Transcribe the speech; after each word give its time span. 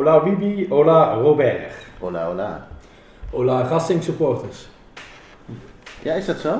Hola 0.00 0.20
Bibi, 0.20 0.66
hola 0.70 1.14
Robert. 1.20 1.72
Hola, 2.00 2.24
hola. 2.24 2.66
Hola 3.32 3.68
Racing 3.68 4.02
supporters. 4.02 4.68
Ja, 6.02 6.14
is 6.14 6.26
dat 6.26 6.38
zo? 6.38 6.54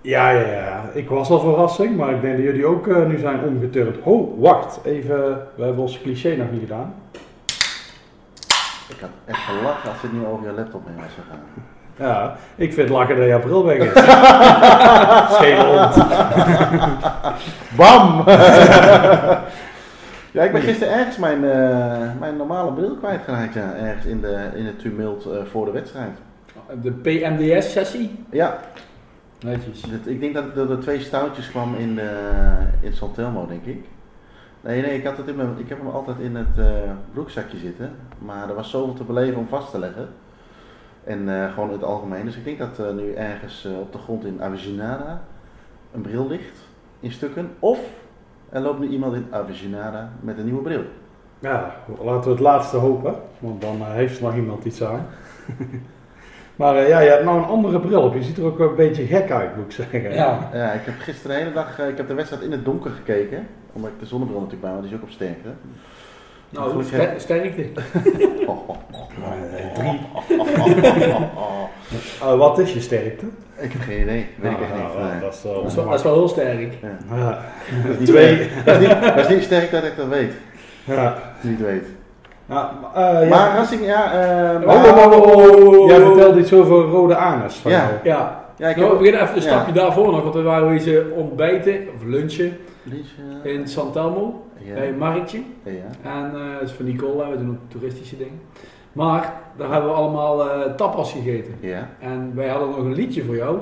Ja, 0.00 0.30
ja, 0.30 0.46
ja. 0.46 0.84
Ik 0.92 1.08
was 1.08 1.30
al 1.30 1.40
verrassing, 1.40 1.96
maar 1.96 2.10
ik 2.10 2.20
denk 2.20 2.36
dat 2.36 2.44
jullie 2.44 2.66
ook 2.66 2.86
eh, 2.86 3.06
nu 3.06 3.18
zijn 3.18 3.40
omgeturnd. 3.44 3.96
Oh, 4.02 4.40
wacht. 4.40 4.78
Even, 4.84 5.46
we 5.54 5.64
hebben 5.64 5.82
ons 5.82 6.00
cliché 6.00 6.36
nog 6.36 6.50
niet 6.50 6.60
gedaan. 6.60 6.94
Ik 8.88 9.00
had 9.00 9.10
echt 9.24 9.38
gelachen 9.38 9.90
als 9.90 10.02
het 10.02 10.12
niet 10.12 10.26
over 10.26 10.46
je 10.46 10.52
laptop 10.52 10.86
heen 10.86 10.96
was 10.96 11.12
gegaan. 11.24 11.42
Ja, 11.98 12.36
ik 12.54 12.72
vind 12.72 12.88
lachen 12.88 13.16
dat 13.16 13.26
je 13.26 13.34
april 13.34 13.64
weg 13.64 13.78
is. 13.78 13.92
Schele 15.36 15.64
hond. 15.64 15.94
Bam! 17.78 18.24
ja, 20.36 20.42
ik 20.42 20.52
ben 20.52 20.62
gisteren 20.62 20.94
ergens 20.94 21.16
mijn, 21.16 21.44
eh, 21.44 22.18
mijn 22.20 22.36
normale 22.36 22.72
bril 22.72 22.96
kwijtgeraakt. 22.96 23.54
Ja, 23.54 23.74
ergens 23.74 24.06
in, 24.06 24.20
de, 24.20 24.48
in 24.54 24.66
het 24.66 24.78
tumult 24.78 25.26
eh, 25.26 25.44
voor 25.44 25.64
de 25.64 25.70
wedstrijd. 25.70 26.18
De 26.82 26.92
PMDS-sessie? 26.92 28.24
Ja, 28.30 28.60
Netjes. 29.40 29.82
ik 30.04 30.20
denk 30.20 30.34
dat 30.34 30.56
er 30.56 30.70
er 30.70 30.80
twee 30.80 31.00
stoutjes 31.00 31.50
kwam 31.50 31.74
in, 31.74 31.98
eh 31.98 32.06
in 32.80 32.92
Santelmo, 32.92 33.46
denk 33.46 33.64
ik. 33.64 33.84
Nee, 34.60 34.82
nee, 34.82 34.98
ik, 34.98 35.04
had 35.04 35.16
het 35.16 35.28
in 35.28 35.36
mijn, 35.36 35.58
ik 35.58 35.68
heb 35.68 35.78
hem 35.78 35.88
altijd 35.88 36.18
in 36.18 36.36
het 36.36 36.66
broekzakje 37.12 37.58
zitten. 37.58 37.90
Maar 38.18 38.48
er 38.48 38.54
was 38.54 38.70
zoveel 38.70 38.94
te 38.94 39.04
beleven 39.04 39.38
om 39.38 39.48
vast 39.48 39.70
te 39.70 39.78
leggen. 39.78 40.08
En 41.04 41.50
gewoon 41.52 41.68
in 41.68 41.74
het 41.74 41.84
algemeen. 41.84 42.24
Dus 42.24 42.36
ik 42.36 42.44
denk 42.44 42.58
dat 42.58 42.78
er 42.78 42.94
nu 42.94 43.12
ergens 43.12 43.68
op 43.80 43.92
de 43.92 43.98
grond 43.98 44.24
in 44.24 44.42
Avicenada 44.42 45.22
een 45.94 46.00
bril 46.00 46.28
ligt 46.28 46.58
in 47.00 47.12
stukken. 47.12 47.50
Of 47.58 47.78
er 48.48 48.60
loopt 48.60 48.78
nu 48.78 48.88
iemand 48.88 49.14
in 49.14 49.26
Avicenada 49.30 50.12
met 50.20 50.38
een 50.38 50.44
nieuwe 50.44 50.62
bril. 50.62 50.82
Ja, 51.38 51.76
laten 52.02 52.24
we 52.24 52.30
het 52.30 52.40
laatste 52.40 52.76
hopen, 52.76 53.14
want 53.38 53.60
dan 53.60 53.80
eh, 53.80 53.92
heeft 53.92 54.16
er 54.16 54.24
nog 54.24 54.34
iemand 54.34 54.64
iets 54.64 54.84
aan. 54.84 55.06
maar 56.56 56.76
eh, 56.76 56.88
ja, 56.88 57.00
je 57.00 57.10
hebt 57.10 57.24
nou 57.24 57.38
een 57.38 57.44
andere 57.44 57.80
bril 57.80 58.02
op. 58.02 58.14
Je 58.14 58.22
ziet 58.22 58.38
er 58.38 58.44
ook 58.44 58.58
een 58.58 58.74
beetje 58.74 59.06
gek 59.06 59.30
uit, 59.30 59.56
moet 59.56 59.64
ik 59.64 59.72
zeggen. 59.72 60.02
Ja. 60.02 60.50
Ja, 60.52 60.72
ik 60.72 60.84
heb 60.84 60.94
gisteren 60.98 61.36
de 61.36 61.42
hele 61.42 61.54
dag 61.54 61.78
eh, 61.78 61.88
ik 61.88 61.96
heb 61.96 62.08
de 62.08 62.14
wedstrijd 62.14 62.42
in 62.42 62.52
het 62.52 62.64
donker 62.64 62.90
gekeken. 62.90 63.46
Omdat 63.72 63.90
ik 63.90 63.98
de 63.98 64.06
zonnebril 64.06 64.40
natuurlijk 64.40 64.66
bij 64.66 64.74
me, 64.74 64.80
die 64.80 64.90
is 64.90 64.96
ook 64.96 65.02
op 65.02 65.10
sterkte. 65.10 65.48
Nou, 66.48 66.84
ster- 66.84 67.14
sterkte. 67.16 67.62
Drie. 69.74 70.00
Oh, 70.46 70.68
oh. 71.36 72.32
Eh, 72.32 72.38
wat 72.38 72.58
is 72.58 72.72
je 72.72 72.80
sterkte? 72.80 73.26
Ik 73.58 73.72
heb 73.72 73.80
geen 73.82 74.00
idee, 74.00 74.26
weet 74.40 74.50
ik 74.52 74.58
Nou, 74.58 74.62
echt 74.62 74.72
niet. 74.74 74.94
nou, 74.94 75.10
Nee. 75.10 75.20
dat 75.20 75.34
is, 75.34 75.42
wel 75.42 75.54
Dat 75.62 75.64
is, 75.70 75.74
wel, 75.74 75.84
dat 75.84 75.94
is 75.94 76.02
wel 76.02 76.14
heel 76.14 76.28
sterk. 76.28 76.72
Ja. 76.82 77.16
Ja. 77.16 77.38
Dat 77.82 77.92
is 77.92 77.98
niet 77.98 78.08
Twee. 78.08 78.34
sterk. 78.34 78.64
Dat 78.66 78.74
is 78.80 78.88
niet, 78.88 79.00
dat 79.02 79.18
is 79.18 79.28
niet 79.28 79.42
sterk 79.42 79.70
dat 79.70 79.84
ik 79.84 79.96
dat 79.96 80.06
weet. 80.06 80.32
Ja. 80.84 81.14
Niet 81.40 81.60
weet. 81.60 81.84
Ja, 82.48 82.70
maar, 82.80 83.12
eh, 83.14 83.22
ja. 83.22 83.28
Maar 83.28 83.56
Racing, 83.56 83.84
ja. 83.86 84.12
eh, 84.12 84.68
Oh, 84.68 84.84
oh, 84.84 85.12
oh, 85.12 85.36
oh, 85.36 85.78
oh. 85.78 85.88
Jij 85.88 86.00
vertelde 86.00 86.40
iets 86.40 86.52
over 86.52 86.76
rode 86.76 87.16
anus 87.16 87.54
van 87.54 87.70
Ja. 87.70 87.78
jou. 87.78 87.92
Ja. 88.04 88.44
ja, 88.56 88.68
ik 88.68 88.76
Nou, 88.76 88.90
we 88.90 88.96
beginnen 88.96 89.22
even 89.22 89.36
een 89.36 89.42
ja. 89.42 89.48
stapje 89.48 89.72
daarvoor 89.72 90.12
nog, 90.12 90.22
want 90.22 90.34
we 90.34 90.42
waren 90.42 90.68
wezen 90.68 91.12
ontbijten 91.12 91.78
of 91.94 92.04
lunchen 92.04 92.56
eh, 93.44 93.52
in 93.52 93.68
Santelmo 93.68 94.45
ja. 94.66 94.74
bij 94.74 94.88
een 94.88 94.98
marktje. 94.98 95.38
Ja. 95.62 96.10
En 96.10 96.30
eh 96.34 96.52
dat 96.60 96.68
is 96.68 96.72
van 96.74 96.84
Nicole, 96.84 97.30
we 97.30 97.36
doen 97.38 97.50
ook 97.50 97.70
toeristische 97.70 98.16
dingen. 98.16 98.40
Maar 98.92 99.34
daar 99.56 99.70
hebben 99.72 99.90
we 99.90 99.96
allemaal 99.96 100.50
eh, 100.50 100.74
tapas 100.74 101.12
gegeten. 101.12 101.54
Ja. 101.60 101.88
En 102.00 102.32
wij 102.34 102.48
hadden 102.48 102.68
nog 102.68 102.78
een 102.78 102.94
liedje 102.94 103.24
voor 103.24 103.36
jou. 103.36 103.58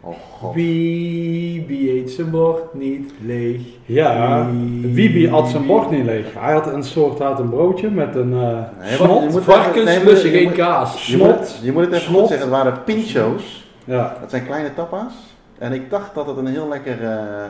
Oh 0.00 0.14
god. 0.32 0.54
Wie, 0.54 1.64
wie 1.66 1.92
eet 1.92 2.10
zijn 2.10 2.30
bord 2.30 2.74
niet 2.74 3.12
leeg? 3.24 3.60
Ja, 3.84 4.46
Wie- 4.80 5.28
had 5.30 5.48
zijn 5.48 5.66
bord 5.66 5.90
niet 5.90 6.04
leeg. 6.04 6.26
Hij 6.38 6.52
had 6.52 6.66
een 6.72 6.82
soort 6.82 7.18
had 7.18 7.38
een 7.38 7.50
broodje 7.50 7.90
met 7.90 8.14
een 8.14 8.32
eh 8.32 8.58
Nee, 8.80 8.94
snot. 8.94 9.42
Varkens 9.44 10.22
geen 10.22 10.52
kaas. 10.52 11.06
Je 11.06 11.16
moet, 11.16 11.60
je 11.62 11.72
moet 11.72 11.84
het 11.84 11.92
even 11.92 12.04
Snot. 12.06 12.18
goed 12.20 12.28
zeggen, 12.28 12.50
het 12.50 12.56
waren 12.56 12.82
pincho's. 12.84 13.68
Ja, 13.84 14.16
Dat 14.20 14.30
zijn 14.30 14.46
kleine 14.46 14.74
tapas. 14.74 15.12
En 15.58 15.72
ik 15.72 15.90
dacht 15.90 16.14
dat 16.14 16.26
het 16.26 16.36
een 16.36 16.46
heel 16.46 16.68
lekker 16.68 17.02
eh, 17.04 17.44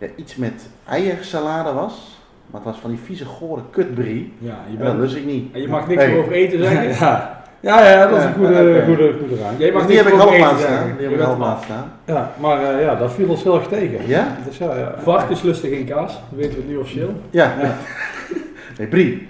ja, 0.00 0.06
iets 0.16 0.36
met 0.36 0.68
eiersalade 0.88 1.72
was. 1.72 2.18
Maar 2.46 2.60
het 2.60 2.70
was 2.70 2.80
van 2.80 2.90
die 2.90 2.98
vieze 3.04 3.24
gore 3.24 3.60
kutbrie. 3.70 4.32
Ja, 4.38 4.58
je, 4.70 4.76
En 4.78 4.84
dat 4.84 4.86
bent, 4.86 4.98
lust 5.00 5.16
ik 5.16 5.24
niet. 5.24 5.54
en 5.54 5.60
je 5.60 5.68
mag 5.68 5.88
niks 5.88 6.04
over 6.04 6.32
eten 6.32 6.58
zeggen. 6.58 6.88
ja. 7.06 7.38
Ja, 7.62 7.88
ja, 7.90 8.06
dat 8.06 8.18
is 8.18 8.24
een 8.24 8.32
goede, 8.32 8.52
oké. 8.52 8.84
goede, 8.84 9.14
goede 9.18 9.42
ruim. 9.42 9.54
Jij 9.58 9.72
mag 9.72 9.86
die 9.86 9.96
heb 9.96 10.06
ik 10.06 10.12
half 10.12 10.38
laten 10.38 10.58
staan. 10.58 10.86
Die 10.86 10.96
Je 10.96 11.02
heb 11.02 11.12
ik 11.12 11.20
half 11.26 11.38
laten 11.38 11.64
staan. 11.64 11.92
Ja, 12.04 12.32
maar 12.40 12.62
eh, 12.74 12.82
ja, 12.84 12.94
dat 12.94 13.12
viel 13.12 13.28
ons 13.28 13.42
heel 13.42 13.54
erg 13.54 13.66
tegen. 13.66 14.08
Ja? 14.08 14.36
Dus 14.46 14.58
ja, 14.58 14.76
ja. 14.76 14.94
Varkens 14.98 15.42
lusten 15.42 15.68
geen 15.68 15.84
kaas, 15.84 16.12
dat 16.12 16.38
weten 16.38 16.58
we 16.58 16.64
nu 16.68 16.76
officieel. 16.76 17.14
Ja. 17.30 17.54
Ja. 17.62 17.74
Nee, 18.78 18.88
brie. 18.88 19.28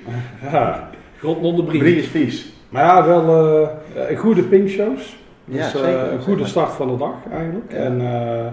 ja. 0.52 0.88
Brie 1.20 1.78
brie. 1.78 1.96
is 1.96 2.06
vies. 2.06 2.52
Maar 2.68 2.84
ja, 2.84 3.06
wel 3.06 3.68
eh, 4.08 4.18
goede 4.18 4.42
pinkshows. 4.42 5.16
Dus 5.44 5.56
Ja, 5.58 5.64
eh, 5.64 5.70
zeker. 5.70 6.12
een 6.12 6.20
goede 6.20 6.46
start 6.46 6.72
van 6.72 6.88
de 6.88 6.96
dag 6.96 7.14
eigenlijk. 7.32 7.72
En, 7.72 8.00
eh, 8.00 8.46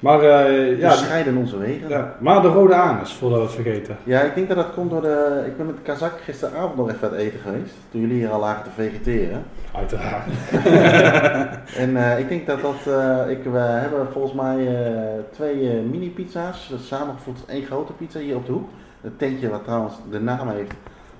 maar, 0.00 0.20
eh, 0.20 0.78
Ja, 0.78 0.88
ja, 0.88 0.90
scheiden 0.90 1.36
onze 1.36 1.58
wegen. 1.58 1.88
Ja. 1.88 1.96
ja, 1.98 2.16
maar 2.18 2.42
de 2.42 2.48
rode 2.48 2.74
anus, 2.74 3.12
voordat 3.12 3.38
we 3.38 3.44
het 3.44 3.54
vergeten. 3.54 3.96
ik 4.04 4.34
denk 4.34 4.48
dat 4.48 4.56
dat 4.56 4.72
komt 4.74 4.90
door 4.90 5.00
de... 5.02 5.42
Ik 5.46 5.56
ben 5.56 5.66
met 5.66 5.74
Kazak 5.82 6.20
gisteravond 6.24 6.76
nog 6.76 6.90
even 6.90 7.10
uit 7.10 7.18
eten 7.20 7.40
geweest. 7.40 7.74
Toen 7.90 8.00
jullie 8.00 8.16
hier 8.16 8.30
al 8.30 8.40
lagen 8.40 8.64
te 8.64 8.70
vegeteren. 8.70 9.42
Uiteraard. 9.74 10.24
En 11.76 11.96
eh, 11.96 12.18
ik 12.18 12.28
denk 12.28 12.46
dat 12.46 12.60
dat... 12.60 12.94
eh, 12.94 13.30
ik, 13.30 13.44
we 13.44 13.58
hebben 13.58 14.06
volgens 14.12 14.34
mij 14.34 14.68
twee 15.30 15.70
eh, 15.70 15.82
mini 15.90 16.10
pizza's. 16.10 16.72
Samengevoegd 16.82 17.38
tot 17.38 17.48
één 17.48 17.64
grote 17.64 17.92
pizza 17.92 18.18
hier 18.18 18.36
op 18.36 18.46
de 18.46 18.52
hoek. 18.52 18.68
Een 19.02 19.16
tentje 19.16 19.48
wat 19.48 19.64
trouwens 19.64 19.94
de 20.10 20.20
naam 20.20 20.48
heeft 20.48 20.72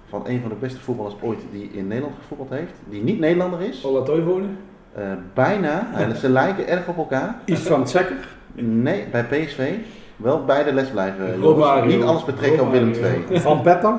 van 0.09 0.23
een 0.27 0.41
van 0.41 0.49
de 0.49 0.57
beste 0.61 0.81
voetballers 0.81 1.15
ooit 1.21 1.41
die 1.53 1.71
in 1.73 1.87
Nederland 1.87 2.15
gevoetbald 2.21 2.51
heeft. 2.51 2.73
Die 2.89 3.03
niet 3.03 3.19
Nederlander 3.19 3.61
is. 3.61 3.81
Dat 3.81 4.09
wonen? 4.09 4.59
Eh, 4.93 5.03
bijna. 5.35 5.87
Ze 6.21 6.29
lijken 6.29 6.69
erg 6.69 6.89
op 6.89 6.97
elkaar. 6.97 7.35
Istvan 7.45 7.89
Zekker. 7.89 8.36
Nee, 8.57 9.05
bij 9.11 9.25
PSV. 9.25 9.73
Wel 10.17 10.45
bij 10.45 10.65
de 10.65 10.73
les 10.73 10.89
blijven. 10.89 11.37
Romario. 11.41 11.97
Niet 11.97 12.03
alles 12.05 12.25
betrekken 12.25 12.63
op 12.63 12.71
Willem. 12.71 12.93
II. 12.93 13.41
Van 13.41 13.61
Petter. 13.63 13.95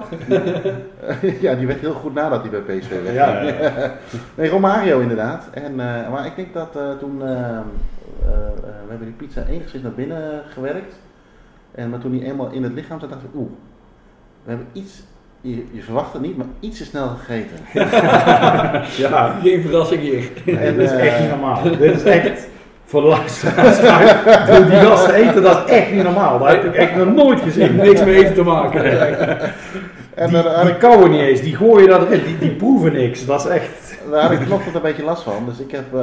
ja, 1.45 1.55
die 1.55 1.67
werd 1.67 1.79
heel 1.79 1.93
goed 1.93 2.13
nadat 2.13 2.41
hij 2.41 2.49
bij 2.49 2.77
PSV 2.77 2.89
werd. 3.03 3.15
Ja, 3.15 3.41
ja, 3.41 3.93
nee, 4.35 4.49
Romario 4.49 4.99
inderdaad. 4.99 5.47
En, 5.51 5.71
eh, 5.71 6.09
maar 6.11 6.25
ik 6.25 6.35
denk 6.35 6.53
dat 6.53 6.75
eh, 6.75 6.89
toen... 6.99 7.21
eh, 7.21 7.59
we 8.87 8.93
hebben 8.93 9.07
die 9.17 9.27
pizza 9.27 9.43
enigszins 9.49 9.83
naar 9.83 9.91
binnen 9.91 10.41
gewerkt. 10.53 10.95
En 11.71 11.89
maar 11.89 11.99
toen 11.99 12.17
hij 12.19 12.27
eenmaal 12.29 12.51
in 12.51 12.63
het 12.63 12.73
lichaam 12.73 12.99
zat, 12.99 13.09
dachten 13.09 13.29
we... 13.31 13.37
Oeh, 13.37 13.49
we 14.43 14.49
hebben 14.49 14.67
iets... 14.73 15.03
Je, 15.41 15.63
je 15.71 15.81
verwacht 15.81 16.13
het 16.13 16.21
niet, 16.21 16.37
maar 16.37 16.45
iets 16.59 16.77
te 16.77 16.85
snel 16.85 17.07
gegeten. 17.07 17.57
Ja, 19.03 19.35
Geen 19.41 19.61
verrassing 19.61 20.01
hier. 20.01 20.31
nee, 20.45 20.75
dit 20.75 20.91
is 20.91 20.97
echt 20.97 21.19
niet 21.19 21.29
normaal. 21.29 21.63
dit 21.63 21.79
is 21.95 22.03
echt, 22.03 22.47
voor 22.87 23.01
de 23.01 23.07
luisteraars, 23.07 23.77
die 24.69 24.79
gasten 24.79 25.13
eten, 25.13 25.41
dat 25.41 25.63
is 25.65 25.73
echt 25.73 25.91
niet 25.91 26.03
normaal. 26.03 26.39
Dat 26.39 26.47
heb 26.47 26.63
ik 26.63 26.75
echt 26.75 26.95
nog 26.95 27.13
nooit 27.13 27.41
gezien. 27.41 27.75
Niks 27.75 28.03
mee 28.03 28.15
eten 28.15 28.33
te 28.33 28.43
maken. 28.43 28.83
En 30.13 30.29
Die, 30.29 30.37
had 30.37 30.65
die 30.65 30.77
kauwen 30.77 31.11
niet 31.11 31.21
eens, 31.21 31.41
die 31.41 31.55
gooien 31.55 31.87
dat 31.87 32.01
erin, 32.01 32.23
die, 32.23 32.37
die 32.37 32.51
proeven 32.51 32.93
niks. 32.93 33.25
Dat 33.25 33.45
is 33.45 33.51
echt... 33.51 33.97
daar 34.11 34.21
had 34.21 34.31
ik 34.31 34.39
vanochtend 34.39 34.75
een 34.75 34.81
beetje 34.81 35.03
last 35.03 35.23
van. 35.23 35.45
Dus 35.45 35.59
ik 35.59 35.71
heb, 35.71 35.93
eh, 35.93 35.99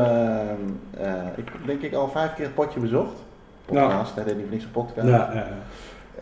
eh, 1.01 1.13
ik 1.37 1.49
denk 1.67 1.83
ik 1.83 1.95
al 1.95 2.09
vijf 2.09 2.35
keer 2.35 2.45
het 2.45 2.55
potje 2.55 2.81
bezocht. 2.81 3.23
Podcast, 3.65 4.15
hij 4.15 4.25
deed 4.25 4.35
niet 4.35 4.45
voor 4.45 4.53
niks 4.53 4.65
een 4.65 4.71
podcast. 4.71 5.09
Ja, 5.09 5.31
ja, 5.35 5.47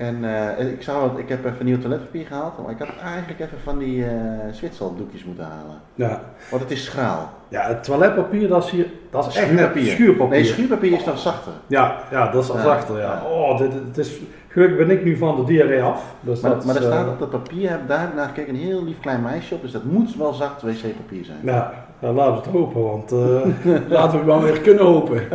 En 0.02 0.24
eh, 0.58 0.68
ik, 0.72 0.82
zou, 0.82 1.08
het- 1.10 1.18
ik 1.18 1.28
heb 1.28 1.44
even 1.44 1.64
nieuw 1.64 1.78
toiletpapier 1.78 2.26
gehaald, 2.26 2.58
maar 2.62 2.70
ik 2.70 2.78
had 2.78 2.88
eigenlijk 3.04 3.40
even 3.40 3.58
van 3.64 3.78
die 3.78 4.04
eh 4.04 4.10
Zwitserlanddoekjes 4.52 5.24
moeten 5.24 5.44
halen. 5.44 5.76
ja. 5.94 6.20
Want 6.50 6.62
het 6.62 6.70
is 6.70 6.84
schraal. 6.84 7.30
Ja, 7.48 7.66
het 7.66 7.84
toiletpapier, 7.84 8.48
dat 8.48 8.64
is, 8.64 8.70
hier, 8.70 8.86
dat 9.10 9.26
is 9.26 9.36
echt 9.36 9.46
Schuurpapier. 9.46 9.82
net 9.82 9.92
schuurpapier. 9.92 10.28
Nee, 10.34 10.44
schuurpapier 10.44 10.92
is 10.92 11.04
nog 11.04 11.18
zachter. 11.18 11.52
Ja, 11.66 11.96
ja, 12.10 12.30
dat 12.30 12.42
is 12.44 12.50
al 12.50 12.56
Ja, 12.56 12.62
zachter, 12.62 12.98
ja. 12.98 13.02
ja. 13.02 13.22
Oh, 13.30 13.58
dit, 13.58 13.70
dit 13.86 13.98
is, 14.06 14.18
gelukkig 14.48 14.76
ben 14.86 14.90
ik 14.90 15.04
nu 15.04 15.16
van 15.16 15.36
de 15.36 15.44
diarree 15.44 15.82
af. 15.82 16.14
Dus 16.20 16.40
Maar, 16.40 16.50
dat 16.50 16.64
maar 16.64 16.76
er 16.76 16.82
staat 16.82 17.06
eh, 17.06 17.12
op 17.12 17.18
dat 17.18 17.30
papier, 17.30 17.70
heb 17.70 17.88
daar 17.88 18.12
naar 18.16 18.26
gekeken, 18.28 18.54
een 18.54 18.60
heel 18.60 18.84
lief 18.84 19.00
klein 19.00 19.22
meisje 19.22 19.54
op, 19.54 19.62
dus 19.62 19.72
dat 19.72 19.84
moet 19.84 20.16
wel 20.16 20.32
zacht 20.32 20.62
wc-papier 20.62 21.24
zijn. 21.24 21.38
Ja, 21.42 21.72
Ja, 21.98 22.12
laten 22.12 22.32
we 22.34 22.38
het 22.40 22.48
hopen, 22.50 22.82
want 22.82 23.10
Laten 23.98 24.18
we 24.20 24.24
maar 24.26 24.42
weer 24.42 24.60
kunnen 24.60 24.84
hopen. 24.84 25.22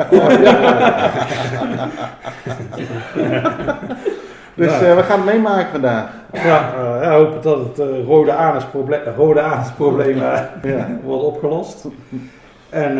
Dus 4.57 4.79
Ja. 4.79 4.85
eh, 4.85 4.95
we 4.95 5.03
gaan 5.03 5.17
het 5.21 5.25
meemaken 5.33 5.71
vandaag. 5.71 6.09
ja, 6.33 6.73
ja, 7.01 7.17
hopen 7.17 7.41
dat 7.41 7.59
het 7.59 7.79
eh, 7.79 8.05
rode 8.05 8.31
anusprobleem, 8.33 8.99
rode 9.17 9.41
anusprobleem 9.41 10.17
wordt 11.05 11.23
opgelost. 11.23 11.85
En 12.69 12.97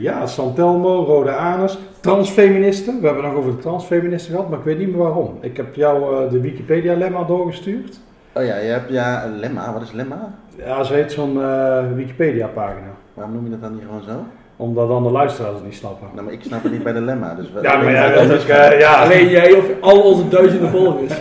ja, 0.00 0.26
Santelmo, 0.26 1.04
rode 1.04 1.30
anus, 1.30 1.78
transfeministen. 2.00 3.00
We 3.00 3.06
hebben 3.06 3.24
het 3.24 3.32
nog 3.32 3.42
over 3.42 3.56
de 3.56 3.62
transfeministen 3.62 4.32
gehad, 4.34 4.48
maar 4.48 4.58
ik 4.58 4.64
weet 4.64 4.78
niet 4.78 4.88
meer 4.88 4.96
waarom. 5.02 5.38
Ik 5.40 5.56
heb 5.56 5.74
jou 5.74 6.28
de 6.30 6.40
Wikipedia-lemma 6.40 7.24
doorgestuurd. 7.24 8.00
Oh 8.32 8.44
ja, 8.44 8.56
je 8.56 8.70
hebt 8.70 8.90
ja, 8.90 9.24
een 9.24 9.38
lemma. 9.38 9.72
Wat 9.72 9.82
is 9.82 9.92
lemma? 9.92 10.34
Ja, 10.56 10.82
zo 10.82 10.94
heet 10.94 11.12
zo'n 11.12 11.38
Wikipedia-pagina. 11.94 12.90
Waarom 13.14 13.34
noem 13.34 13.44
je 13.44 13.50
dat 13.50 13.60
dan 13.60 13.74
niet 13.74 13.82
gewoon 13.86 14.02
zo? 14.02 14.12
Omdat 14.56 14.88
dan 14.88 15.02
de 15.02 15.10
luisteraars 15.10 15.54
het 15.54 15.64
niet 15.64 15.74
snappen. 15.74 16.08
Nou, 16.12 16.24
maar 16.24 16.32
ik 16.32 16.42
snap 16.42 16.62
het 16.62 16.72
niet 16.72 16.82
bij 16.82 16.92
de 16.92 17.00
lemma. 17.00 17.34
Dus 17.34 17.52
we- 17.52 17.62
Ja, 17.62 17.76
maar 17.76 17.90
ja, 17.92 18.08
dat 18.08 18.30
is... 18.30 18.46
eh, 18.46 18.78
ja. 18.80 18.94
Alleen 18.94 19.28
jij 19.28 19.52
of 19.52 19.64
al 19.80 20.00
onze 20.02 20.28
duizenden 20.28 20.70
volgers. 20.70 21.12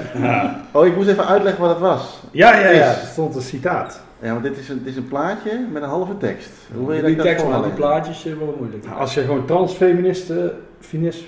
Oh, 0.73 0.85
ik 0.85 0.95
moest 0.95 1.09
even 1.09 1.27
uitleggen 1.27 1.61
wat 1.61 1.69
het 1.69 1.79
was. 1.79 2.19
Ja, 2.31 2.59
ja, 2.59 2.69
ja, 2.69 2.91
Is. 2.91 3.01
er 3.01 3.07
stond 3.07 3.35
een 3.35 3.41
citaat. 3.41 4.01
Ja, 4.21 4.31
want 4.31 4.43
dit 4.43 4.57
is 4.57 4.69
een, 4.69 4.77
dit 4.77 4.87
is 4.87 4.95
een 4.95 5.07
plaatje 5.07 5.65
met 5.71 5.81
een 5.83 5.89
halve 5.89 6.17
tekst. 6.17 6.49
Hoe 6.75 6.85
wil 6.85 6.95
je 6.95 6.99
dat 7.01 7.07
Die 7.09 7.17
dat 7.17 7.25
tekst 7.25 7.47
met 7.47 7.63
die 7.63 7.71
plaatjes 7.71 8.25
eh, 8.25 8.33
worden 8.33 8.55
moeilijk. 8.57 8.85
Nou, 8.85 8.99
Als 8.99 9.13
je 9.13 9.21
gewoon 9.21 9.45
transfeministen, 9.45 10.51
finis- 10.79 11.23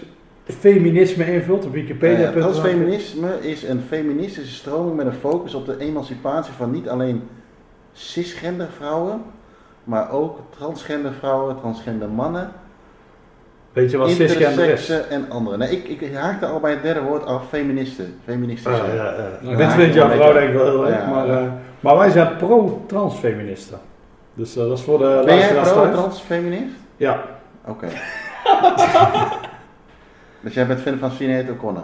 feminisme 0.60 1.34
invult 1.34 1.66
op 1.66 1.72
Wikipedia. 1.74 2.32
Transfeminisme 2.32 3.30
is 3.42 3.64
een 3.64 3.82
feministische 3.88 4.54
stroming 4.56 4.96
met 4.96 5.06
een 5.06 5.14
focus 5.14 5.54
op 5.54 5.66
de 5.66 5.78
emancipatie 5.80 6.54
van 6.54 6.72
niet 6.72 6.90
alleen 6.90 7.22
cisgender 7.92 8.68
vrouwen, 8.78 9.22
maar 9.84 10.12
ook 10.12 10.40
transgender 10.58 11.14
vrouwen, 11.14 11.60
transgender 11.60 12.10
mannen, 12.10 12.52
Weet 13.74 13.92
je 13.92 13.98
wat 13.98 14.10
cisgender 14.10 14.42
is? 14.42 14.50
intersexen 14.50 15.10
en 15.10 15.30
anderen. 15.30 15.60
Nee, 15.60 15.70
ik, 15.70 16.02
ik 16.02 16.16
haakte 16.16 16.46
al 16.46 16.60
bij 16.60 16.72
het 16.72 16.82
derde 16.82 17.02
woord 17.02 17.26
af, 17.26 17.48
feministen. 17.50 18.20
Feministische. 18.24 18.82
Ah, 18.82 18.88
ja, 18.88 18.94
ja. 19.04 19.14
Nou, 19.42 19.58
Dit 19.58 19.72
vindt 19.72 19.94
jouw 19.94 20.10
vrouw 20.10 20.34
denk 20.34 20.50
ik 20.50 20.56
wel 20.56 20.66
heel 20.66 20.88
erg. 20.88 21.02
Ja. 21.02 21.10
Maar, 21.10 21.30
eh, 21.30 21.44
maar 21.80 21.98
wij 21.98 22.10
zijn 22.10 22.36
pro-transfeministen. 22.36 23.80
Dus 24.34 24.56
eh, 24.56 24.64
dat 24.64 24.78
is 24.78 24.84
voor 24.84 24.98
de 24.98 25.22
Ben 25.26 25.38
jij 25.38 25.54
pro-transfeminist? 25.54 26.76
Ja. 26.98 27.22
Oké. 27.66 27.88
dus 30.44 30.54
jij 30.54 30.68
bent 30.68 30.82
fan 30.82 30.98
van 30.98 31.12
Sinead 31.12 31.50
O'Connor? 31.50 31.84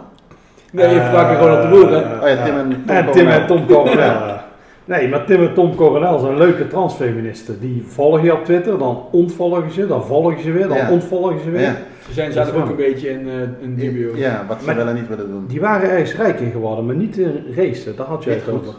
Nee, 0.72 0.94
je 0.94 1.00
vraagt 1.00 1.30
me 1.30 1.36
gewoon 1.36 1.56
op 1.56 1.62
de 1.62 1.68
boer, 1.68 1.90
hè? 1.90 2.20
Oh 2.20 2.28
ja, 2.28 2.44
Tim 2.44 2.58
en 2.58 2.84
Tom 2.86 3.12
Tim 3.12 3.28
en 3.28 3.46
Tom 3.46 3.66
Coronel. 3.66 4.36
Nee, 4.90 5.08
maar 5.08 5.24
Tim 5.24 5.40
en 5.42 5.54
Tom 5.54 5.74
Coronel 5.74 6.18
zijn 6.18 6.36
leuke 6.36 6.66
transfeministen. 6.68 7.60
Die 7.60 7.82
volgen 7.86 8.22
je 8.22 8.32
op 8.32 8.44
Twitter, 8.44 8.78
dan 8.78 9.02
ontvolgen 9.10 9.70
ze, 9.70 9.86
dan 9.86 10.04
volgen 10.04 10.42
ze 10.42 10.52
weer, 10.52 10.68
dan 10.68 10.76
Ja. 10.76 10.90
ontvolgen 10.90 11.40
ze 11.40 11.50
weer. 11.50 11.60
Ja, 11.60 11.76
Ze 12.06 12.12
zijn 12.12 12.32
zelf 12.32 12.52
ook 12.52 12.68
een 12.68 12.76
beetje 12.76 13.08
in, 13.10 13.28
eh 13.28 13.34
in 13.64 13.74
dubio. 13.76 14.16
ja, 14.16 14.44
wat 14.48 14.58
ze 14.60 14.66
Maar- 14.66 14.76
wel 14.76 14.86
en 14.88 14.94
niet 14.94 15.08
willen 15.08 15.28
doen. 15.30 15.44
Die 15.46 15.60
waren 15.60 15.90
ergens 15.90 16.14
rijk 16.16 16.40
in 16.40 16.50
geworden, 16.50 16.86
maar 16.86 16.94
niet 16.94 17.16
in 17.16 17.44
racen. 17.56 17.96
Daar 17.96 18.06
had 18.06 18.24
je 18.24 18.30
het 18.30 18.44
Witgoed. 18.44 18.66
over. 18.68 18.78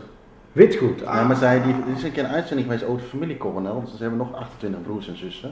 Witgoed. 0.51 1.05
Ah. 1.05 1.15
Ja, 1.15 1.23
maar 1.23 1.35
zij, 1.35 1.61
die, 1.61 1.73
er 1.73 1.97
is 1.97 2.03
een 2.03 2.11
keer 2.11 2.23
een 2.23 2.29
uitzending 2.29 2.67
geweest 2.67 2.87
over 2.89 3.01
de 3.01 3.07
familie 3.07 3.37
Coronel, 3.37 3.73
want 3.73 3.89
ze 3.89 3.95
hebben 3.99 4.17
nog 4.17 4.33
28 4.35 4.81
broers 4.81 5.07
en 5.07 5.17
zussen. 5.17 5.49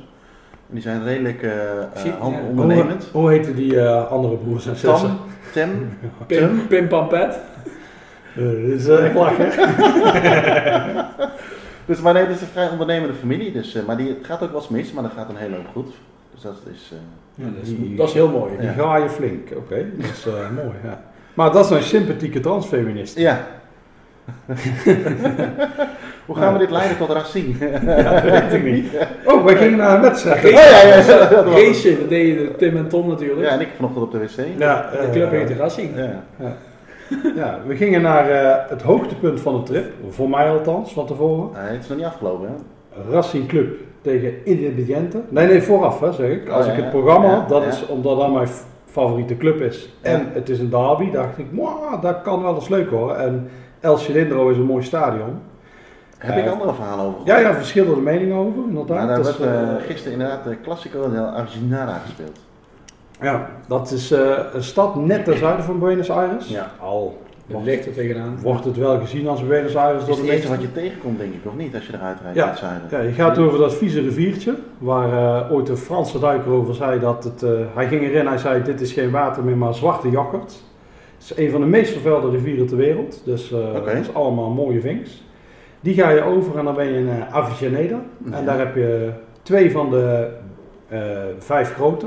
En 0.51 0.73
die 0.73 0.81
zijn 0.81 1.03
redelijk 1.03 1.41
eh 1.43 1.51
eh, 1.51 2.05
ja. 2.05 2.17
ondernemend. 2.49 3.09
Hoe, 3.11 3.21
hoe 3.21 3.31
heten 3.31 3.55
die 3.55 3.79
eh, 3.81 4.11
andere 4.11 4.35
broers 4.35 4.67
en 4.67 4.75
zussen? 4.75 5.07
Tam, 5.07 5.17
Tem, 5.53 5.69
Pim, 6.27 6.67
Pim 6.67 6.87
Pampet. 6.87 7.39
Eh, 8.35 8.43
dit 8.65 8.79
is 8.79 8.87
eh, 8.87 9.05
echt 9.05 9.15
lachen. 9.15 9.49
Dus 11.85 12.01
maar 12.01 12.13
nee, 12.13 12.23
het 12.25 12.35
is 12.35 12.41
een 12.41 12.47
vrij 12.47 12.69
ondernemende 12.69 13.13
familie. 13.13 13.51
Dus, 13.51 13.75
eh, 13.75 13.83
maar 13.87 13.97
die, 13.97 14.07
het 14.07 14.17
gaat 14.21 14.41
ook 14.43 14.51
wel 14.51 14.59
eens 14.59 14.69
mis, 14.69 14.91
maar 14.91 15.03
dat 15.03 15.11
gaat 15.17 15.29
een 15.29 15.35
hele 15.35 15.55
hoop 15.55 15.65
goed. 15.73 15.93
Dus 16.33 16.41
dat 16.41 16.55
is... 16.73 16.91
eh, 16.91 16.97
Ja, 17.45 17.51
dat, 17.55 17.63
is, 17.63 17.69
Die- 17.69 17.95
dat 17.95 18.07
is 18.07 18.13
heel 18.13 18.29
mooi. 18.29 18.51
Die 18.57 18.67
Ja. 18.67 18.73
graaien 18.73 19.09
flink, 19.09 19.47
oké. 19.55 19.85
Dat 19.97 20.09
is 20.09 20.25
eh, 20.25 20.33
mooi, 20.63 20.75
ja. 20.83 21.01
Maar 21.33 21.51
dat 21.51 21.67
zijn 21.67 21.83
sympathieke 21.83 22.39
transfeministen. 22.39 23.21
ja. 23.21 23.45
Hoe 26.25 26.35
gaan 26.35 26.53
we 26.53 26.59
dit 26.59 26.69
leiden 26.69 26.97
tot 26.97 27.09
Racine? 27.09 27.53
Ja, 27.85 28.03
dat 28.11 28.21
weet 28.23 28.53
ik 28.53 28.63
niet. 28.63 28.85
Oh, 29.25 29.45
wij 29.45 29.55
gingen 29.55 29.77
naar 29.77 29.95
een 29.95 30.01
wedstrijd. 30.01 30.45
Oh 30.45 30.51
ja, 30.51 30.59
ja, 30.59 30.95
ja, 30.95 31.17
dat 31.29 31.29
dat 31.29 32.09
deden 32.09 32.55
Tim 32.57 32.77
en 32.77 32.87
Tom 32.87 33.07
natuurlijk. 33.07 33.41
Ja, 33.41 33.47
en 33.53 33.59
ik 33.61 33.67
vanochtend 33.75 34.03
op 34.05 34.11
de 34.11 34.17
wc. 34.17 34.45
Ja, 34.57 34.89
de 35.01 35.09
club 35.11 35.31
heette 35.31 35.55
Racing. 35.55 35.89
Ja. 35.95 36.23
Ja, 37.35 37.59
we 37.67 37.75
gingen 37.75 38.01
naar 38.01 38.29
eh, 38.29 38.69
het 38.69 38.81
hoogtepunt 38.81 39.39
van 39.41 39.53
de 39.55 39.63
trip. 39.63 39.91
Voor 40.09 40.29
mij 40.29 40.49
althans, 40.49 40.93
van 40.93 41.05
tevoren. 41.05 41.49
Eh, 41.55 41.71
het 41.71 41.81
is 41.83 41.87
nog 41.87 41.97
niet 41.97 42.07
afgelopen, 42.07 42.47
hè? 42.47 42.53
Racing 43.11 43.47
Club 43.47 43.77
tegen 44.01 44.45
Independiente. 44.45 45.21
Nee, 45.29 45.47
nee, 45.47 45.61
vooraf 45.61 45.99
hè, 45.99 46.11
zeg 46.13 46.29
ik. 46.29 46.49
Als 46.49 46.65
Oh, 46.65 46.71
ik 46.71 46.77
het 46.77 46.89
programma 46.89 47.27
ja, 47.27 47.33
had, 47.33 47.49
dat 47.49 47.65
is 47.65 47.85
omdat 47.87 48.19
dat 48.19 48.33
mijn 48.33 48.47
favoriete 48.85 49.37
club 49.37 49.61
is. 49.61 49.93
En 50.01 50.27
het 50.33 50.49
is 50.49 50.59
een 50.59 50.69
derby, 50.69 51.11
dacht 51.11 51.37
ik, 51.37 51.51
"Mwah, 51.51 52.01
dat 52.01 52.21
kan 52.21 52.41
wel 52.41 52.55
eens 52.55 52.69
leuk 52.69 52.89
hoor. 52.89 53.15
En 53.15 53.47
El 53.79 53.97
Cilindro 53.97 54.49
is 54.49 54.57
een 54.57 54.63
mooi 54.63 54.83
stadion. 54.83 55.39
Heb 56.17 56.37
ik 56.37 56.45
Eh, 56.45 56.51
andere 56.51 56.73
verhalen 56.73 57.05
over? 57.05 57.19
Ja, 57.23 57.37
ja, 57.39 57.53
verschillende 57.53 58.01
meningen 58.01 58.35
over, 58.35 58.63
inderdaad. 58.67 58.95
Nou, 58.97 59.07
daar 59.07 59.17
Dat 59.23 59.37
werd 59.37 59.51
is, 59.51 59.79
eh, 59.81 59.87
gisteren 59.87 60.13
inderdaad 60.13 60.43
de 60.43 60.61
Classico 60.63 61.09
del 61.11 61.25
Arginara 61.25 61.93
gespeeld. 62.05 62.39
Ja, 63.21 63.49
dat 63.67 63.91
is 63.91 64.11
eh, 64.11 64.37
een 64.53 64.63
stad 64.63 64.95
net 64.95 65.23
ten 65.25 65.37
zuiden 65.37 65.65
van 65.65 65.79
Buenos 65.79 66.09
Aires. 66.11 66.47
Ja. 66.47 66.71
Al 66.79 67.21
Dat 67.47 67.63
ligt 67.63 67.85
er 67.85 67.93
tegenaan. 67.93 68.37
wordt 68.41 68.65
het 68.65 68.77
wel 68.77 68.99
gezien 68.99 69.27
als 69.27 69.47
Buenos 69.47 69.75
Aires 69.75 70.05
Dat 70.05 70.07
door 70.07 70.15
is 70.17 70.21
de 70.21 70.27
het 70.31 70.35
eerste 70.35 70.49
meesten. 70.51 70.65
wat 70.73 70.75
je 70.75 70.81
tegenkomt, 70.89 71.17
denk 71.19 71.33
ik, 71.33 71.39
of 71.45 71.55
niet? 71.55 71.75
Als 71.75 71.85
je 71.87 71.93
eruit 71.93 72.17
rijdt 72.21 72.37
Ja. 72.37 72.55
zuiden. 72.55 72.87
Ja, 72.91 72.99
je 72.99 73.11
gaat 73.11 73.37
over 73.37 73.59
dat 73.59 73.75
vieze 73.75 74.01
riviertje, 74.01 74.53
waar 74.77 75.13
eh, 75.45 75.51
ooit 75.51 75.69
een 75.69 75.77
Franse 75.77 76.19
duiker 76.19 76.51
over 76.51 76.75
zei 76.75 76.99
dat 76.99 77.23
het... 77.23 77.43
eh, 77.43 77.49
hij 77.73 77.87
ging 77.87 78.01
erin, 78.01 78.27
hij 78.27 78.37
zei 78.37 78.63
dit 78.63 78.81
is 78.81 78.93
geen 78.93 79.11
water 79.11 79.43
meer, 79.43 79.57
maar 79.57 79.73
zwarte 79.73 80.09
yoghurt. 80.09 80.63
Het 81.17 81.29
is 81.37 81.37
een 81.45 81.51
van 81.51 81.61
de 81.61 81.67
meest 81.67 81.91
vervuilde 81.91 82.29
rivieren 82.29 82.67
ter 82.67 82.77
wereld, 82.77 83.21
dus 83.25 83.51
eh 83.51 83.73
dat 83.73 83.87
is 83.87 84.13
allemaal 84.13 84.49
mooie 84.49 84.81
vinks. 84.81 85.23
Die 85.81 85.93
ga 85.93 86.09
je 86.09 86.21
over 86.23 86.57
en 86.57 86.65
dan 86.65 86.75
ben 86.75 86.85
je 86.85 86.97
in 86.97 87.05
uh, 87.05 87.35
Avellaneda. 87.35 87.99
Ja. 88.29 88.37
En 88.37 88.45
daar 88.45 88.57
heb 88.57 88.75
je 88.75 89.09
twee 89.41 89.71
van 89.71 89.89
de 89.89 90.27
eh, 90.87 90.99
vijf 91.39 91.73
grote. 91.73 92.05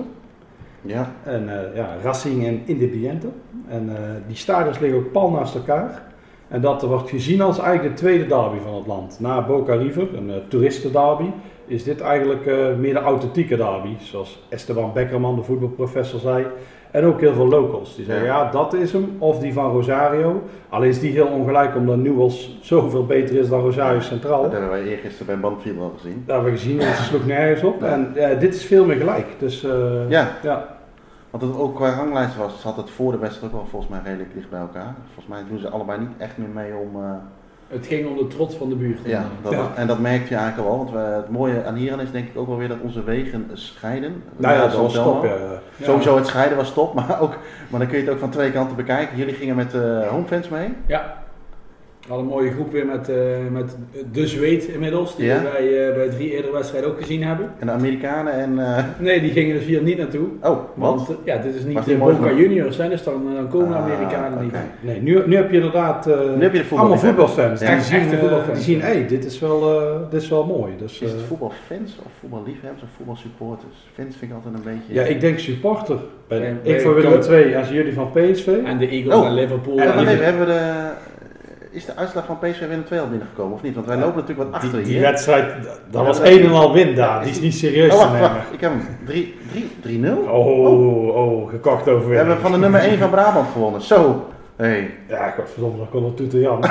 Ja. 0.83 1.13
En 1.23 1.49
eh, 1.49 1.77
ja, 1.77 1.97
Racing 2.03 2.47
en 2.47 2.63
Independiente. 2.65 3.29
En 3.69 3.97
eh, 3.97 4.03
die 4.27 4.37
stadions 4.37 4.79
liggen 4.79 4.99
ook 4.99 5.13
pal 5.13 5.31
naast 5.31 5.55
elkaar. 5.55 6.03
En 6.49 6.61
dat 6.61 6.83
wordt 6.83 7.11
gezien 7.11 7.41
als 7.41 7.59
eigenlijk 7.59 7.97
de 7.97 8.03
tweede 8.03 8.27
derby 8.27 8.59
van 8.59 8.75
het 8.75 8.87
land. 8.87 9.21
Na 9.21 9.47
Boca 9.47 9.75
River, 9.75 10.15
een 10.15 10.29
uh, 10.29 10.35
toeristenderby, 10.49 11.31
is 11.67 11.85
dit 11.85 12.01
eigenlijk 12.01 12.45
meer 12.79 12.95
de 12.95 13.01
authentieke 13.01 13.57
derby. 13.57 13.95
Zoals 13.99 14.47
Esteban 14.49 14.93
Beckerman, 14.93 15.37
de 15.37 15.43
voetbalprofessor, 15.43 16.21
zei. 16.21 16.47
En 16.93 17.05
ook 17.05 17.21
heel 17.21 17.35
veel 17.35 17.49
locals. 17.49 17.97
Die 17.97 18.05
zeggen, 18.05 18.25
ja. 18.25 18.51
Dat 18.51 18.75
is 18.75 18.93
hem. 18.93 19.17
Of 19.19 19.39
die 19.39 19.53
van 19.53 19.71
Rosario. 19.71 20.43
Alleen 20.69 20.89
is 20.89 21.01
die 21.01 21.13
heel 21.13 21.27
ongelijk, 21.27 21.77
omdat 21.77 21.97
Newells 21.97 22.59
zoveel 22.63 23.07
beter 23.07 23.37
is 23.37 23.49
dan 23.49 23.61
Rosario 23.61 24.01
Centraal. 24.01 24.43
Dat 24.43 24.53
hebben 24.53 24.71
wij 24.71 24.83
eergisteren 24.83 25.27
bij 25.27 25.39
Banfield 25.51 25.79
al 25.79 25.93
gezien. 25.97 26.23
Dat 26.27 26.35
hebben 26.35 26.53
we 26.53 26.59
gezien, 26.59 26.81
en 26.81 26.95
ze 26.97 27.03
sloeg 27.03 27.27
nergens 27.27 27.63
op. 27.63 27.83
En 27.83 28.17
eh, 28.17 28.41
dit 28.41 28.55
is 28.55 28.65
veel 28.65 28.85
meer 28.85 28.97
gelijk. 28.97 29.27
Dus 29.39 29.65
eh, 29.65 30.09
Ja, 30.09 30.29
ja. 30.43 30.77
want 31.31 31.43
het 31.43 31.57
ook 31.57 31.75
qua 31.75 31.95
ranglijst 31.95 32.37
was, 32.37 32.61
zat 32.61 32.77
het 32.77 32.91
voor 32.91 33.13
de 33.13 33.19
wedstrijd 33.19 33.53
ook 33.53 33.59
wel 33.59 33.69
volgens 33.71 33.91
mij 33.91 34.01
redelijk 34.05 34.35
dicht 34.35 34.51
bij 34.51 34.61
elkaar. 34.61 34.95
Volgens 35.05 35.27
mij 35.27 35.43
doen 35.49 35.59
ze 35.59 35.69
allebei 35.69 35.99
niet 36.01 36.17
echt 36.19 36.39
meer 36.39 36.49
mee 36.49 36.73
om... 36.75 36.97
Het 37.73 37.87
ging 37.87 38.07
om 38.09 38.17
de 38.17 38.27
trots 38.27 38.55
van 38.55 38.69
de 38.69 38.75
buurt. 38.75 38.99
ja, 39.05 39.25
dat, 39.43 39.53
Ja. 39.53 39.73
en 39.77 39.87
dat 39.87 39.99
merk 39.99 40.29
je 40.29 40.35
eigenlijk 40.35 40.69
al 40.69 40.77
wel. 40.77 40.85
Want 40.85 40.91
we, 40.91 40.99
het 40.99 41.29
mooie 41.31 41.65
aan 41.65 41.75
hierin 41.75 42.01
is 42.01 42.11
denk 42.11 42.29
ik 42.29 42.39
ook 42.39 42.47
wel 42.47 42.57
weer 42.57 42.69
dat 42.69 42.81
onze 42.83 43.05
wegen 43.05 43.51
scheiden. 43.53 44.23
Nou 44.37 44.55
ja, 44.55 44.61
dat 44.61 44.77
was 44.77 44.93
top. 44.95 45.25
Ja. 45.25 45.31
Sowieso 45.83 46.17
het 46.17 46.27
scheiden 46.27 46.57
was 46.57 46.73
top, 46.73 46.95
maar, 46.99 47.21
ook, 47.21 47.37
maar 47.69 47.81
dan 47.81 47.89
kun 47.89 47.99
je 47.99 48.05
het 48.05 48.13
ook 48.13 48.19
van 48.21 48.31
twee 48.31 48.51
kanten 48.53 48.77
bekijken. 48.77 49.17
Jullie 49.17 49.35
gingen 49.35 49.57
met 49.57 49.75
eh 49.75 50.09
homefans 50.09 50.49
mee. 50.49 50.75
Ja. 50.87 51.22
We 52.03 52.09
hadden 52.09 52.27
een 52.27 52.33
mooie 52.33 52.51
groep 52.51 52.73
weer 52.73 52.87
met, 52.87 53.09
eh, 53.09 53.17
met 53.51 53.77
de 54.13 54.27
Zweet 54.27 54.65
inmiddels, 54.65 55.17
die 55.17 55.27
Ja. 55.27 55.37
we 55.43 55.49
bij, 55.53 55.89
eh, 55.89 55.95
bij 55.95 56.09
drie 56.09 56.33
eerdere 56.35 56.53
wedstrijden 56.53 56.91
ook 56.91 56.99
gezien 57.01 57.23
hebben. 57.23 57.51
En 57.59 57.67
de 57.67 57.73
Amerikanen 57.73 58.33
en... 58.33 58.59
eh, 58.77 58.85
Nee, 58.99 59.21
die 59.21 59.31
gingen 59.31 59.55
dus 59.57 59.65
hier 59.65 59.83
niet 59.83 59.99
naartoe. 59.99 60.27
oh, 60.43 60.59
Want 60.75 61.09
ja, 61.25 61.37
dit 61.37 61.55
is 61.55 61.65
niet 61.65 61.85
de 61.85 61.95
Boca? 61.97 62.33
Juniors, 62.33 62.77
hè, 62.77 62.89
dus 62.89 63.03
dan, 63.03 63.23
dan 63.35 63.49
komen 63.49 63.69
de 63.69 63.75
Ah, 63.75 63.83
Amerikanen 63.93 64.43
niet. 64.43 64.53
Nee, 64.81 65.01
nu, 65.03 65.23
nu 65.27 65.37
heb 65.37 65.51
je 65.51 65.57
inderdaad 65.57 66.07
eh, 66.07 66.17
Nu 66.37 66.43
heb 66.43 66.53
je 66.53 66.59
de 66.59 66.65
voetbal 66.65 66.79
allemaal 66.79 66.99
voetbalfans. 66.99 67.61
Ja. 67.61 67.75
Die, 67.75 67.85
zien, 67.85 68.01
voetbalfans. 68.03 68.55
die 68.59 68.65
zien, 68.65 68.81
hé, 68.81 69.07
dit, 69.07 69.25
is 69.25 69.39
wel, 69.41 69.81
eh, 69.81 70.11
dit 70.11 70.23
is 70.23 70.29
wel 70.29 70.45
mooi. 70.47 70.73
Dus, 70.79 71.01
Is 71.01 71.11
het 71.13 71.21
voetbalfans 71.23 71.99
of 72.05 72.13
voetballiefhebbers 72.21 72.83
of 72.83 72.89
voetbalsupporters? 72.97 73.77
Fans 73.95 74.17
vind 74.17 74.31
ik 74.31 74.37
altijd 74.37 74.55
een 74.55 74.63
beetje... 74.63 74.95
ja, 75.01 75.03
ik 75.03 75.21
denk 75.21 75.39
supporter. 75.39 75.97
Bij- 76.29 76.39
ik 76.39 76.63
bij 76.63 76.81
van 76.81 76.95
Willem 76.95 77.11
club. 77.21 77.31
II 77.31 77.53
en 77.53 77.73
jullie 77.75 77.93
van 77.93 78.11
PSV. 78.13 78.47
En 78.65 78.79
de 78.79 78.89
Eagles 78.89 79.15
Oh. 79.15 79.27
en 79.27 79.35
Liverpool. 79.35 79.79
En 79.79 79.91
en 79.93 79.97
dan 79.97 80.07
hebben 80.07 80.47
we 80.47 80.53
de, 80.53 80.91
is 81.73 81.85
de 81.85 81.97
uitslag 81.97 82.25
van 82.27 82.39
PSV 82.39 82.61
Willem 82.61 82.85
2 82.85 83.01
al 83.01 83.09
binnengekomen 83.09 83.53
of 83.55 83.63
niet? 83.63 83.75
Want 83.75 83.87
wij 83.87 83.97
lopen 83.97 84.21
natuurlijk 84.21 84.51
wat 84.51 84.53
achter 84.61 84.73
die, 84.73 84.83
die 84.83 84.93
hier. 84.93 85.03
wedstrijd, 85.03 85.47
dat 85.65 86.01
Ja, 86.01 86.03
was 86.07 86.19
een 86.19 86.41
en 86.45 86.53
al 86.53 86.73
win 86.73 86.95
daar. 86.95 87.23
Die 87.23 87.31
is 87.31 87.41
niet 87.41 87.55
serieus 87.55 87.95
Oh, 87.95 88.01
te 88.01 88.07
nemen. 88.13 88.21
wacht. 88.21 88.53
Ik 88.53 88.61
heb 88.61 88.71
hem. 88.71 88.83
3 89.05 89.35
3 89.83 90.01
3-0. 90.05 90.29
Oh, 90.29 91.17
oh, 91.17 91.51
gekocht 91.51 91.89
over. 91.89 92.09
We 92.11 92.17
hebben 92.17 92.39
van 92.41 92.53
de 92.53 92.59
nummer 92.59 92.81
1 92.81 92.99
van 92.99 93.11
Brabant 93.11 93.49
gewonnen. 93.53 93.81
Zo. 93.81 94.27
Hey. 94.57 94.91
Ja, 95.09 95.31
godverdomme, 95.31 95.77
dan 95.77 95.89
kon 95.89 96.05
het 96.05 96.17
toeten 96.17 96.41
Jan. 96.41 96.61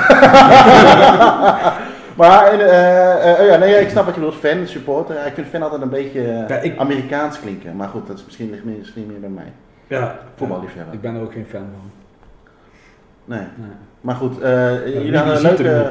Maar 2.16 2.44
eh, 2.52 3.40
eh, 3.40 3.46
ja, 3.46 3.56
nee, 3.56 3.74
ik 3.74 3.88
snap 3.88 4.04
wat 4.04 4.14
je 4.14 4.20
bedoelt, 4.20 4.38
fan, 4.40 4.66
supporter. 4.66 5.14
Ja, 5.16 5.22
ik 5.24 5.34
vind 5.34 5.46
fan 5.46 5.62
altijd 5.62 5.82
een 5.82 5.88
beetje 5.88 6.20
Ja, 6.48 6.56
ik- 6.56 6.78
Amerikaans 6.78 7.40
klinken. 7.40 7.76
Maar 7.76 7.88
goed, 7.88 8.06
dat 8.06 8.18
is 8.18 8.24
misschien, 8.24 8.50
ligt 8.50 8.64
meer, 8.64 8.76
misschien 8.78 9.06
meer 9.06 9.20
bij 9.20 9.28
mij. 9.28 9.52
Ja, 9.86 10.18
Voetballiefhebber. 10.36 10.94
Ik 10.94 11.00
ben 11.00 11.14
er 11.14 11.20
ook 11.22 11.32
geen 11.32 11.46
fan 11.50 11.60
van. 11.60 11.90
Nee. 13.24 13.46
Nee. 13.56 13.70
Maar 14.02 14.14
goed, 14.14 14.40
eh 14.40 14.50
Ja, 14.50 15.00
jullie 15.00 15.16
hadden 15.16 15.36
een 15.36 15.42
leuke... 15.42 15.88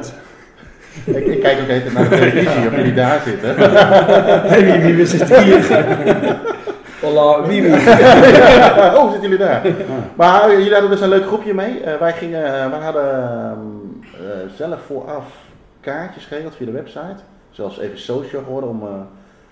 Ik, 1.04 1.26
ik 1.26 1.40
kijk 1.40 1.60
ook 1.60 1.68
even 1.68 1.92
naar 1.92 2.08
de 2.08 2.16
televisie 2.16 2.66
of 2.68 2.76
jullie 2.76 2.94
daar 2.94 3.20
zitten. 3.26 3.54
Hey, 4.50 4.64
wie, 4.64 4.80
wie, 4.80 4.94
wie 4.94 5.06
zit 5.06 5.36
hier? 5.36 5.64
Hola, 7.02 7.46
wie 7.46 7.62
wie? 7.62 7.70
oh, 8.96 9.10
zitten 9.10 9.20
jullie 9.30 9.38
daar? 9.38 9.62
Maar 10.14 10.42
eh, 10.48 10.52
jullie 10.56 10.72
hadden 10.72 10.90
dus 10.90 11.00
een 11.00 11.08
leuk 11.08 11.26
groepje 11.26 11.54
mee. 11.54 11.80
Eh, 11.80 11.98
wij, 12.00 12.12
gingen, 12.12 12.44
eh, 12.44 12.70
wij 12.70 12.78
hadden 12.80 13.12
eh, 13.12 14.56
zelf 14.56 14.78
vooraf 14.86 15.24
kaartjes 15.80 16.24
geregeld 16.24 16.54
via 16.56 16.66
de 16.66 16.72
website. 16.72 17.22
Zelfs 17.50 17.78
even 17.78 17.98
social 18.00 18.42
geworden 18.42 18.70
om 18.70 18.82
eh, 18.82 18.88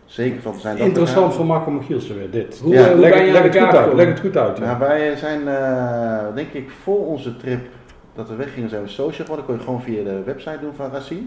zeker 0.07 0.43
van 0.43 0.53
te 0.53 0.61
zijn 0.61 0.77
dat 0.77 0.87
Interessant 0.87 1.35
voor 1.35 1.47
Marco 1.47 1.71
Michielsen 1.71 2.19
weer, 2.19 2.31
dit. 2.31 2.61
Hoe, 2.63 2.75
Ja. 2.75 2.89
hoe 2.89 2.97
leg, 3.01 3.13
ben 3.13 3.25
je 3.25 3.33
leg 3.33 3.41
aan 3.41 3.45
het 3.49 3.53
de 3.53 3.61
goed 3.61 3.77
uit, 3.77 3.95
leg 3.95 4.07
het 4.09 4.21
goed 4.21 4.37
uit. 4.37 4.59
ja. 4.59 4.65
Nou, 4.65 4.79
wij 4.79 5.17
zijn, 5.17 5.49
eh, 5.49 6.19
denk 6.35 6.53
ik, 6.53 6.71
voor 6.83 7.07
onze 7.07 7.37
trip 7.37 7.61
dat 8.15 8.29
we 8.29 8.35
weggingen, 8.35 8.69
zijn 8.69 8.83
we 8.83 8.89
social 8.89 9.23
geworden. 9.27 9.45
kon 9.47 9.55
je 9.55 9.61
gewoon 9.61 9.83
via 9.83 10.05
de 10.05 10.23
website 10.23 10.59
doen 10.61 10.75
van 10.75 10.91
Racine. 10.91 11.27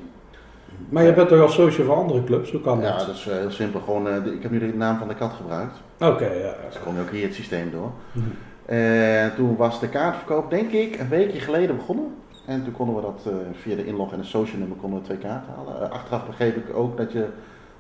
Maar 0.89 1.03
je 1.03 1.13
bent 1.13 1.27
toch 1.29 1.41
al 1.41 1.49
social 1.49 1.85
voor 1.85 1.95
andere 1.95 2.23
clubs, 2.23 2.51
hoe 2.51 2.61
kan 2.61 2.81
Ja, 2.81 2.97
dat? 2.97 3.05
dat 3.05 3.15
is 3.15 3.27
eh, 3.27 3.37
heel 3.37 3.51
simpel. 3.51 3.79
Gewoon, 3.79 4.07
eh, 4.07 4.23
de- 4.23 4.33
ik 4.33 4.41
heb 4.41 4.51
nu 4.51 4.59
de 4.59 4.73
naam 4.77 4.97
van 4.97 5.07
de 5.07 5.15
kat 5.15 5.33
gebruikt. 5.33 5.77
Oké, 5.99 6.25
ja. 6.25 6.53
Dus 6.69 6.79
kom 6.83 6.95
je 6.95 7.01
ook 7.01 7.09
hier 7.09 7.23
het 7.25 7.33
systeem 7.33 7.71
door. 7.71 7.91
Mhm. 8.11 8.25
En 8.65 9.35
toen 9.35 9.55
was 9.55 9.79
de 9.79 9.89
kaartverkoop, 9.89 10.49
denk 10.49 10.71
ik, 10.71 10.99
een 10.99 11.09
weekje 11.09 11.39
geleden 11.39 11.75
begonnen. 11.75 12.05
En 12.45 12.63
toen 12.63 12.73
konden 12.73 12.95
we 12.95 13.01
dat 13.01 13.21
eh, 13.27 13.33
via 13.61 13.75
de 13.75 13.85
inlog 13.85 14.11
en 14.13 14.19
een 14.19 14.25
social 14.25 14.59
nummer 14.59 14.77
konden 14.77 14.99
we 14.99 15.05
twee 15.05 15.17
kaarten 15.17 15.53
halen. 15.55 15.81
Eh, 15.83 15.89
achteraf 15.91 16.25
begreep 16.25 16.55
ik 16.55 16.75
ook 16.75 16.97
dat 16.97 17.11
je 17.11 17.25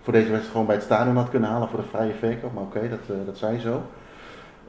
voor 0.01 0.13
deze 0.13 0.25
wedstrijd 0.25 0.51
gewoon 0.51 0.65
bij 0.65 0.75
het 0.75 0.83
stadion 0.83 1.15
had 1.15 1.29
kunnen 1.29 1.49
halen 1.49 1.67
voor 1.69 1.79
de 1.79 1.85
vrije 1.85 2.13
verkoop. 2.13 2.53
Maar 2.53 2.63
oké, 2.63 2.89
dat, 2.89 2.99
eh, 3.17 3.25
dat 3.25 3.37
zei 3.37 3.59
zo. 3.59 3.81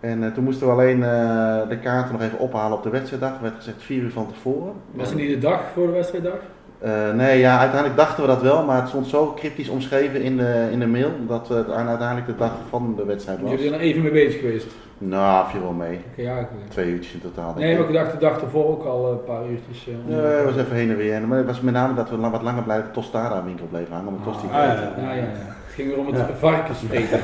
En 0.05 0.25
eh, 0.25 0.33
toen 0.33 0.45
moesten 0.45 0.67
we 0.67 0.73
alleen 0.73 1.03
eh, 1.03 1.69
de 1.69 1.79
kaarten 1.83 2.13
nog 2.13 2.23
even 2.23 2.39
ophalen 2.39 2.77
op 2.77 2.83
de 2.83 2.91
wedstrijddag. 2.91 3.35
Er 3.37 3.43
werd 3.43 3.55
gezegd 3.55 3.83
vier 3.83 4.03
uur 4.03 4.11
van 4.11 4.27
tevoren. 4.27 4.73
Was 4.91 5.09
het 5.09 5.19
niet 5.19 5.29
de 5.31 5.39
dag 5.39 5.61
voor 5.75 5.87
de 5.87 5.93
wedstrijddag? 5.93 6.39
Eh, 6.79 7.13
nee, 7.15 7.39
ja, 7.39 7.59
uiteindelijk 7.59 7.99
dachten 8.01 8.23
we 8.23 8.29
dat 8.29 8.43
wel, 8.43 8.65
maar 8.65 8.81
het 8.81 8.89
stond 8.89 9.07
zo 9.07 9.33
cryptisch 9.37 9.69
omschreven 9.69 10.23
in 10.23 10.37
de, 10.37 10.69
in 10.73 10.79
de 10.79 10.87
mail 10.87 11.11
dat 11.27 11.49
het 11.49 11.71
uiteindelijk 11.71 12.27
de 12.27 12.37
dag 12.37 12.53
van 12.69 12.95
de 12.97 13.05
wedstrijd 13.05 13.41
was. 13.41 13.51
Jullie 13.51 13.69
zijn 13.69 13.81
er 13.81 13.87
even 13.87 14.03
mee 14.03 14.11
bezig 14.11 14.41
geweest. 14.41 14.67
Nou, 14.99 15.51
viel 15.51 15.61
wel 15.61 15.73
mee. 15.73 16.01
Ja. 16.17 16.49
Twee 16.69 16.91
uurtjes 16.91 17.13
in 17.15 17.21
totaal. 17.21 17.55
Nee, 17.57 17.79
maar 17.79 17.89
ik 17.89 17.95
dacht 17.95 18.13
de 18.13 18.19
dag 18.19 18.41
ervoor 18.41 18.67
ook 18.67 18.85
al 18.85 19.13
een 19.13 19.25
paar 19.25 19.43
uurtjes. 19.51 19.89
Nee, 20.07 20.17
het 20.21 20.45
was 20.45 20.57
even 20.57 20.77
heen 20.77 20.91
en 20.91 20.97
weer. 20.97 21.21
Maar 21.29 21.39
het 21.39 21.47
was 21.47 21.61
met 21.61 21.75
name 21.75 21.95
dat 21.95 22.11
we 22.11 22.17
wat 22.17 22.43
langer 22.43 22.63
bij 22.63 22.77
de 22.77 22.91
Tostada 22.91 23.45
winkel 23.45 23.67
bleven 23.67 23.95
hangen 23.95 24.09
om 24.09 24.15
een 24.15 24.23
tosti 24.23 24.47
te 24.49 24.55
Ah, 24.55 24.73
eten. 24.73 25.03
Ja, 25.03 25.13
ja, 25.13 25.23
ja. 25.23 25.54
Het 25.75 25.83
ging 25.85 25.89
weer 25.89 25.99
om 25.99 26.07
het 26.07 26.17
Ja. 26.17 26.29
varkensvreten. 26.39 27.21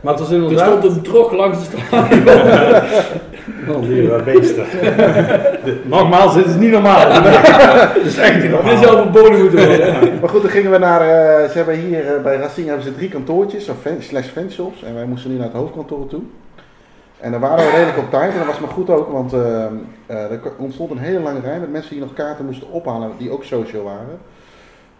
Maar 0.00 0.12
het 0.12 0.20
was 0.20 0.30
Er 0.30 0.58
stond 0.58 0.84
een 0.84 1.02
trog 1.02 1.32
langs 1.32 1.58
de 1.58 1.64
straat. 1.64 2.08
Oh, 3.68 3.80
die 3.82 4.14
eh, 4.14 4.22
beesten. 4.24 4.64
Dit- 5.64 5.88
Nogmaals, 5.88 6.34
dit 6.34 6.46
is 6.46 6.54
niet 6.54 6.70
normaal. 6.70 7.22
Dit 7.94 8.04
is 8.04 8.18
echt 8.18 8.32
niet 8.32 8.42
Dit 8.42 8.50
normaal. 8.50 8.82
zou 8.82 8.96
verboden 8.96 9.40
moeten 9.40 9.66
worden. 9.68 10.18
Maar 10.20 10.28
goed, 10.28 10.42
dan 10.42 10.50
gingen 10.50 10.70
we 10.70 10.78
naar, 10.78 11.00
eh, 11.00 11.48
ze 11.50 11.56
hebben 11.56 11.74
hier 11.74 12.14
eh, 12.16 12.22
bij 12.22 12.36
Racing 12.36 12.66
hebben 12.66 12.84
ze 12.84 12.94
drie 12.94 13.08
kantoortjes, 13.08 13.68
of 13.68 13.76
fan, 13.80 13.96
slash 14.00 14.26
fanshops. 14.26 14.82
En 14.82 14.94
wij 14.94 15.04
moesten 15.04 15.30
nu 15.30 15.36
naar 15.36 15.46
het 15.46 15.56
hoofdkantoor 15.56 16.06
toe. 16.06 16.20
En 17.20 17.30
daar 17.30 17.40
waren 17.40 17.64
we 17.64 17.70
redelijk 17.70 17.98
op 17.98 18.10
tijd 18.10 18.32
en 18.32 18.38
dat 18.38 18.46
was 18.46 18.60
maar 18.60 18.70
goed 18.70 18.90
ook, 18.90 19.12
want 19.12 19.32
eh, 19.32 19.64
eh, 20.06 20.30
er 20.30 20.40
ontstond 20.58 20.90
een 20.90 20.98
hele 20.98 21.20
lange 21.20 21.40
rij 21.40 21.58
met 21.60 21.72
mensen 21.72 21.90
die 21.90 22.00
nog 22.00 22.12
kaarten 22.12 22.44
moesten 22.44 22.70
ophalen, 22.70 23.10
die 23.18 23.30
ook 23.30 23.44
social 23.44 23.82
waren. 23.82 24.18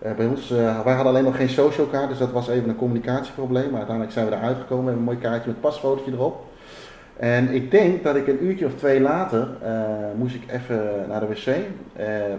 Eh, 0.04 0.12
bij 0.12 0.26
ons, 0.26 0.50
eh, 0.50 0.80
wij 0.84 0.94
hadden 0.94 1.12
alleen 1.12 1.24
nog 1.24 1.36
geen 1.36 1.48
social 1.48 1.86
kaart, 1.86 2.08
dus 2.08 2.18
dat 2.18 2.32
was 2.32 2.48
even 2.48 2.68
een 2.68 2.76
communicatieprobleem. 2.76 3.64
Maar 3.64 3.76
uiteindelijk 3.76 4.12
zijn 4.12 4.26
we 4.26 4.34
eruit 4.34 4.56
gekomen, 4.56 4.84
we 4.84 4.90
hebben 4.90 5.08
een 5.08 5.14
mooi 5.14 5.18
kaartje 5.18 5.50
met 5.50 5.60
pasfotootje 5.60 6.12
erop. 6.12 6.44
En 7.16 7.48
ik 7.54 7.70
denk 7.70 8.02
dat 8.04 8.16
ik 8.16 8.26
een 8.26 8.44
uurtje 8.44 8.66
of 8.66 8.74
twee 8.74 9.00
later 9.00 9.48
eh, 9.62 9.72
moest 10.16 10.34
ik 10.34 10.42
even 10.50 10.90
naar 11.08 11.20
de 11.20 11.26
wc, 11.26 11.56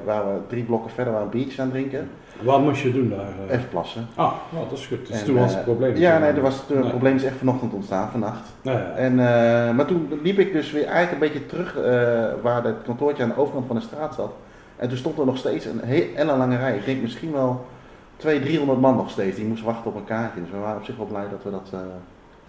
waar 0.05 0.25
we 0.25 0.39
drie 0.47 0.63
blokken 0.63 0.91
verder 0.91 1.13
waren 1.13 1.27
een 1.31 1.37
biertje 1.39 1.61
aan 1.61 1.67
het 1.67 1.75
drinken. 1.77 2.09
Wat 2.41 2.61
moest 2.61 2.81
je 2.81 2.91
doen 2.91 3.09
daar? 3.09 3.55
Even 3.55 3.69
plassen. 3.69 4.07
Ah, 4.15 4.31
nou, 4.51 4.65
dat 4.69 4.77
is 4.77 4.85
goed. 4.85 5.07
Dus 5.07 5.19
En, 5.19 5.25
toen 5.25 5.35
was 5.35 5.53
het 5.53 5.63
probleem. 5.63 5.95
Ja, 5.95 6.17
nee, 6.19 6.31
er 6.31 6.41
was, 6.41 6.55
het 6.67 6.79
Nee. 6.79 6.89
probleem 6.89 7.15
is 7.15 7.23
echt 7.23 7.37
vanochtend 7.37 7.73
ontstaan, 7.73 8.09
vannacht. 8.11 8.53
Ja, 8.61 8.71
ja. 8.71 8.91
En, 8.95 9.15
maar 9.75 9.85
toen 9.85 10.19
liep 10.23 10.39
ik 10.39 10.53
dus 10.53 10.71
weer 10.71 10.85
eigenlijk 10.85 11.11
een 11.11 11.31
beetje 11.31 11.45
terug 11.45 11.73
waar 12.41 12.63
het 12.63 12.75
kantoortje 12.85 13.23
aan 13.23 13.29
de 13.29 13.37
overkant 13.37 13.67
van 13.67 13.75
de 13.75 13.81
straat 13.81 14.13
zat. 14.15 14.31
En 14.77 14.87
toen 14.89 14.97
stond 14.97 15.19
er 15.19 15.25
nog 15.25 15.37
steeds 15.37 15.65
een 15.65 15.79
hele 15.83 16.25
lange 16.37 16.57
rij. 16.57 16.75
Ik 16.75 16.85
denk 16.85 17.01
misschien 17.01 17.31
wel 17.31 17.65
200, 18.17 18.51
300 18.51 18.81
man 18.81 18.95
nog 18.95 19.09
steeds. 19.09 19.35
Die 19.35 19.45
moesten 19.45 19.65
wachten 19.65 19.85
op 19.91 19.95
een 19.95 20.05
kaartje. 20.05 20.41
Dus 20.41 20.49
we 20.51 20.57
waren 20.57 20.77
op 20.77 20.83
zich 20.85 20.97
wel 20.97 21.05
blij 21.05 21.25
dat 21.31 21.43
we 21.43 21.51
dat 21.51 21.69
eh, 21.71 21.79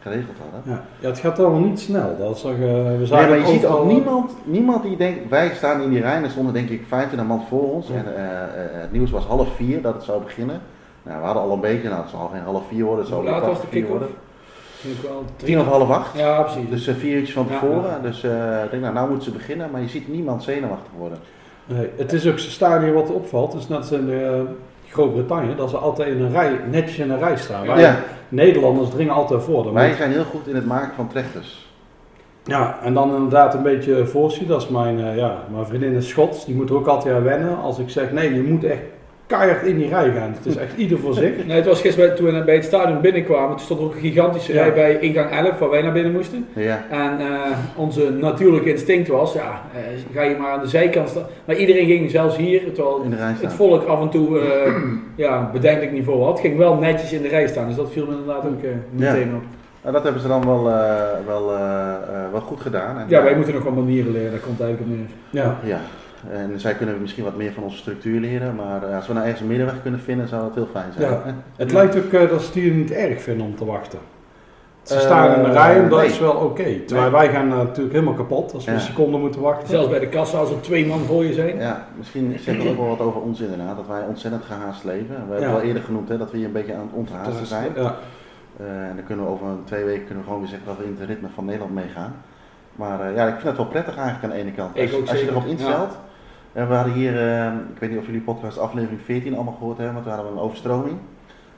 geregeld 0.02 0.36
hadden. 0.42 0.72
Ja. 0.74 0.84
ja, 1.00 1.08
het 1.08 1.18
gaat 1.18 1.38
allemaal 1.38 1.60
niet 1.60 1.80
snel. 1.80 2.16
Dat 2.18 2.36
is 2.36 2.40
toch, 2.42 2.52
eh, 2.52 2.58
we 2.58 2.94
Nee, 2.96 3.06
zagen 3.06 3.28
maar 3.28 3.38
je 3.38 3.46
ziet 3.46 3.66
ook 3.66 3.84
niemand, 3.86 4.32
niemand 4.44 4.82
die 4.82 4.96
denkt, 4.96 5.28
wij 5.28 5.50
staan 5.54 5.80
in 5.82 5.90
die 5.90 6.00
rij 6.00 6.16
en 6.16 6.24
er 6.24 6.30
stonden 6.30 6.52
denk 6.54 6.68
ik 6.68 6.84
25 6.88 7.28
man 7.28 7.46
voor 7.48 7.72
ons. 7.72 7.88
Ja. 7.88 7.94
En 7.94 8.16
eh, 8.16 8.42
eh, 8.42 8.80
het 8.80 8.92
nieuws 8.92 9.10
was 9.10 9.24
half 9.24 9.54
vier 9.56 9.82
dat 9.82 9.94
het 9.94 10.02
zou 10.02 10.22
beginnen. 10.22 10.60
Nou, 11.02 11.18
we 11.20 11.24
hadden 11.24 11.42
al 11.42 11.52
een 11.52 11.60
beetje, 11.60 11.88
nou 11.88 12.00
het 12.00 12.10
zal 12.10 12.30
geen 12.32 12.42
half 12.42 12.62
vier 12.68 12.84
worden, 12.84 13.04
het 13.04 13.14
zal 13.14 13.22
laat 13.22 13.46
was 13.46 13.60
de 13.60 13.66
kick-off? 13.66 13.90
worden. 13.90 14.08
Tien 15.36 15.60
of 15.60 15.66
half 15.66 15.90
acht. 15.90 16.18
Ja, 16.18 16.42
precies. 16.42 16.68
Dus 16.70 16.86
eh, 16.86 16.94
vier 16.94 17.14
uurtjes 17.16 17.34
van 17.34 17.46
tevoren. 17.46 17.90
ja. 17.90 17.98
Dus 18.02 18.22
eh, 18.24 18.64
ik 18.64 18.70
denk, 18.70 18.82
nou, 18.82 18.94
nou 18.94 19.08
moeten 19.08 19.24
ze 19.24 19.36
beginnen, 19.36 19.70
maar 19.70 19.80
je 19.80 19.88
ziet 19.88 20.08
niemand 20.08 20.42
zenuwachtig 20.42 20.90
worden. 20.98 21.18
Nee, 21.66 21.88
het 21.96 22.12
is 22.12 22.26
ook 22.28 22.38
zo'n 22.38 22.50
stadion 22.50 22.92
wat 22.92 23.10
opvalt. 23.12 23.52
Het 23.52 23.62
is 23.62 23.68
net 23.68 23.78
als 23.78 23.90
in 23.92 24.10
eh, 24.12 24.40
Groot-Brittannië, 24.88 25.54
dat 25.56 25.70
ze 25.70 25.76
altijd 25.76 26.08
in 26.08 26.22
een 26.22 26.30
rij, 26.32 26.60
netjes 26.70 26.98
in 26.98 27.10
een 27.10 27.18
rij 27.18 27.36
staan. 27.36 27.66
Wij 27.66 27.80
Ja, 27.80 27.96
Nederlanders 28.28 28.90
dringen 28.90 29.14
altijd 29.14 29.42
voor. 29.42 29.62
Dan 29.64 29.72
wij 29.72 29.88
moet- 29.88 29.96
zijn 29.96 30.10
heel 30.12 30.24
goed 30.24 30.46
in 30.46 30.54
het 30.54 30.66
maken 30.66 30.94
van 30.94 31.08
trechters. 31.08 31.64
Ja, 32.44 32.78
en 32.82 32.94
dan 32.94 33.14
inderdaad 33.14 33.54
een 33.54 33.62
beetje 33.62 34.06
voorzien. 34.06 34.46
Dat 34.46 34.62
is 34.62 34.68
mijn, 34.68 35.00
eh, 35.04 35.16
ja, 35.16 35.36
mijn 35.52 35.66
vriendin 35.66 35.92
is 35.92 36.08
Schots, 36.08 36.44
die 36.46 36.54
moet 36.54 36.70
er 36.70 36.76
ook 36.76 36.86
altijd 36.86 37.14
aan 37.14 37.22
wennen. 37.22 37.58
Als 37.58 37.78
ik 37.78 37.90
zeg, 37.90 38.12
nee, 38.12 38.34
je 38.34 38.42
moet 38.42 38.64
echt 38.64 38.80
keihard 39.26 39.62
in 39.66 39.78
die 39.78 39.88
rij 39.88 40.10
gaan. 40.12 40.32
Het 40.36 40.46
is 40.46 40.56
echt 40.56 40.76
ieder 40.76 40.98
voor 40.98 41.14
zich. 41.14 41.46
Nee, 41.46 41.56
het 41.56 41.66
was 41.66 41.80
gisteren 41.80 42.08
bij- 42.08 42.16
toen 42.16 42.26
we 42.38 42.44
bij 42.44 42.54
het 42.54 42.64
stadion 42.64 43.00
binnenkwamen. 43.00 43.50
Toen 43.56 43.58
stond 43.64 43.80
er 43.80 43.86
ook 43.86 43.94
een 43.94 44.00
gigantische 44.00 44.52
Ja. 44.52 44.62
rij 44.62 44.72
bij 44.72 44.98
ingang 44.98 45.30
11 45.30 45.58
waar 45.58 45.70
wij 45.70 45.82
naar 45.82 45.92
binnen 45.92 46.12
moesten. 46.12 46.46
Ja. 46.52 46.84
En 46.90 47.20
eh, 47.20 47.40
onze 47.76 48.10
natuurlijke 48.10 48.70
instinct 48.70 49.08
was, 49.08 49.32
ja, 49.32 49.62
eh, 49.74 49.80
ga 50.14 50.22
je 50.22 50.36
maar 50.36 50.50
aan 50.50 50.60
de 50.60 50.66
zijkant 50.68 51.08
staan. 51.08 51.22
Maar 51.44 51.56
iedereen 51.56 51.86
ging 51.86 52.10
zelfs 52.10 52.36
hier, 52.36 52.72
terwijl 52.72 53.00
In 53.04 53.10
de 53.10 53.16
rij 53.16 53.34
het 53.40 53.52
volk 53.52 53.84
af 53.84 54.00
en 54.00 54.08
toe 54.08 54.38
eh, 54.40 54.72
ja, 55.26 55.50
bedenkelijk 55.52 55.92
niveau 55.92 56.22
had, 56.24 56.40
ging 56.40 56.56
wel 56.56 56.74
netjes 56.74 57.12
in 57.12 57.22
de 57.22 57.28
rij 57.28 57.46
staan. 57.46 57.66
Dus 57.66 57.76
dat 57.76 57.92
viel 57.92 58.06
me 58.06 58.10
inderdaad 58.12 58.44
ook 58.44 58.60
meteen 58.90 59.34
op. 59.34 59.42
Nou, 59.82 59.94
dat 59.98 60.04
hebben 60.04 60.22
ze 60.22 60.28
dan 60.28 60.44
wel, 60.46 60.68
eh, 60.68 60.94
wel, 61.26 61.46
wel 62.32 62.40
goed 62.40 62.60
gedaan. 62.60 62.98
En, 62.98 63.04
Ja, 63.08 63.22
wij 63.22 63.36
moeten 63.36 63.54
nog 63.54 63.62
wat 63.64 63.74
manieren 63.74 64.12
leren, 64.12 64.30
daar 64.30 64.40
komt 64.40 64.60
eigenlijk 64.60 64.90
op 64.92 64.96
neer. 64.98 65.42
Ja. 65.44 65.56
Ja, 65.64 65.80
en 66.32 66.60
zij 66.60 66.74
kunnen 66.74 67.00
misschien 67.00 67.24
wat 67.24 67.36
meer 67.36 67.52
van 67.52 67.62
onze 67.62 67.76
structuur 67.76 68.20
leren, 68.20 68.54
maar 68.54 68.82
eh, 68.88 68.96
als 68.96 69.06
we 69.06 69.12
nou 69.12 69.24
ergens 69.24 69.42
een 69.42 69.48
middenweg 69.48 69.82
kunnen 69.82 70.00
vinden, 70.00 70.28
zou 70.28 70.42
dat 70.42 70.54
heel 70.54 70.68
fijn 70.72 70.92
zijn. 70.98 71.10
Ja. 71.10 71.22
Het 71.56 71.72
lijkt 71.72 71.96
ook 71.96 72.12
eh, 72.12 72.28
dat 72.28 72.40
ze 72.40 72.46
het 72.46 72.54
hier 72.54 72.72
niet 72.72 72.90
erg 72.90 73.22
vinden 73.22 73.46
om 73.46 73.56
te 73.56 73.64
wachten. 73.64 73.98
Ze 74.82 74.94
Eh, 74.94 75.00
staan 75.00 75.34
in 75.36 75.42
de 75.42 75.50
rij 75.50 75.76
en 75.82 75.88
dat 75.88 75.98
nee. 75.98 76.08
is 76.08 76.18
wel 76.18 76.32
oké. 76.32 76.78
Terwijl 76.86 77.10
wij 77.10 77.28
gaan 77.28 77.50
eh, 77.50 77.56
natuurlijk 77.56 77.92
helemaal 77.94 78.14
kapot 78.14 78.54
als 78.54 78.64
we 78.64 78.70
Ja. 78.70 78.76
een 78.76 78.82
seconde 78.82 79.18
moeten 79.18 79.40
wachten. 79.40 79.68
Zelfs 79.68 79.88
bij 79.88 79.98
de 79.98 80.08
kassa 80.08 80.38
als 80.38 80.50
er 80.50 80.60
twee 80.60 80.86
man 80.86 80.98
voor 81.00 81.24
je 81.24 81.32
zijn. 81.32 81.56
Ja, 81.58 81.86
misschien 81.96 82.36
zegt 82.38 82.58
dat 82.58 82.66
ook 82.68 82.76
wel 82.76 82.88
wat 82.88 83.00
over 83.00 83.20
ons 83.20 83.40
inderdaad, 83.40 83.76
dat 83.76 83.86
wij 83.86 84.02
ontzettend 84.08 84.44
gehaast 84.44 84.84
leven. 84.84 85.14
We 85.28 85.32
hebben 85.32 85.52
wel 85.52 85.60
eerder 85.60 85.82
genoemd 85.82 86.08
hè, 86.08 86.18
dat 86.18 86.30
we 86.30 86.36
hier 86.36 86.46
een 86.46 86.52
beetje 86.52 86.74
aan 86.74 86.80
het 86.80 86.92
onthaasten 86.92 87.46
zijn. 87.46 87.72
ja. 87.76 87.94
Eh, 88.60 88.66
en 88.88 88.92
dan 88.96 89.04
kunnen 89.04 89.24
we 89.24 89.30
over 89.30 89.46
twee 89.64 89.84
weken 89.84 90.04
kunnen 90.04 90.18
we 90.18 90.24
gewoon 90.24 90.40
weer 90.40 90.48
zeggen 90.50 90.68
dat 90.68 90.78
we 90.78 90.84
in 90.84 90.96
het 90.98 91.08
ritme 91.08 91.28
van 91.34 91.44
Nederland 91.44 91.74
meegaan. 91.74 92.14
Maar 92.76 93.00
eh, 93.00 93.14
ja, 93.16 93.24
ik 93.26 93.32
vind 93.34 93.44
het 93.46 93.56
wel 93.56 93.66
prettig 93.66 93.96
eigenlijk 93.96 94.24
aan 94.24 94.30
de 94.38 94.44
ene 94.44 94.52
kant. 94.52 94.76
Ik 94.76 94.82
Als, 94.92 95.00
ook 95.00 95.08
als 95.08 95.20
je 95.20 95.28
erop 95.30 95.46
instelt. 95.46 95.98
En 96.56 96.68
we 96.68 96.74
hadden 96.74 96.92
hier, 96.92 97.16
eh, 97.30 97.46
ik 97.74 97.78
weet 97.78 97.90
niet 97.90 97.98
of 97.98 98.06
jullie 98.06 98.20
podcast 98.20 98.58
aflevering 98.58 99.00
14 99.04 99.34
allemaal 99.34 99.56
gehoord 99.58 99.76
hebben, 99.76 99.94
maar 99.94 100.02
toen 100.02 100.12
hadden 100.12 100.32
we 100.32 100.38
een 100.38 100.44
overstroming 100.44 100.96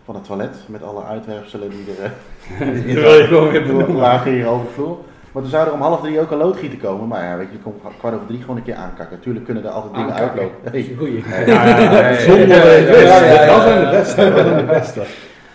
van 0.05 0.15
het 0.15 0.25
toilet 0.25 0.57
met 0.67 0.83
alle 0.83 1.05
uitwerpselen 1.05 1.71
die 1.71 1.85
er 1.97 2.13
eh, 3.87 3.97
lagen 3.97 4.33
hier 4.33 4.47
over 4.47 4.67
de 4.67 4.73
vloer. 4.73 4.97
Maar 5.33 5.43
toen 5.43 5.51
zou 5.51 5.67
er 5.67 5.73
om 5.73 5.81
half 5.81 6.01
drie 6.01 6.21
ook 6.21 6.31
een 6.31 6.39
loodgieter 6.39 6.79
komen. 6.79 7.09
Maar 7.09 7.25
ja, 7.25 7.37
weet 7.37 7.47
je, 7.47 7.53
je 7.53 7.59
komt 7.59 7.83
kwart 7.99 8.15
over 8.15 8.27
drie 8.27 8.41
gewoon 8.41 8.57
een 8.57 8.63
keer 8.63 8.75
aankakken. 8.75 9.17
Natuurlijk 9.17 9.45
kunnen 9.45 9.65
er 9.65 9.71
altijd 9.71 9.95
dingen 9.95 10.15
uitlopen. 10.15 10.57
Dat 10.63 10.73
Hey. 10.73 10.95
goeie. 10.99 11.25
Eh, 11.25 12.13
zijn 12.19 12.41
de 12.41 12.89
beste. 12.91 13.91
Dat 13.93 14.07
zijn 14.09 14.57
de 14.57 14.65
beste. 14.65 15.03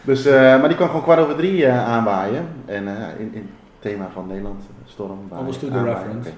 Dus, 0.02 0.26
eh, 0.26 0.34
maar 0.42 0.68
die 0.68 0.76
kwam 0.76 0.88
gewoon 0.88 1.04
kwart 1.04 1.20
over 1.20 1.36
drie 1.36 1.66
eh, 1.66 1.88
aanwaaien. 1.88 2.48
En 2.66 2.88
eh, 2.88 2.94
in, 3.20 3.30
in 3.34 3.42
het 3.42 3.92
thema 3.92 4.08
van 4.14 4.28
Nederland, 4.28 4.62
eh, 4.62 4.92
storm. 4.92 5.20
de 5.30 5.36
aanwaaien, 5.36 5.86
reference. 5.86 6.30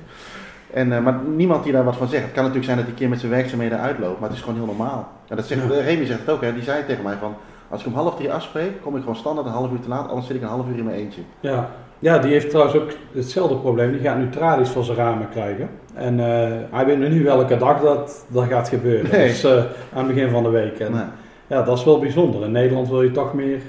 En, 0.74 0.92
eh, 0.94 1.00
maar 1.04 1.20
niemand 1.36 1.64
die 1.64 1.74
daar 1.74 1.84
wat 1.84 1.96
van 1.96 2.08
zegt. 2.08 2.24
Het 2.24 2.32
kan 2.32 2.42
natuurlijk 2.42 2.66
zijn 2.66 2.78
dat 2.78 2.86
die 2.88 2.96
keer 2.96 3.10
met 3.10 3.20
zijn 3.20 3.32
werkzaamheden 3.32 3.80
uitloopt, 3.80 4.20
maar 4.20 4.30
het 4.30 4.38
is 4.38 4.44
gewoon 4.44 4.58
heel 4.58 4.76
normaal. 4.76 5.08
Ja, 5.26 5.36
dat 5.36 5.46
zegt, 5.46 5.62
Ja. 5.64 5.70
eh, 5.74 5.86
Remy 5.86 6.06
zegt 6.06 6.20
het 6.20 6.30
ook, 6.30 6.42
hè. 6.42 6.54
die 6.54 6.64
zei 6.64 6.86
tegen 6.86 7.04
mij 7.04 7.16
van, 7.20 7.34
als 7.70 7.82
ik 7.82 7.88
om 7.88 7.94
half 7.94 8.16
drie 8.16 8.32
afspreek, 8.32 8.82
kom 8.82 8.94
ik 8.96 9.00
gewoon 9.02 9.16
standaard 9.16 9.48
een 9.48 9.54
half 9.54 9.72
uur 9.72 9.80
te 9.80 9.90
laat, 9.90 10.08
anders 10.10 10.28
zit 10.28 10.36
ik 10.36 10.42
een 10.42 10.48
half 10.48 10.68
uur 10.70 10.78
in 10.78 10.84
mijn 10.86 10.98
eentje. 10.98 11.22
Ja. 11.40 11.70
ja, 12.00 12.18
die 12.18 12.32
heeft 12.32 12.50
trouwens 12.50 12.78
ook 12.78 12.90
hetzelfde 13.14 13.56
probleem. 13.56 13.92
Die 13.92 14.02
gaat 14.02 14.18
nu 14.18 14.30
tralies 14.30 14.70
voor 14.70 14.84
zijn 14.84 14.98
ramen 14.98 15.30
krijgen. 15.30 15.70
En 15.94 16.20
eh, 16.20 16.52
hij 16.72 16.86
weet 16.86 17.00
nog 17.00 17.10
niet 17.10 17.24
welke 17.24 17.58
dag 17.58 17.82
dat, 17.82 18.26
dat 18.28 18.44
gaat 18.44 18.70
gebeuren. 18.70 19.12
Nee. 19.12 19.28
Dus 19.28 19.46
aan 19.46 20.06
het 20.06 20.08
begin 20.08 20.30
van 20.30 20.44
de 20.44 20.50
week. 20.50 20.80
En 20.80 20.92
Nee. 20.92 21.02
ja, 21.48 21.62
dat 21.62 21.78
is 21.78 21.84
wel 21.84 22.00
bijzonder. 22.00 22.44
In 22.44 22.52
Nederland 22.52 22.90
wil 22.90 23.02
je 23.02 23.12
toch 23.12 23.34
meer 23.34 23.60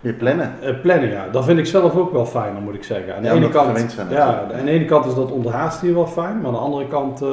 Weer 0.00 0.12
plannen. 0.12 0.52
eh, 0.62 0.80
plannen. 0.82 1.08
Ja. 1.10 1.28
Dat 1.32 1.44
vind 1.44 1.58
ik 1.58 1.66
zelf 1.66 1.96
ook 1.96 2.12
wel 2.12 2.26
fijner, 2.26 2.62
moet 2.62 2.74
ik 2.74 2.84
zeggen. 2.84 3.14
Aan 3.16 3.22
de, 3.22 3.28
Ja, 3.28 3.34
ene, 3.34 3.48
kant, 3.48 3.90
zijn 3.90 4.08
ja, 4.10 4.48
aan 4.58 4.64
de 4.64 4.70
ene 4.70 4.84
kant 4.84 5.06
is 5.06 5.14
dat 5.14 5.30
onderhaast 5.32 5.80
hier 5.80 5.94
wel 5.94 6.06
fijn, 6.06 6.36
maar 6.36 6.46
aan 6.46 6.52
de 6.52 6.58
andere 6.58 6.86
kant... 6.88 7.22
eh, 7.22 7.28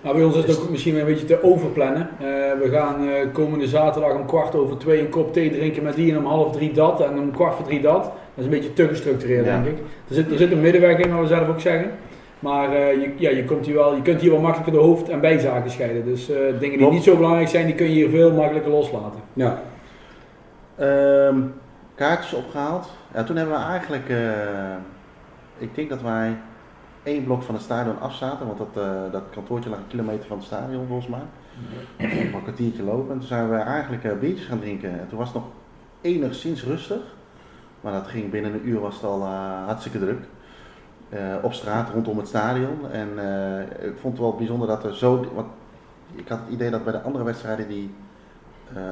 Nou, 0.00 0.16
bij 0.16 0.24
ons 0.24 0.36
is 0.36 0.44
het 0.46 0.60
ook 0.62 0.70
misschien 0.70 0.98
een 0.98 1.04
beetje 1.04 1.24
te 1.26 1.42
overplannen. 1.42 2.08
Eh, 2.18 2.26
we 2.62 2.68
gaan 2.72 3.08
eh, 3.08 3.12
komende 3.32 3.66
zaterdag 3.66 4.14
om 4.14 4.26
kwart 4.26 4.54
over 4.54 4.76
twee 4.78 5.00
een 5.00 5.08
kop 5.08 5.32
thee 5.32 5.50
drinken 5.50 5.82
met 5.82 5.94
die 5.94 6.12
en 6.12 6.18
om 6.18 6.24
half 6.26 6.52
drie 6.52 6.72
dat 6.72 7.00
en 7.00 7.18
om 7.18 7.30
kwart 7.32 7.54
voor 7.54 7.64
drie 7.64 7.80
dat. 7.80 8.02
Dat 8.02 8.12
is 8.36 8.44
een 8.44 8.50
beetje 8.50 8.72
te 8.72 8.88
gestructureerd, 8.88 9.44
Ja. 9.46 9.52
denk 9.52 9.66
ik. 9.66 9.78
Er 10.08 10.14
zit, 10.14 10.30
er 10.30 10.38
zit 10.38 10.52
een 10.52 10.60
middenweg 10.60 10.96
in, 10.98 11.10
maar 11.10 11.20
we 11.20 11.26
zelf 11.26 11.48
ook 11.48 11.60
zeggen. 11.60 11.90
Maar 12.38 12.72
eh, 12.72 12.92
je, 13.00 13.10
ja, 13.16 13.30
je, 13.30 13.44
komt 13.44 13.66
hier 13.66 13.74
wel, 13.74 13.94
je 13.94 14.02
kunt 14.02 14.20
hier 14.20 14.30
wel 14.30 14.40
makkelijker 14.40 14.72
de 14.72 14.78
hoofd- 14.86 15.08
en 15.08 15.20
bijzaken 15.20 15.70
scheiden. 15.70 16.04
Dus 16.04 16.30
eh, 16.30 16.36
dingen 16.38 16.58
die 16.60 16.76
Klopt. 16.78 16.92
niet 16.92 17.02
zo 17.02 17.16
belangrijk 17.16 17.48
zijn, 17.48 17.66
die 17.66 17.74
kun 17.74 17.86
je 17.86 17.92
hier 17.92 18.08
veel 18.08 18.32
makkelijker 18.32 18.70
loslaten. 18.70 19.20
ja. 19.32 19.62
Ehm, 20.78 21.36
kaartjes 22.00 22.32
opgehaald. 22.32 22.88
Ja, 23.14 23.24
toen 23.24 23.36
hebben 23.36 23.54
we 23.54 23.64
eigenlijk, 23.64 24.08
eh, 24.08 24.76
ik 25.58 25.74
denk 25.74 25.88
dat 25.88 26.02
wij 26.02 26.36
één 27.02 27.24
blok 27.24 27.42
van 27.42 27.54
het 27.54 27.64
stadion 27.64 28.00
afzaten, 28.00 28.46
want 28.46 28.58
dat, 28.58 28.84
eh, 28.84 29.12
dat 29.12 29.22
kantoortje 29.30 29.70
lag 29.70 29.78
een 29.78 29.86
kilometer 29.86 30.26
van 30.26 30.36
het 30.36 30.46
stadion 30.46 30.86
volgens 30.86 31.08
mij. 31.08 31.22
Nog 31.98 32.10
een 32.10 32.42
kwartiertje 32.42 32.82
lopen 32.82 33.12
en 33.12 33.18
toen 33.18 33.28
zijn 33.28 33.50
we 33.50 33.56
eigenlijk 33.56 34.04
eh, 34.04 34.18
biertjes 34.18 34.46
gaan 34.46 34.60
drinken. 34.60 35.00
En 35.00 35.08
toen 35.08 35.18
was 35.18 35.28
het 35.28 35.36
nog 35.36 35.46
enigszins 36.00 36.64
rustig, 36.64 37.02
maar 37.80 37.92
dat 37.92 38.06
ging 38.06 38.30
binnen 38.30 38.52
een 38.52 38.68
uur 38.68 38.80
was 38.80 38.94
het 38.94 39.04
al 39.04 39.26
hartstikke 39.66 39.98
druk. 39.98 40.24
Op 41.42 41.52
straat 41.52 41.90
rondom 41.90 42.18
het 42.18 42.28
stadion. 42.28 42.90
En 42.90 43.08
ik 43.80 43.98
vond 43.98 44.12
het 44.12 44.22
wel 44.22 44.34
bijzonder 44.36 44.68
dat 44.68 44.84
er 44.84 44.96
zo. 44.96 45.26
Want 45.34 45.46
ik 46.14 46.28
had 46.28 46.38
het 46.38 46.48
idee 46.48 46.70
dat 46.70 46.84
bij 46.84 46.92
de 46.92 47.02
andere 47.02 47.24
wedstrijden 47.24 47.68
die 47.68 47.94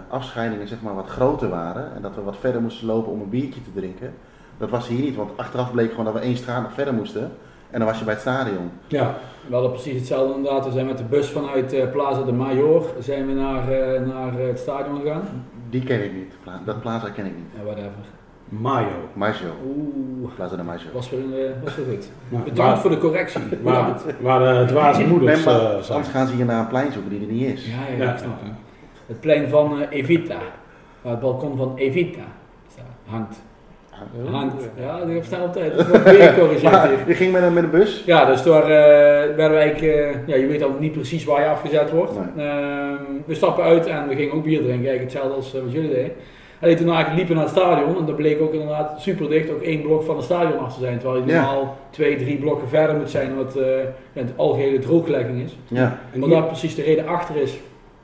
afscheidingen 0.09 0.69
zeg 0.69 0.81
maar 0.83 0.95
wat 0.95 1.09
groter 1.09 1.49
waren. 1.49 1.95
En 1.95 2.03
dat 2.03 2.15
we 2.15 2.23
wat 2.23 2.37
verder 2.41 2.61
moesten 2.63 2.87
lopen 2.87 3.13
om 3.13 3.21
een 3.21 3.29
biertje 3.29 3.63
te 3.63 3.73
drinken. 3.75 4.15
Dat 4.59 4.71
was 4.71 4.89
hier 4.89 5.01
niet, 5.03 5.17
want 5.17 5.31
achteraf 5.37 5.73
bleek 5.73 5.91
gewoon 5.91 6.05
dat 6.05 6.15
we 6.15 6.21
één 6.21 6.37
straat 6.37 6.63
nog 6.63 6.73
verder 6.73 6.95
moesten. 6.95 7.31
En 7.71 7.79
dan 7.79 7.89
was 7.89 7.99
je 7.99 8.05
bij 8.05 8.13
het 8.15 8.23
stadion. 8.23 8.71
ja. 8.87 9.15
We 9.47 9.55
hadden 9.55 9.73
precies 9.73 9.95
hetzelfde 9.95 10.35
inderdaad. 10.37 10.65
We 10.65 10.71
zijn 10.73 10.87
met 10.87 10.99
de 10.99 11.05
bus 11.05 11.31
vanuit 11.31 11.73
eh, 11.73 11.91
Plaza 11.91 12.23
de 12.23 12.33
Major 12.33 12.87
zijn 12.99 13.27
we 13.27 13.33
naar, 13.33 13.69
eh, 13.73 14.01
naar 14.07 14.39
eh, 14.41 14.47
het 14.47 14.59
stadion 14.59 15.01
gegaan. 15.01 15.23
Die 15.71 15.83
ken 15.83 16.05
ik 16.05 16.13
niet. 16.15 16.33
Pla- 16.43 16.61
Dat 16.65 16.81
plaza 16.81 17.11
ken 17.11 17.27
ik 17.27 17.33
niet. 17.37 17.47
Ja, 17.59 17.63
whatever. 17.65 17.91
Mayo. 18.49 18.87
Maggio. 19.13 19.49
Oeh, 19.67 20.31
Plaza 20.35 20.57
de 20.57 20.63
Maggio. 20.63 20.91
was 20.93 21.11
weer, 21.11 21.21
eh, 21.47 21.51
was 21.65 21.77
weer 21.77 21.87
goed. 21.87 22.09
Maar, 22.29 22.43
Bedankt 22.53 22.79
voor 22.79 22.91
de 22.91 22.99
correctie. 22.99 23.41
waar, 23.63 24.01
waar 24.21 24.39
de 24.59 24.65
dwaze 24.73 25.07
moeders 25.07 25.37
Nee, 25.37 25.55
maar 25.55 25.65
eh, 25.65 25.79
zijn. 25.81 25.97
anders 25.97 26.09
gaan 26.15 26.27
ze 26.27 26.35
hier 26.35 26.45
naar 26.45 26.61
een 26.61 26.69
plein 26.69 26.93
zoeken 26.93 27.11
die 27.11 27.21
er 27.21 27.33
niet 27.33 27.47
is. 27.53 27.67
Ja, 27.67 27.73
ja, 27.97 28.05
Ja. 28.05 28.13
ik 28.13 28.19
snap 28.19 28.41
het. 29.09 29.21
Plein 29.21 29.49
van 29.49 29.81
eh, 29.83 29.99
Evita. 29.99 30.39
Waar 31.03 31.13
het 31.13 31.21
balkon 31.21 31.57
van 31.57 31.73
Evita 31.77 32.23
staat. 32.73 32.85
hangt. 33.07 33.37
Hangt. 34.31 34.69
Ja, 34.81 35.05
die 35.05 35.23
staan 35.23 35.43
op 35.43 35.53
tijd. 35.53 35.77
Dat 35.77 35.89
wordt 35.89 36.05
weer 36.05 36.35
hier. 36.35 36.99
je 37.07 37.15
ging 37.15 37.33
met 37.33 37.43
een, 37.43 37.53
met 37.53 37.65
een 37.65 37.71
bus. 37.71 38.03
Ja, 38.07 38.25
dus 38.25 38.43
daar 38.43 38.63
eh, 38.63 38.69
werden 39.37 39.51
we 39.51 39.57
eigenlijk, 39.63 39.95
eh, 39.97 40.27
ja, 40.27 40.37
je 40.37 40.47
weet 40.47 40.63
al 40.63 40.75
niet 40.79 40.93
precies 40.93 41.25
waar 41.25 41.41
je 41.41 41.47
afgezet 41.49 41.91
wordt. 41.91 42.13
Ehm, 42.37 42.95
we 43.27 43.35
stappen 43.35 43.65
uit 43.65 43.87
en 43.87 44.09
we 44.09 44.15
gingen 44.15 44.35
ook 44.35 44.43
bier 44.45 44.63
drinken, 44.63 44.89
eigenlijk 44.89 45.03
hetzelfde 45.03 45.35
als 45.35 45.53
wat 45.53 45.73
jullie 45.73 45.91
deden. 45.91 46.13
En 46.61 46.77
toen 46.77 46.87
eigenlijk 46.87 47.17
liepen 47.17 47.29
we 47.29 47.35
naar 47.35 47.51
het 47.51 47.59
stadion 47.59 47.99
en 47.99 48.05
dat 48.07 48.17
bleek 48.17 48.41
ook 48.41 48.53
inderdaad 48.53 49.01
super 49.01 49.29
dicht, 49.29 49.51
ook 49.51 49.63
één 49.63 49.83
blok 49.83 50.03
van 50.03 50.17
het 50.17 50.25
stadion 50.25 50.59
af 50.59 50.75
te 50.75 50.81
zijn. 50.81 50.99
Terwijl 50.99 51.23
je 51.25 51.31
Ja. 51.33 51.41
normaal 51.43 51.77
twee, 51.91 52.17
drie 52.17 52.37
blokken 52.39 52.69
verder 52.69 52.97
moet 52.97 53.11
zijn, 53.11 53.31
omdat 53.31 53.57
eh, 53.57 53.67
ja, 54.13 54.21
het 54.21 54.33
algehele 54.37 54.79
drooglegging 54.79 55.43
is. 55.43 55.57
Ja. 55.69 55.99
En 56.13 56.21
Wat 56.21 56.31
daar 56.31 56.43
precies 56.45 56.75
de 56.75 56.83
reden 56.83 57.07
achter 57.07 57.37
is. 57.37 57.59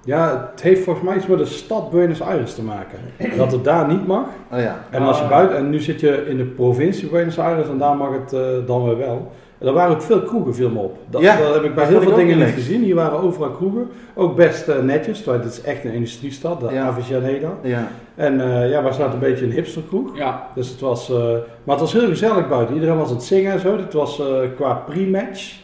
Ja, 0.05 0.49
het 0.53 0.63
heeft 0.63 0.83
volgens 0.85 1.05
mij 1.05 1.17
iets 1.17 1.27
met 1.27 1.39
de 1.39 1.45
stad 1.45 1.91
Buenos 1.91 2.23
Aires 2.23 2.55
te 2.55 2.63
maken. 2.63 2.99
Dat 3.37 3.53
het 3.53 3.65
daar 3.65 3.89
niet 3.89 4.07
mag. 4.07 4.25
Oh 4.53 4.59
ja. 4.59 4.79
En 4.91 5.03
als 5.03 5.17
je 5.19 5.23
Ah. 5.25 5.31
buiten, 5.31 5.57
en 5.57 5.71
nu 5.71 5.81
zit 5.81 6.01
je 6.01 6.25
in 6.29 6.37
de 6.37 6.45
provincie 6.45 7.09
Buenos 7.09 7.39
Aires 7.39 7.69
en 7.69 7.79
daar 7.79 7.97
mag 7.97 8.09
het 8.13 8.33
eh, 8.33 8.41
dan 8.67 8.85
weer 8.85 8.99
wel. 8.99 9.31
En 9.59 9.67
er 9.67 9.73
waren 9.73 9.95
ook 9.95 10.03
veel 10.03 10.23
kroegen, 10.23 10.55
viel 10.55 10.71
me 10.71 10.79
op. 10.79 10.97
Dat, 11.11 11.23
Ja, 11.23 11.37
dat 11.39 11.55
heb 11.55 11.65
ik 11.65 11.75
bij 11.75 11.87
heel 11.87 12.01
veel 12.03 12.15
dingen 12.15 12.39
niet 12.39 12.49
gezien. 12.49 12.83
Hier 12.83 12.95
waren 12.95 13.19
overal 13.19 13.51
kroegen. 13.51 13.89
Ook 14.15 14.37
best 14.37 14.69
eh, 14.69 14.79
netjes, 14.83 15.23
terwijl 15.23 15.43
het 15.43 15.53
is 15.53 15.61
echt 15.61 15.85
een 15.85 15.93
industriestad, 15.93 16.61
de 16.61 16.69
Ja. 16.73 16.87
Avellaneda. 16.87 17.49
Ja. 17.63 17.89
En 18.15 18.41
eh, 18.41 18.71
ja, 18.71 18.83
waar 18.83 18.95
staat 18.95 19.13
een 19.13 19.19
beetje 19.19 19.45
een 19.45 19.51
hipsterkroeg. 19.53 20.17
Ja, 20.19 20.47
Dus 20.55 20.69
het 20.69 20.81
was, 20.81 21.11
eh, 21.11 21.17
maar 21.65 21.77
het 21.77 21.81
was 21.81 21.93
heel 21.93 22.09
gezellig 22.09 22.49
buiten. 22.49 22.75
Iedereen 22.75 22.97
was 22.99 23.09
aan 23.09 23.15
het 23.15 23.25
zingen 23.25 23.53
en 23.53 23.61
zo. 23.61 23.77
Het 23.77 23.93
was 23.93 24.21
eh, 24.21 24.27
qua 24.57 24.73
pre-match, 24.75 25.55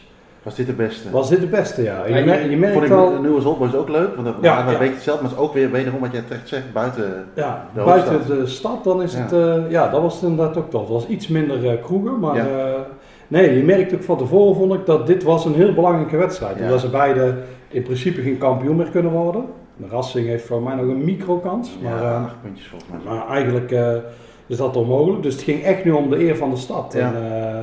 Was 0.43 0.55
dit 0.55 0.65
de 0.65 0.73
beste? 0.73 1.11
was 1.11 1.29
dit 1.29 1.39
de 1.39 1.47
beste, 1.47 1.83
ja. 1.83 1.95
Ja, 2.05 2.07
Je, 2.07 2.19
je- 2.19 2.25
mer- 2.25 2.41
je 2.41 2.47
Vond 2.47 2.59
merkt 2.59 2.83
ik 2.85 2.91
al, 2.91 3.11
de 3.11 3.19
Nieuwe 3.19 3.77
ook 3.77 3.89
leuk, 3.89 4.15
want 4.15 4.25
dat 4.27 4.35
Ja, 4.41 4.49
waren 4.49 4.65
we 4.65 4.71
ja. 4.71 4.73
een 4.73 4.79
beetje 4.79 4.93
hetzelfde, 4.93 5.21
maar 5.23 5.31
het 5.31 5.39
is 5.39 5.45
ook 5.47 5.53
weer 5.53 5.71
wederom 5.71 5.99
wat 5.99 6.11
jij 6.11 6.21
terecht 6.21 6.47
zegt, 6.47 6.73
buiten. 6.73 7.25
ja, 7.35 7.67
de 7.73 7.83
buiten 7.83 8.11
hoofdstad. 8.13 8.37
de 8.37 8.45
stad, 8.47 8.83
dan 8.83 9.01
is 9.01 9.13
Ja. 9.13 9.19
het, 9.19 9.31
eh, 9.33 9.71
ja, 9.71 9.89
dat 9.89 10.01
was 10.01 10.13
het 10.13 10.23
inderdaad 10.29 10.57
ook 10.57 10.69
tof. 10.69 10.81
Het 10.81 10.89
was 10.89 11.07
iets 11.07 11.27
minder 11.27 11.69
eh, 11.69 11.83
kroegen, 11.83 12.19
maar 12.19 12.35
Ja. 12.35 12.45
eh, 12.47 12.79
nee, 13.27 13.57
je 13.57 13.63
merkt 13.63 13.93
ook 13.93 14.03
van 14.03 14.17
tevoren, 14.17 14.55
vond 14.55 14.73
ik, 14.73 14.85
dat 14.85 15.07
dit 15.07 15.23
was 15.23 15.45
een 15.45 15.53
heel 15.53 15.73
belangrijke 15.73 16.17
wedstrijd. 16.17 16.57
Ja. 16.57 16.63
Omdat 16.63 16.79
ze 16.79 16.89
beide 16.89 17.33
in 17.67 17.81
principe 17.83 18.21
geen 18.21 18.37
kampioen 18.37 18.75
meer 18.75 18.89
kunnen 18.89 19.11
worden. 19.11 19.45
De 19.77 19.87
Rassing 19.89 20.27
heeft 20.27 20.45
voor 20.45 20.61
mij 20.61 20.75
nog 20.75 20.85
een 20.85 21.03
microkans, 21.03 21.77
maar, 21.83 22.01
ja, 22.01 22.09
eh, 22.17 22.23
acht 22.23 22.41
puntjes 22.41 22.67
volgens 22.67 22.89
mij. 22.91 23.13
maar 23.13 23.27
eigenlijk 23.27 23.71
eh, 23.71 23.93
is 24.47 24.57
dat 24.57 24.75
onmogelijk. 24.77 25.23
Dus 25.23 25.33
het 25.33 25.43
ging 25.43 25.63
echt 25.63 25.85
nu 25.85 25.91
om 25.91 26.09
de 26.09 26.23
eer 26.23 26.35
van 26.37 26.49
de 26.49 26.55
stad. 26.57 26.93
Ja. 26.97 26.99
En, 26.99 27.15
eh, 27.15 27.57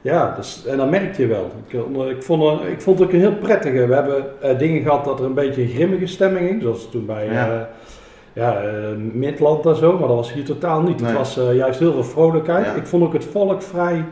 ja, 0.00 0.34
dus, 0.36 0.66
en 0.66 0.76
dat 0.76 0.90
merk 0.90 1.16
je 1.16 1.26
wel. 1.26 1.50
Ik, 1.66 1.74
eh, 1.74 2.08
ik, 2.10 2.22
vond, 2.22 2.60
ik 2.64 2.80
vond 2.80 2.98
het 2.98 3.08
ook 3.08 3.14
een 3.14 3.20
heel 3.20 3.34
prettige. 3.34 3.86
We 3.86 3.94
hebben 3.94 4.24
eh, 4.40 4.58
dingen 4.58 4.82
gehad 4.82 5.04
dat 5.04 5.18
er 5.18 5.24
een 5.26 5.34
beetje 5.34 5.62
een 5.62 5.68
grimmige 5.68 6.06
stemming 6.06 6.48
ging. 6.48 6.62
Zoals 6.62 6.90
toen 6.90 7.06
bij 7.06 7.26
Ja. 7.26 7.68
eh, 8.62 8.96
Midland 9.12 9.66
en 9.66 9.76
zo. 9.76 9.98
Maar 9.98 10.08
dat 10.08 10.16
was 10.16 10.32
hier 10.32 10.44
totaal 10.44 10.80
niet. 10.82 11.00
Nee. 11.00 11.08
Het 11.10 11.18
was 11.18 11.38
juist 11.54 11.78
heel 11.78 11.92
veel 11.92 12.04
vrolijkheid. 12.04 12.64
Ja. 12.66 12.72
Ik 12.74 12.86
vond 12.86 13.02
ook 13.04 13.12
het 13.12 13.24
volk 13.24 13.62
vrij 13.62 14.04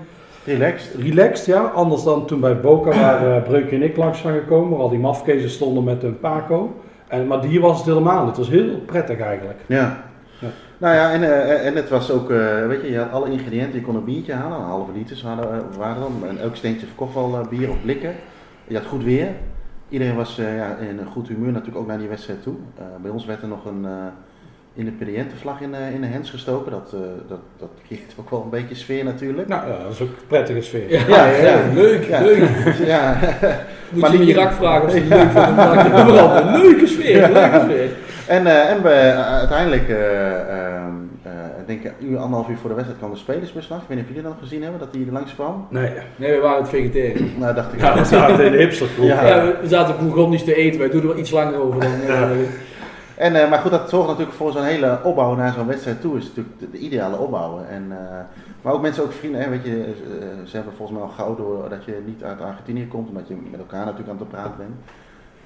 Relaxed. 0.44 0.94
relaxed. 1.02 1.46
Ja. 1.46 1.60
Anders 1.74 2.02
dan 2.02 2.26
toen 2.26 2.40
bij 2.40 2.60
Boca 2.60 2.90
waar 2.90 3.42
Breukje 3.42 3.76
en 3.76 3.82
ik 3.82 3.96
langs 3.96 4.20
zijn 4.20 4.34
gekomen. 4.38 4.70
Waar 4.70 4.80
al 4.80 4.88
die 4.88 4.98
mafkezen 4.98 5.50
stonden 5.50 5.84
met 5.84 6.02
een 6.02 6.18
Paco. 6.20 6.74
En, 7.08 7.26
maar 7.26 7.44
hier 7.44 7.60
was 7.60 7.76
het 7.76 7.86
helemaal 7.86 8.18
niet. 8.26 8.36
Het 8.36 8.46
was 8.46 8.48
heel 8.48 8.78
prettig 8.86 9.20
eigenlijk. 9.20 9.58
Ja. 9.66 10.04
Ja. 10.38 10.48
Nou 10.78 10.94
ja, 10.94 11.12
en, 11.12 11.22
eh, 11.22 11.66
en 11.66 11.76
het 11.76 11.88
was 11.88 12.10
ook, 12.10 12.30
eh, 12.30 12.66
weet 12.66 12.82
je, 12.82 12.90
je 12.90 12.98
had 12.98 13.12
alle 13.12 13.30
ingrediënten. 13.30 13.78
Je 13.78 13.84
kon 13.84 13.94
een 13.94 14.04
biertje 14.04 14.32
halen, 14.32 14.58
een 14.58 14.64
halve 14.64 14.92
liters 14.94 15.22
waren, 15.22 15.44
eh, 15.52 15.76
waren 15.78 16.00
dan. 16.00 16.28
En 16.28 16.38
elk 16.40 16.56
steentje 16.56 16.86
verkocht 16.86 17.14
wel 17.14 17.38
eh, 17.42 17.48
bier 17.48 17.70
of 17.70 17.76
blikken. 17.82 18.14
Je 18.66 18.74
had 18.76 18.86
goed 18.86 19.04
weer. 19.04 19.28
Iedereen 19.88 20.16
was 20.16 20.38
eh, 20.38 20.56
ja, 20.56 20.76
in 20.90 20.98
een 20.98 21.06
goed 21.06 21.28
humeur 21.28 21.52
natuurlijk 21.52 21.78
ook 21.78 21.86
naar 21.86 21.98
die 21.98 22.08
wedstrijd 22.08 22.42
toe. 22.42 22.54
Eh, 22.78 22.84
bij 23.02 23.10
ons 23.10 23.24
werd 23.26 23.42
er 23.42 23.48
nog 23.48 23.64
een 23.64 23.82
uh, 23.84 23.90
independiëntenvlag 24.74 25.60
in, 25.60 25.70
uh, 25.70 25.94
in 25.94 26.00
de 26.00 26.06
hens 26.06 26.30
gestoken. 26.30 26.70
Dat, 26.72 26.92
uh, 26.94 27.00
dat, 27.28 27.38
dat 27.56 27.68
geeft 27.88 28.14
ook 28.20 28.30
wel 28.30 28.42
een 28.42 28.50
beetje 28.50 28.74
sfeer 28.74 29.04
natuurlijk. 29.04 29.48
Nou 29.48 29.68
ja, 29.70 29.78
dat 29.82 29.92
is 29.92 30.00
ook 30.00 30.08
een 30.08 30.26
prettige 30.26 30.60
sfeer. 30.60 30.90
ja, 30.90 31.06
Ja, 31.08 31.26
ja, 31.26 31.46
ja. 31.46 31.72
leuk, 31.74 32.04
Ja. 32.04 32.20
leuk. 32.22 32.48
ja, 32.86 33.16
Moet 33.90 34.00
Maar 34.00 34.12
je 34.12 34.18
in 34.18 34.24
die- 34.24 34.34
Irak 34.34 34.52
vragen 34.52 34.84
of 34.84 34.90
ze 34.90 34.98
het 34.98 35.08
leuk 35.08 35.18
vinden. 35.20 35.44
Dan 35.46 35.54
maak 35.54 35.86
je 35.86 35.92
overal 36.02 36.36
een 36.36 36.60
leuke 36.60 36.86
sfeer, 36.86 37.30
leuke 37.32 37.60
sfeer. 37.64 37.90
En, 38.28 38.46
eh, 38.46 38.70
en 38.70 38.82
we, 38.82 38.88
eh, 38.88 39.26
uiteindelijk, 39.34 39.88
eh, 39.88 40.40
ehm, 40.40 40.92
eh, 41.22 41.30
ik 41.60 41.66
denk 41.66 41.84
een 41.84 42.08
uur, 42.08 42.18
anderhalf 42.18 42.48
uur 42.48 42.56
voor 42.56 42.68
de 42.68 42.74
wedstrijd 42.74 43.00
kwam 43.02 43.12
de 43.14 43.18
spelersbus 43.20 43.68
langs. 43.68 43.82
Ik 43.84 43.88
weet 43.88 43.98
niet 43.98 44.06
of 44.08 44.14
jullie 44.14 44.28
dat 44.30 44.38
gezien 44.40 44.62
hebben, 44.62 44.80
dat 44.80 44.92
die 44.92 45.12
langs 45.12 45.34
kwam. 45.34 45.66
Nee, 45.70 45.90
Nee, 46.16 46.34
we 46.34 46.40
waren 46.40 46.60
het 46.60 46.68
vegetariër. 46.68 47.20
Nou, 47.38 47.54
dacht 47.54 47.72
ik. 47.72 47.80
ja, 47.80 47.94
we 47.98 48.04
zaten 48.04 48.44
in 48.44 48.52
de 48.52 48.58
hipsterkroeg. 48.58 49.06
Ja. 49.06 49.26
Ja, 49.26 49.44
we- 49.44 49.68
zaten 49.68 49.94
Bourgondisch 49.98 50.44
te 50.44 50.54
eten, 50.54 50.78
wij 50.80 50.90
doen 50.90 51.00
er 51.00 51.06
wel 51.06 51.18
iets 51.18 51.30
langer 51.30 51.60
over 51.60 51.80
dan... 51.80 51.90
eh, 52.06 52.30
En, 53.14 53.42
eh, 53.42 53.50
maar 53.50 53.58
goed, 53.58 53.70
dat 53.70 53.88
zorgt 53.88 54.08
natuurlijk 54.08 54.36
voor 54.36 54.52
zo'n 54.52 54.62
hele 54.64 54.98
opbouw 55.02 55.34
naar 55.34 55.52
zo'n 55.52 55.66
wedstrijd 55.66 56.00
toe. 56.00 56.16
Is 56.18 56.24
natuurlijk 56.24 56.58
de, 56.58 56.70
de 56.70 56.78
ideale 56.78 57.16
opbouw. 57.16 57.60
En, 57.70 57.84
eh, 57.90 57.96
maar 58.62 58.72
ook 58.72 58.82
mensen, 58.82 59.02
ook 59.02 59.12
vrienden, 59.12 59.40
hè, 59.40 59.48
weet 59.48 59.64
je, 59.64 59.84
ze 60.44 60.56
hebben 60.56 60.74
volgens 60.76 60.98
mij 60.98 61.06
al 61.08 61.14
gauw 61.16 61.36
door 61.36 61.68
dat 61.68 61.84
je 61.84 62.02
niet 62.06 62.22
uit 62.24 62.40
Argentinië 62.40 62.86
komt, 62.88 63.08
omdat 63.08 63.28
je 63.28 63.34
met 63.50 63.60
elkaar 63.60 63.84
natuurlijk 63.84 64.10
aan 64.10 64.18
het 64.18 64.28
praten 64.28 64.54
bent. 64.56 64.70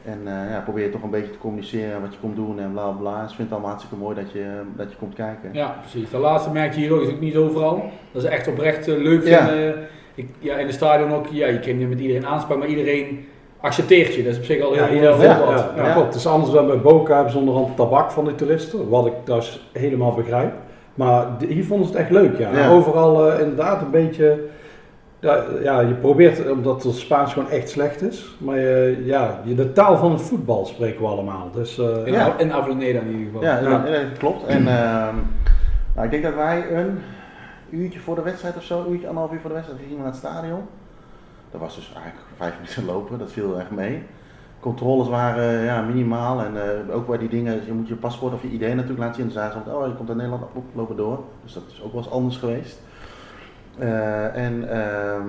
En 0.05 0.21
eh, 0.25 0.51
ja, 0.51 0.61
probeer 0.65 0.85
je 0.85 0.91
toch 0.91 1.03
een 1.03 1.11
beetje 1.11 1.31
te 1.31 1.39
communiceren 1.39 2.01
wat 2.01 2.13
je 2.13 2.19
komt 2.21 2.37
doen 2.37 2.61
en 2.61 2.73
bla 2.73 2.83
bla 2.89 2.93
bla. 3.11 3.21
Ze 3.21 3.35
vinden 3.35 3.43
het 3.45 3.51
allemaal 3.53 3.69
hartstikke 3.71 3.97
mooi 4.05 4.15
dat 4.15 4.33
je, 4.33 4.47
dat 4.77 4.91
je 4.91 4.97
komt 4.97 5.15
kijken. 5.15 5.51
Ja, 5.53 5.77
precies. 5.81 6.11
De 6.11 6.19
laatste 6.19 6.51
merk 6.51 6.73
je 6.75 6.81
hier 6.81 6.93
ook, 6.95 7.01
is 7.03 7.09
ook 7.09 7.21
niet 7.21 7.37
overal. 7.37 7.83
Dat 8.13 8.23
is 8.23 8.29
echt 8.29 8.49
oprecht 8.49 8.89
eh, 8.89 8.97
leuk 8.97 9.27
Ja. 9.27 9.47
vinden. 9.47 9.75
Ik, 10.15 10.29
ja, 10.39 10.57
in 10.57 10.67
het 10.67 10.75
stadion 10.75 11.13
ook, 11.13 11.27
ja, 11.31 11.47
je 11.47 11.59
kan 11.61 11.77
niet 11.79 11.89
met 11.89 12.01
iedereen 12.01 12.27
aanspraken, 12.27 12.59
maar 12.59 12.69
iedereen 12.69 13.27
accepteert 13.61 14.15
je. 14.15 14.23
Dat 14.23 14.33
is 14.33 14.39
op 14.39 14.45
zich 14.45 14.63
al 14.63 14.73
heel 14.73 14.83
Ja, 14.83 14.89
heel 14.89 15.03
ja, 15.23 15.39
wat. 15.39 15.65
ja, 15.77 15.93
klopt. 15.93 16.07
Het 16.07 16.15
is 16.15 16.27
anders 16.27 16.53
dan 16.53 16.67
bij 16.67 16.81
Boca 16.81 17.15
hebben 17.15 17.33
ze 17.33 17.39
onderhand 17.39 17.77
tabak 17.77 18.11
van 18.11 18.25
die 18.25 18.35
toeristen, 18.35 18.89
wat 18.89 19.07
ik 19.07 19.13
dus 19.25 19.69
helemaal 19.73 20.13
begrijp. 20.15 20.53
Maar 20.95 21.27
de- 21.39 21.47
hier 21.47 21.65
vonden 21.65 21.87
ze 21.87 21.93
het 21.93 22.01
echt 22.03 22.11
leuk, 22.11 22.39
ja. 22.39 22.51
Ja. 22.53 22.71
Overal 22.71 23.31
eh, 23.33 23.41
inderdaad 23.41 23.83
een 23.83 23.91
beetje, 23.91 24.39
ja, 25.21 25.45
ja, 25.63 25.81
je 25.81 25.95
probeert, 25.95 26.51
omdat 26.51 26.83
het 26.83 26.95
Spaans 26.95 27.33
gewoon 27.33 27.51
echt 27.51 27.69
slecht 27.69 28.03
is, 28.03 28.35
maar 28.39 28.59
je, 28.59 29.03
ja, 29.05 29.41
je, 29.45 29.55
de 29.55 29.73
taal 29.73 29.97
van 29.97 30.13
het 30.13 30.21
voetbal 30.23 30.67
spreken 30.67 31.01
we 31.01 31.07
allemaal. 31.07 31.51
Dus 31.53 31.79
eh, 31.79 32.07
In, 32.07 32.13
Ja. 32.13 32.39
in 32.39 32.53
Avellaneda 32.53 33.01
in 33.01 33.11
ieder 33.11 33.25
geval. 33.27 33.43
Ja, 33.43 33.61
dat 33.61 34.19
klopt. 34.19 34.47
En 34.47 34.67
ehm, 34.67 35.15
nou, 35.95 36.05
ik 36.05 36.11
denk 36.11 36.23
dat 36.23 36.35
wij 36.35 36.73
een 36.75 36.99
uurtje 37.71 38.01
voor 38.01 38.15
de 38.15 38.23
wedstrijd 38.23 38.57
of 38.57 38.63
zo, 38.63 38.81
een 38.81 38.91
uurtje, 38.93 39.07
anderhalf 39.07 39.35
uur 39.35 39.41
voor 39.41 39.51
de 39.51 39.55
wedstrijd, 39.57 39.83
gingen 39.83 39.97
we 39.97 40.03
naar 40.03 40.13
het 40.13 40.21
stadion. 40.21 40.61
Dat 41.51 41.61
was 41.61 41.75
dus 41.75 41.93
eigenlijk 41.95 42.27
vijf 42.37 42.55
minuten 42.61 42.85
lopen, 42.85 43.19
dat 43.19 43.33
viel 43.33 43.59
erg 43.59 43.71
mee. 43.71 44.03
controles 44.61 45.09
waren 45.09 45.65
ja, 45.65 45.81
minimaal. 45.83 46.41
En 46.45 46.53
eh, 46.57 46.95
ook 46.97 47.07
bij 47.07 47.19
die 47.19 47.29
dingen, 47.29 47.61
je 47.67 47.73
moet 47.73 47.89
je 47.89 47.95
paspoort 47.95 48.33
of 48.35 48.43
je 48.43 48.49
ID 48.51 48.61
natuurlijk 48.61 48.99
laten 48.99 49.15
zien. 49.15 49.29
En 49.29 49.33
dan 49.35 49.43
zagen 49.43 49.63
ze, 49.65 49.77
oh 49.77 49.87
je 49.87 49.95
komt 49.95 50.09
naar 50.09 50.17
Nederland, 50.17 50.43
op, 50.55 50.65
lopen 50.75 50.97
door. 50.97 51.19
Dus 51.45 51.53
dat 51.53 51.63
is 51.73 51.83
ook 51.83 51.93
wel 51.93 52.03
eens 52.03 52.11
anders 52.11 52.37
geweest. 52.37 52.81
Eh, 53.79 54.37
en 54.37 54.69
ehm, 54.71 55.27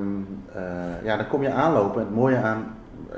eh, 0.54 1.04
ja, 1.04 1.18
dan 1.18 1.28
kom 1.28 1.42
je 1.42 1.50
aanlopen. 1.50 2.02
En 2.02 2.08
het 2.08 2.16
mooie 2.16 2.36
aan, 2.36 2.76
eh, 3.12 3.18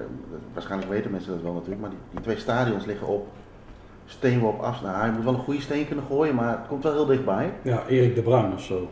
waarschijnlijk 0.54 0.92
weten 0.92 1.12
mensen 1.12 1.32
dat 1.32 1.42
wel 1.42 1.54
natuurlijk, 1.54 1.82
maar 1.82 1.90
die, 1.90 2.00
die 2.12 2.22
twee 2.22 2.38
stadions 2.38 2.86
liggen 2.86 3.08
op 3.08 3.28
steenworp 4.06 4.60
afstand. 4.60 4.96
Nou, 4.96 5.06
je 5.06 5.12
moet 5.12 5.24
wel 5.24 5.34
een 5.34 5.40
goede 5.40 5.62
steen 5.62 5.88
kunnen 5.88 6.06
gooien, 6.06 6.36
maar 6.36 6.50
het 6.50 6.68
komt 6.68 6.84
wel 6.84 6.94
heel 6.94 7.06
dichtbij. 7.06 7.52
Ja, 7.62 7.84
Erik 7.88 8.16
de 8.16 8.22
Bruin 8.22 8.54
of 8.54 8.62
zo. 8.62 8.90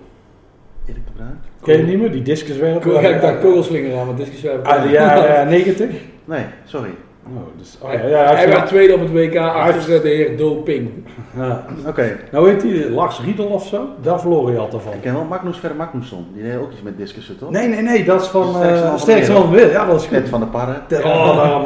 Erik 0.86 1.06
de 1.06 1.12
Bruin? 1.12 1.40
Ken 1.62 1.74
je 1.74 1.80
het 1.80 1.90
niet 1.90 2.00
meer? 2.00 2.12
Die 2.12 2.22
discuswerper? 2.22 2.96
Ik 2.96 3.02
heb 3.02 3.22
daar 3.22 3.38
kogelslinger 3.38 4.00
aan, 4.00 4.06
want 4.06 4.42
wel. 4.42 4.64
Uit 4.64 4.84
de 4.84 4.90
jaren 4.90 5.48
90? 5.48 5.90
Nee, 6.26 6.46
sorry. 6.66 6.92
Oh, 7.28 7.58
dus, 7.58 7.78
oh, 7.82 7.88
Hij, 7.90 7.98
ja, 7.98 8.08
ja, 8.08 8.26
hij 8.26 8.36
hij 8.36 8.48
werd 8.48 8.68
tweede 8.68 8.94
op 8.94 9.00
het 9.00 9.12
WK 9.12 9.36
achter 9.36 9.74
heeft- 9.90 10.02
de 10.04 10.10
heer 10.10 10.38
Doping. 10.38 10.90
ja. 11.38 11.66
Oké. 11.88 12.18
Nou 12.32 12.46
weet 12.46 12.62
hij, 12.64 12.90
Lars 12.90 13.20
Riedel 13.22 13.46
of 13.46 13.68
zo? 13.68 13.88
Daar 14.02 14.20
verloor 14.20 14.52
je 14.52 14.58
altijd 14.58 14.82
van. 14.82 14.94
Ik 14.94 15.02
ken 15.02 15.14
wel 15.14 15.24
Magnus 15.24 15.58
Verre 15.58 15.74
Magnusson. 15.76 16.28
Die 16.34 16.44
deed 16.44 16.58
ook 16.58 16.72
iets 16.72 16.82
met 16.82 16.98
discussen, 16.98 17.38
toch? 17.38 17.50
Nee, 17.50 17.68
nee, 17.68 17.82
nee, 17.82 18.04
dat 18.04 18.22
is 18.22 18.28
van 18.28 18.48
Sterkste 18.54 18.74
man 18.74 18.84
uh, 18.84 18.90
van 18.90 19.00
Sterkste 19.00 19.26
de 19.34 19.34
man 19.34 19.42
van 19.42 19.52
de 19.52 19.58
wereld. 19.58 19.74
Ja, 19.76 19.86
dat 19.86 20.08
is 20.24 20.30
van 20.30 20.40
der 20.40 20.50
Parre. 20.50 20.74
Te- 20.88 21.02
Oh, 21.04 21.64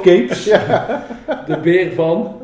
Capes. 0.02 0.44
de 1.46 1.58
beer 1.62 1.92
van 1.92 2.36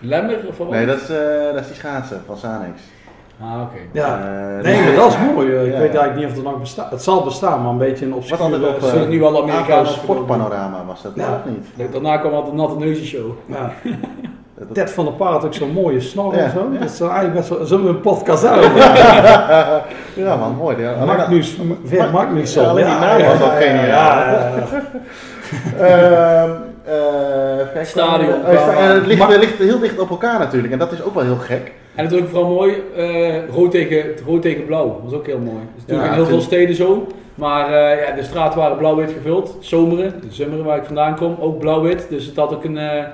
Lemmer 0.00 0.38
of 0.48 0.56
van? 0.56 0.70
Nee, 0.70 0.86
dat 0.86 0.96
is, 1.00 1.08
eh, 1.08 1.16
dat 1.52 1.60
is 1.60 1.66
die 1.66 1.76
schaatsen 1.76 2.22
van 2.26 2.36
Sanex. 2.36 2.80
Ah, 3.42 3.60
oké. 3.62 3.78
Ja. 3.92 4.18
Eh, 4.58 4.64
Nee, 4.64 4.82
maar 4.82 4.94
dat 4.94 5.08
is 5.08 5.16
mooi. 5.34 5.56
eh, 5.56 5.66
Ik 5.66 5.72
Ja. 5.72 5.78
weet 5.78 5.94
eigenlijk 5.94 6.16
niet 6.16 6.26
of 6.26 6.32
het 6.34 6.42
nog 6.44 6.60
bestaat. 6.60 6.90
Het 6.90 7.02
zal 7.02 7.24
bestaan, 7.24 7.62
maar 7.62 7.70
een 7.70 7.78
beetje 7.78 8.06
een 8.06 8.14
obscure... 8.14 8.42
Wat 8.42 8.52
altijd 8.52 8.74
op 8.74 8.80
zijn 8.88 9.08
nu 9.08 9.20
wel 9.20 9.32
uh, 9.32 9.38
Amerikaans 9.52 9.92
sportpanorama 9.92 10.84
was 10.86 11.02
dat, 11.02 11.12
Ja. 11.14 11.24
of 11.44 11.52
niet? 11.52 11.92
Daarna 11.92 12.16
kwam 12.16 12.32
altijd 12.32 12.56
de 12.56 12.62
Natte 12.62 12.78
Neuzen 12.78 13.06
show. 13.06 13.30
Ja. 13.46 13.70
Dat- 14.58 14.74
Ted 14.74 14.90
van 14.90 15.04
der 15.04 15.14
Paard 15.14 15.44
ook 15.44 15.54
zo'n 15.54 15.72
mooie 15.72 16.00
snor 16.00 16.36
Ja, 16.36 16.42
en 16.42 16.50
zo. 16.50 16.68
ja. 16.72 16.78
Dat 16.78 16.90
is 16.90 17.00
eigenlijk 17.00 17.34
best 17.34 17.68
wel... 17.70 17.86
Een 17.88 18.00
podcast 18.00 18.46
houden? 18.46 18.70
ja 20.26 20.36
man, 20.36 20.54
mooi. 20.56 20.76
Ja, 20.78 21.04
Magnus, 21.04 21.58
Ver 21.84 22.10
Magnusson. 22.12 22.62
Ja, 22.62 22.68
alleen 22.70 22.84
die 22.86 22.94
kijken. 27.84 28.02
Stadion. 28.02 28.44
Eh, 28.44 28.60
sta- 28.62 28.76
en 28.76 28.94
het 28.94 29.06
ligt, 29.06 29.28
het 29.58 29.68
heel 29.68 29.78
dicht 29.78 29.98
op 29.98 30.10
elkaar 30.10 30.38
natuurlijk. 30.38 30.72
En 30.72 30.78
dat 30.78 30.92
is 30.92 31.02
ook 31.02 31.14
wel 31.14 31.22
heel 31.24 31.36
gek. 31.36 31.72
En 31.94 32.04
het 32.04 32.12
is 32.14 32.20
ook 32.20 32.28
vooral 32.28 32.48
mooi, 32.54 32.82
eh, 32.96 33.48
rood, 33.54 33.70
tegen, 33.70 34.04
rood 34.26 34.42
tegen 34.42 34.64
blauw. 34.66 35.00
Dat 35.02 35.12
is 35.12 35.18
ook 35.18 35.26
heel 35.26 35.38
mooi. 35.38 35.56
Dat 35.58 35.74
is 35.76 35.80
natuurlijk 35.82 36.08
in 36.08 36.14
heel 36.14 36.26
veel 36.26 36.34
het- 36.36 36.44
steden 36.44 36.74
zo. 36.74 37.06
Maar 37.34 37.66
eh, 37.72 38.06
ja, 38.08 38.14
de 38.14 38.22
straten 38.22 38.58
waren 38.58 38.76
blauw-wit 38.76 39.12
gevuld. 39.12 39.56
Zomeren, 39.60 40.14
de 40.20 40.26
Zummeren 40.34 40.64
waar 40.64 40.76
ik 40.76 40.84
vandaan 40.84 41.16
kom, 41.16 41.36
ook 41.40 41.58
blauw-wit. 41.58 42.06
Dus 42.10 42.26
het 42.26 42.36
had 42.36 42.54
ook 42.54 42.64
een, 42.64 42.78
eh, 42.78 43.04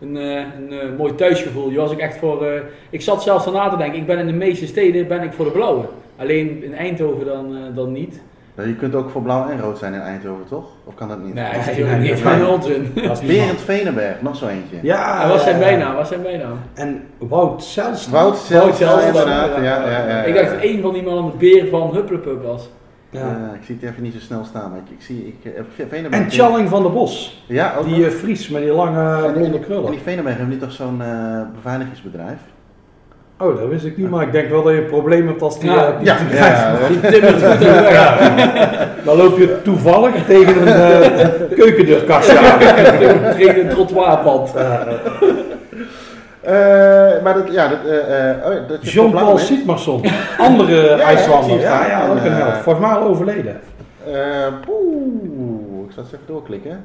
een, 0.00 0.14
een 0.16 0.96
mooi 0.98 1.14
thuisgevoel. 1.14 1.70
Je 1.70 1.76
was 1.78 1.92
ook 1.92 1.98
echt 1.98 2.16
voor... 2.16 2.46
ik 2.90 3.00
zat 3.00 3.22
zelfs 3.22 3.46
erna 3.46 3.68
te 3.68 3.76
denken, 3.76 3.98
ik 3.98 4.06
ben 4.06 4.18
in 4.18 4.26
de 4.26 4.32
meeste 4.32 4.66
steden 4.66 5.08
ben 5.08 5.22
ik 5.22 5.32
voor 5.32 5.44
de 5.44 5.50
blauwe. 5.50 5.84
Alleen 6.16 6.62
in 6.64 6.74
Eindhoven 6.74 7.26
dan, 7.26 7.56
dan 7.74 7.92
niet. 7.92 8.20
Je 8.64 8.74
kunt 8.74 8.94
ook 8.94 9.10
voor 9.10 9.22
blauw 9.22 9.48
en 9.48 9.60
rood 9.60 9.78
zijn 9.78 9.94
in 9.94 10.00
Eindhoven, 10.00 10.44
toch? 10.48 10.64
Of 10.84 10.94
kan 10.94 11.08
dat 11.08 11.22
niet? 11.24 11.34
Nee, 11.34 11.52
dat 11.52 11.66
is 11.76 11.98
niet. 12.10 12.20
Geen 12.20 12.46
onzin. 12.46 12.90
Dat 12.94 13.04
is 13.12 13.20
niet 13.20 13.30
Berend 13.30 13.60
Venenberg, 13.60 14.22
nog 14.22 14.36
zo 14.36 14.46
eentje. 14.46 14.76
Ja, 14.82 15.22
En 15.22 15.28
wat 15.28 15.40
zijn 15.40 15.58
bijnaam? 15.58 15.94
Wat 15.94 16.06
zijn 16.08 16.22
bijnaam? 16.22 16.58
En 16.74 17.02
Wout 17.18 17.64
Zelst. 17.64 18.08
Wout 18.10 18.50
inderdaad. 18.50 19.56
ja. 19.56 19.62
Ja, 19.62 19.90
ja, 19.90 20.08
ja, 20.08 20.22
Ik 20.22 20.34
dacht 20.34 20.50
dat 20.50 20.60
één 20.60 20.82
van 20.82 20.92
die 20.92 21.02
mannen 21.02 21.30
de 21.30 21.36
beer 21.36 21.68
van 21.68 21.90
Hupplepup 21.94 22.42
was. 22.42 22.68
Ja. 23.10 23.20
Ja, 23.20 23.52
ik 23.54 23.64
zie 23.64 23.76
het 23.80 23.90
even 23.90 24.02
niet 24.02 24.12
zo 24.12 24.18
snel 24.20 24.44
staan, 24.44 24.70
maar 24.70 24.78
ik, 24.78 24.90
ik 24.98 25.02
zie... 25.04 25.26
Ik, 25.42 25.52
eh, 25.52 25.86
Venenberg... 25.88 26.22
En 26.22 26.30
Challing 26.30 26.68
van 26.68 26.82
der 26.82 26.92
Bos. 26.92 27.44
Ja, 27.48 27.74
ook 27.78 27.84
Die 27.84 28.04
eh, 28.06 28.10
Fries 28.10 28.48
met 28.48 28.62
die 28.62 28.72
lange 28.72 29.32
blonde 29.32 29.56
En 29.56 29.62
krullen. 29.64 29.90
die 29.90 30.00
Venenberg 30.00 30.36
hebben 30.36 30.58
die 30.58 30.66
toch 30.66 30.76
zo'n 30.76 31.02
eh, 31.02 31.40
beveiligingsbedrijf? 31.54 32.38
Oh, 33.38 33.58
dat 33.60 33.68
wist 33.68 33.84
ik 33.84 33.96
niet, 33.96 34.10
maar 34.10 34.22
ik 34.22 34.32
denk 34.32 34.48
wel 34.48 34.62
dat 34.62 34.72
je 34.72 34.80
een 34.80 34.86
probleem 34.86 35.26
hebt 35.26 35.42
als 35.42 35.58
die... 35.60 35.70
Ja, 35.70 35.86
eh, 35.86 35.98
die 35.98 36.06
ja, 36.06 36.16
ja, 36.30 36.78
ja. 36.80 36.88
Die 36.88 37.00
timmert 37.00 37.42
goed 37.42 37.58
weg. 37.58 38.88
Dan 39.04 39.16
loop 39.16 39.38
je 39.38 39.62
toevallig 39.62 40.24
tegen 40.26 40.60
een 40.60 40.68
eh 40.68 41.56
keukendeurkastje 41.56 42.38
aan. 42.38 42.58
Tegen 43.36 43.60
een 43.60 43.68
trottoirpad. 43.68 44.54
Eh, 46.40 46.52
maar 47.22 47.34
dat, 47.34 47.52
ja, 47.52 47.68
dat, 47.68 47.78
eh, 47.84 48.30
eh, 48.30 48.46
oh, 48.46 48.68
dat 48.68 48.84
je 48.84 48.90
Jean-Paul. 48.90 49.38
Sietmarsson, 49.38 50.04
andere 50.38 50.82
ja, 50.84 50.94
ik 50.94 51.00
IJslander. 51.00 51.50
het 51.50 51.60
Ja, 51.60 51.86
ja, 51.86 52.08
ook 52.08 52.16
een 52.16 52.24
En, 52.24 52.32
eh, 52.32 52.36
held. 52.38 52.54
Volgens 52.62 52.86
mij 52.86 52.94
al 52.94 53.06
overleden. 53.08 53.60
Eh, 54.06 54.46
Poeh, 54.66 55.86
ik 55.86 55.92
zal 55.92 56.02
eens 56.02 56.12
even 56.12 56.26
doorklikken. 56.26 56.84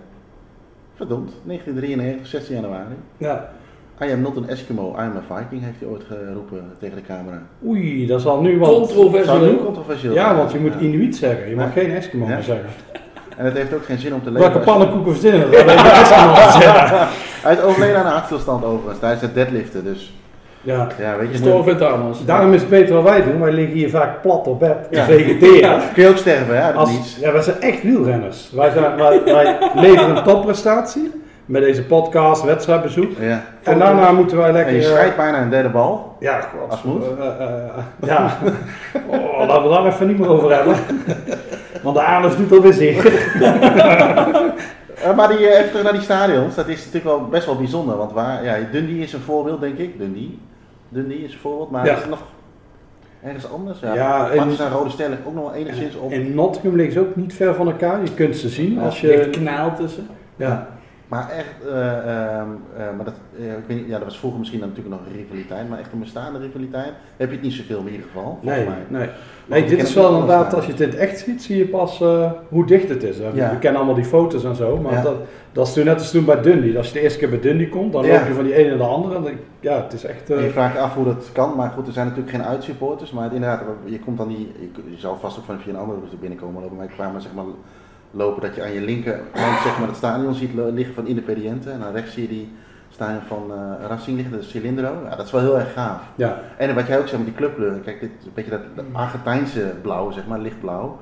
Verdomd, 0.95 1.31
1993, 1.43 2.27
16 2.27 2.55
januari. 2.55 2.95
Ja. 3.17 3.49
I 4.05 4.11
am 4.11 4.21
not 4.21 4.37
an 4.37 4.49
Eskimo, 4.49 4.95
I 4.97 5.01
am 5.01 5.13
a 5.29 5.35
Viking, 5.35 5.63
heeft 5.63 5.79
hij 5.79 5.89
ooit 5.89 6.03
geroepen 6.07 6.63
tegen 6.79 6.95
de 6.95 7.01
camera. 7.01 7.41
Oei, 7.65 8.07
dat 8.07 8.21
zal 8.21 8.41
nu 8.41 8.59
wel... 8.59 8.73
Controversieel. 8.79 9.55
controversieel 9.63 10.13
Ja, 10.13 10.35
want 10.35 10.51
je 10.51 10.59
moet 10.59 10.73
Ja. 10.73 10.79
Inuit 10.79 11.15
zeggen. 11.15 11.49
Je 11.49 11.55
mag 11.55 11.65
Ja. 11.75 11.81
geen 11.81 11.91
Eskimo 11.91 12.25
Ja. 12.27 12.33
meer 12.33 12.43
zeggen. 12.43 12.69
En 13.37 13.45
het 13.45 13.53
heeft 13.57 13.73
ook 13.73 13.85
geen 13.85 13.97
zin 13.99 14.13
om 14.13 14.23
te 14.23 14.31
leven. 14.31 14.51
Welke 14.51 14.65
pannenkoeken 14.65 15.11
verzinnen. 15.11 15.49
Hij 17.43 17.53
is 17.53 17.61
overleden 17.61 17.97
aan 17.97 18.05
een 18.05 18.11
hartstilstand 18.11 18.65
overigens, 18.65 18.99
tijdens 18.99 19.21
het 19.21 19.33
deadliften. 19.33 19.83
Dus 19.83 20.13
Ja. 20.61 20.87
ja, 20.99 21.17
weet 21.17 21.37
je, 21.37 21.75
Thanos. 21.77 22.25
Daarom 22.25 22.53
is 22.53 22.59
het 22.61 22.69
beter 22.69 22.95
wat 22.95 23.03
wij 23.03 23.23
doen. 23.23 23.39
Wij 23.41 23.51
liggen 23.51 23.73
hier 23.75 23.89
vaak 23.89 24.21
plat 24.21 24.47
op 24.47 24.59
bed 24.59 24.77
te 24.91 24.95
Ja. 24.95 25.03
vegeteren. 25.05 25.79
kun 25.93 26.03
je 26.03 26.09
ook 26.09 26.17
sterven, 26.17 26.63
hè, 26.65 26.73
Als, 26.73 26.91
niets. 26.91 27.17
ja, 27.19 27.31
wij 27.31 27.41
zijn 27.41 27.61
echt 27.61 27.83
wielrenners. 27.83 28.51
Wij, 28.55 28.71
zijn, 28.71 28.95
wij, 28.95 29.23
wij 29.23 29.57
leveren 29.85 30.15
een 30.17 30.23
topprestatie 30.23 31.11
met 31.51 31.61
deze 31.61 31.83
podcast, 31.83 32.43
wedstrijdbezoek. 32.43 33.11
Ja. 33.19 33.43
En 33.63 33.79
daarna 33.79 34.11
moeten 34.11 34.37
wij 34.37 34.47
En 34.47 34.53
lekker... 34.53 34.73
je 34.75 34.93
eh, 34.93 35.15
bijna 35.17 35.41
een 35.41 35.49
derde 35.49 35.69
bal. 35.69 36.15
Ja, 36.19 36.39
god. 36.41 36.69
Als 36.71 36.83
moet. 36.83 37.03
eh, 37.19 37.25
eh, 37.47 37.83
ja. 38.03 38.37
Oh, 39.07 39.47
laten 39.47 39.63
we 39.63 39.69
daar 39.69 39.85
even 39.85 40.07
niet 40.07 40.17
meer 40.19 40.29
over 40.29 40.55
hebben. 40.55 40.75
Want 41.83 41.95
de 41.95 42.01
anus 42.03 42.35
doet 42.35 42.51
alweer 42.51 42.73
zeer. 42.73 43.03
Maar 45.15 45.27
die, 45.27 45.37
eh, 45.47 45.57
even 45.57 45.69
terug 45.69 45.83
naar 45.83 45.93
die 45.93 46.01
stadions, 46.01 46.55
dat 46.55 46.67
is 46.67 46.77
natuurlijk 46.77 47.03
wel 47.05 47.25
best 47.27 47.45
wel 47.45 47.55
bijzonder. 47.57 47.97
Want 47.97 48.11
waar, 48.11 48.43
ja, 48.43 48.55
Dundee 48.71 48.99
is 48.99 49.13
een 49.13 49.19
voorbeeld, 49.19 49.61
denk 49.61 49.77
ik. 49.77 49.97
Dundee. 49.97 50.39
Dundee 50.89 51.23
is 51.23 51.33
een 51.33 51.39
voorbeeld, 51.39 51.71
maar 51.71 51.85
Ja. 51.85 51.93
is 51.93 51.99
het 51.99 52.09
nog 52.09 52.19
ergens 53.23 53.51
anders? 53.51 53.79
Ja, 53.79 53.93
Ja, 53.93 54.29
en- 54.29 54.39
en 54.59 54.69
Rode 54.71 54.89
Ster 54.89 55.09
ligt 55.09 55.21
ook 55.27 55.33
nog 55.33 55.43
wel 55.43 55.53
enigszins 55.53 55.95
op. 55.95 56.11
En 56.11 56.35
Nottingham 56.35 56.75
liggen 56.75 56.93
ze 56.93 56.99
ook 56.99 57.15
niet 57.15 57.33
ver 57.33 57.55
van 57.55 57.67
elkaar. 57.67 58.01
Je 58.03 58.13
kunt 58.13 58.35
ze 58.37 58.49
zien 58.49 58.73
Ja, 58.73 58.81
als 58.81 59.03
Er 59.03 59.07
ligt 59.17 59.35
je... 59.35 59.43
kanaal 59.43 59.75
tussen. 59.75 60.07
Ja. 60.35 60.67
Maar 61.11 61.29
echt, 61.29 61.67
eh, 61.67 61.75
maar 62.95 63.05
dat, 63.05 63.13
eh, 63.39 63.45
ik 63.51 63.63
weet 63.67 63.77
niet, 63.77 63.87
ja, 63.87 63.95
dat 63.97 64.03
was 64.03 64.17
vroeger 64.19 64.39
misschien 64.39 64.59
natuurlijk 64.59 64.89
nog 64.89 64.99
een 65.07 65.17
rivaliteit, 65.17 65.69
maar 65.69 65.79
echt 65.79 65.91
een 65.93 65.99
bestaande 65.99 66.39
rivaliteit 66.39 66.91
heb 67.17 67.29
je 67.29 67.35
het 67.35 67.43
niet 67.43 67.53
zoveel 67.53 67.79
in 67.79 67.85
ieder 67.91 68.01
geval, 68.05 68.23
volgens 68.23 68.45
Nee, 68.45 68.65
mij. 68.65 68.75
nee. 68.87 69.09
Nee 69.45 69.65
dit 69.65 69.81
is 69.83 69.93
wel 69.93 70.11
inderdaad, 70.13 70.53
als 70.53 70.65
je 70.65 70.71
het 70.71 70.81
in 70.81 70.89
het 70.89 70.97
echt 70.97 71.19
ziet, 71.19 71.43
zie 71.43 71.57
je 71.57 71.65
pas 71.67 71.97
hoe 72.49 72.65
dicht 72.65 72.89
het 72.89 73.03
is. 73.03 73.17
Ja. 73.33 73.49
We 73.49 73.57
kennen 73.59 73.75
allemaal 73.75 73.95
die 73.95 74.05
foto's 74.05 74.43
en 74.43 74.55
zo, 74.55 74.77
maar 74.77 74.93
Ja. 74.93 75.01
dat, 75.01 75.15
dat 75.51 75.67
is 75.67 75.73
toen 75.73 75.85
net 75.85 75.93
als 75.99 76.11
toen 76.11 76.25
bij 76.25 76.41
Dundee. 76.41 76.77
Als 76.77 76.87
je 76.87 76.93
de 76.93 76.99
eerste 77.01 77.19
keer 77.19 77.29
bij 77.29 77.39
Dundee 77.39 77.69
komt, 77.69 77.93
dan 77.93 78.05
Ja. 78.05 78.17
loop 78.19 78.27
je 78.27 78.33
van 78.33 78.43
die 78.43 78.53
ene 78.53 78.69
naar 78.69 78.77
de 78.77 78.83
andere. 78.83 79.15
En 79.15 79.23
dan, 79.23 79.31
ja, 79.59 79.83
het 79.83 79.93
is 79.93 80.03
echt... 80.03 80.27
je 80.27 80.49
vraagt 80.51 80.73
je 80.73 80.79
af 80.79 80.93
hoe 80.95 81.05
dat 81.05 81.29
kan, 81.33 81.55
maar 81.55 81.69
goed, 81.69 81.87
er 81.87 81.93
zijn 81.93 82.07
natuurlijk 82.07 82.35
geen 82.35 82.45
uitsupporters, 82.45 83.11
maar 83.11 83.23
het, 83.23 83.33
inderdaad, 83.33 83.61
je 83.85 83.99
komt 83.99 84.17
dan 84.17 84.27
die, 84.27 84.51
je, 84.59 84.69
je 84.91 84.97
zal 84.99 85.17
vast 85.17 85.37
ook 85.37 85.45
van 85.45 85.59
via 85.59 85.73
een 85.73 85.79
andere 85.79 85.97
route 85.99 86.15
binnenkomen 86.17 86.61
lopen, 86.61 86.77
maar 86.77 86.85
ik 86.85 86.91
kwam 86.91 87.11
maar 87.11 87.21
zeg 87.21 87.33
maar 87.33 87.45
lopen 88.11 88.41
dat 88.41 88.55
je 88.55 88.63
aan 88.63 88.71
je 88.73 88.81
linkerhand 88.81 89.59
zeg 89.63 89.79
maar 89.79 89.87
het 89.87 89.97
stadion 89.97 90.33
ziet 90.33 90.53
liggen 90.53 90.93
van 90.93 91.07
Independiente 91.07 91.69
en 91.69 91.83
aan 91.83 91.93
rechts 91.93 92.13
zie 92.13 92.21
je 92.21 92.29
die 92.29 92.51
stadion 92.89 93.21
van 93.27 93.51
eh 93.51 93.87
Racing 93.87 94.17
liggen, 94.17 94.37
de 94.37 94.43
Cilindro. 94.43 94.93
Ja, 95.09 95.15
dat 95.15 95.25
is 95.25 95.31
wel 95.31 95.41
heel 95.41 95.59
erg 95.59 95.73
gaaf. 95.73 96.01
ja. 96.15 96.39
En 96.57 96.75
wat 96.75 96.87
jij 96.87 96.99
ook 96.99 97.07
zegt 97.07 97.17
met 97.17 97.25
die 97.25 97.35
clubkleuren, 97.35 97.81
kijk, 97.81 97.99
dit 97.99 98.09
is 98.19 98.25
een 98.25 98.31
beetje 98.33 98.51
dat, 98.51 98.61
dat 98.75 98.85
Argentijnse 98.91 99.73
blauw, 99.81 100.11
zeg 100.11 100.27
maar, 100.27 100.39
lichtblauw. 100.39 100.99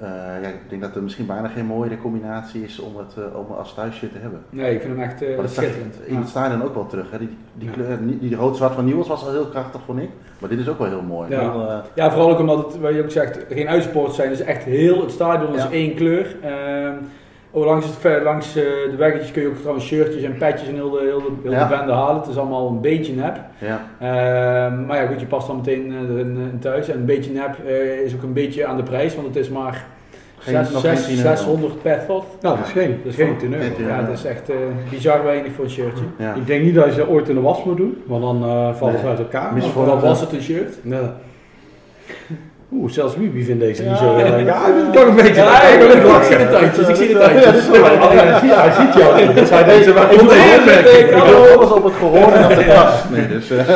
Eh, 0.00 0.08
ja, 0.42 0.48
ik 0.48 0.68
denk 0.68 0.82
dat 0.82 0.94
er 0.96 1.02
misschien 1.02 1.26
bijna 1.26 1.48
geen 1.48 1.66
mooiere 1.66 1.98
combinatie 1.98 2.62
is 2.62 2.78
om 2.78 2.96
het 2.96 3.14
uh, 3.18 3.38
om 3.38 3.46
als 3.56 3.74
thuisshirt 3.74 4.12
te 4.12 4.18
hebben. 4.18 4.42
Nee, 4.50 4.74
ik 4.74 4.80
vind 4.80 4.96
hem 4.96 5.02
echt 5.02 5.22
uh, 5.22 5.28
maar 5.28 5.36
dat 5.36 5.50
zag 5.50 5.64
schitterend. 5.64 5.96
in 6.06 6.16
het 6.16 6.28
stadion 6.28 6.62
ook 6.62 6.74
wel 6.74 6.86
terug. 6.86 7.10
Hè? 7.10 7.18
Die, 7.18 7.36
die, 7.54 7.68
Ja. 7.68 7.74
kleur, 7.74 8.06
die, 8.06 8.18
die 8.18 8.36
rood-zwart 8.36 8.74
van 8.74 8.84
Nieuws 8.84 9.08
was 9.08 9.24
al 9.24 9.30
heel 9.30 9.46
krachtig, 9.46 9.80
vond 9.86 10.00
ik. 10.00 10.08
Maar 10.38 10.48
dit 10.48 10.58
is 10.58 10.68
ook 10.68 10.78
wel 10.78 10.88
heel 10.88 11.02
mooi. 11.02 11.30
Ja. 11.30 11.40
Heel, 11.40 11.82
ja, 11.94 12.10
vooral 12.10 12.30
ook 12.30 12.38
omdat 12.38 12.66
het, 12.66 12.80
wat 12.80 12.94
je 12.94 13.02
ook 13.02 13.10
zegt, 13.10 13.38
geen 13.48 13.68
uitsporters 13.68 14.16
zijn. 14.16 14.28
Dus 14.28 14.40
echt 14.40 14.64
heel 14.64 15.00
het 15.00 15.10
stadion 15.10 15.54
is 15.54 15.68
één 15.68 15.94
kleur. 15.94 16.36
Oh, 17.52 17.64
langs, 17.66 17.86
het, 17.86 18.22
langs 18.22 18.56
uh, 18.56 18.62
de 18.90 18.96
weggetjes 18.96 19.30
kun 19.32 19.42
je 19.42 19.48
ook 19.48 19.56
trouwens 19.56 19.86
shirtjes 19.86 20.22
en 20.22 20.36
petjes 20.38 20.68
en 20.68 20.74
heel 20.74 20.90
de, 20.90 21.00
heel 21.02 21.18
de, 21.20 21.32
heel 21.42 21.52
Ja. 21.52 21.68
de 21.68 21.76
bende 21.76 21.92
halen. 21.92 22.20
Het 22.20 22.30
is 22.30 22.36
allemaal 22.36 22.68
een 22.68 22.80
beetje 22.80 23.12
nep. 23.14 23.40
ja. 23.58 23.80
Uh, 24.02 24.86
maar 24.86 25.02
ja, 25.02 25.06
goed, 25.06 25.20
je 25.20 25.26
past 25.26 25.46
dan 25.46 25.56
meteen 25.56 25.94
erin, 26.10 26.36
in 26.52 26.58
thuis. 26.60 26.88
En 26.88 26.98
een 26.98 27.04
beetje 27.04 27.30
nep 27.32 27.56
is 28.04 28.14
ook 28.14 28.22
een 28.22 28.32
beetje 28.32 28.66
aan 28.66 28.76
de 28.76 28.82
prijs, 28.82 29.14
want 29.14 29.26
het 29.26 29.36
is 29.36 29.48
maar 29.48 29.84
Geen, 30.38 30.54
Zes- 30.64 30.72
nog 30.72 30.80
zes- 30.80 31.04
geen 31.06 31.14
10 31.16 31.24
euro. 31.24 31.36
600 31.36 31.82
per. 31.82 32.02
Nou, 32.08 32.26
dat 32.40 32.58
is 32.66 32.72
geen, 32.72 32.90
dat 33.04 33.12
is 33.12 33.14
geen 33.14 33.36
10 33.36 33.52
euro. 33.52 33.64
Geen 33.64 33.74
10 33.74 33.86
Ja, 33.86 34.02
dat 34.02 34.14
is 34.18 34.24
echt 34.24 34.50
uh, 34.50 34.56
bizar 34.90 35.24
weinig 35.24 35.52
voor 35.52 35.64
een 35.64 35.70
shirtje. 35.70 36.04
Ja. 36.18 36.34
Ik 36.34 36.46
denk 36.46 36.62
niet 36.64 36.74
dat 36.74 36.84
je 36.84 36.92
ze 36.92 37.08
ooit 37.08 37.28
in 37.28 37.34
de 37.34 37.40
was 37.40 37.64
moet 37.64 37.76
doen, 37.76 38.02
want 38.06 38.22
dan 38.22 38.44
uh, 38.44 38.80
Nee. 38.82 38.98
ze 38.98 39.06
uit 39.06 39.18
elkaar. 39.18 39.52
Mis- 39.54 39.64
Of, 39.64 39.72
voor 39.72 39.84
Wat 39.86 39.96
eh, 39.96 40.02
was 40.02 40.20
het 40.20 40.32
een 40.32 40.42
shirt? 40.42 40.78
Ja. 40.82 41.14
Oeh, 42.72 42.90
zelfs 42.90 43.16
Wiebe 43.16 43.44
vindt 43.44 43.60
deze 43.60 43.82
niet 43.82 43.90
Ja. 43.90 43.96
zo 43.96 44.16
heel 44.16 44.24
erg. 44.34 44.44
Ja, 44.44 44.66
ik 44.66 44.74
vind 44.74 44.82
het 44.86 44.92
toch 44.92 45.06
een 45.06 45.14
beetje... 45.14 45.34
Ja, 45.34 45.62
ik, 45.62 45.82
ik, 45.82 45.92
ik 45.92 46.24
zie 46.24 46.36
de 46.38 46.48
tandjes, 46.50 46.88
ik 46.88 46.96
zie 46.96 47.08
de 47.08 47.18
tandjes. 47.18 47.66
Ja, 48.50 48.60
hij 48.60 48.72
ziet 48.72 48.94
jou. 48.94 49.34
Dus 49.34 49.50
hij 49.50 49.78
Ik 49.80 49.94
waar 49.94 50.12
ik 50.12 50.20
ik 51.06 51.10
doe 51.10 51.56
alles 51.56 51.70
op 51.70 51.84
het 51.84 51.92
gehoor 51.94 52.32
en 52.32 52.44
op 52.44 52.56
de 52.56 52.64
kast. 52.64 53.10
Nee, 53.10 53.28
dus 53.28 53.50
eh 53.50 53.68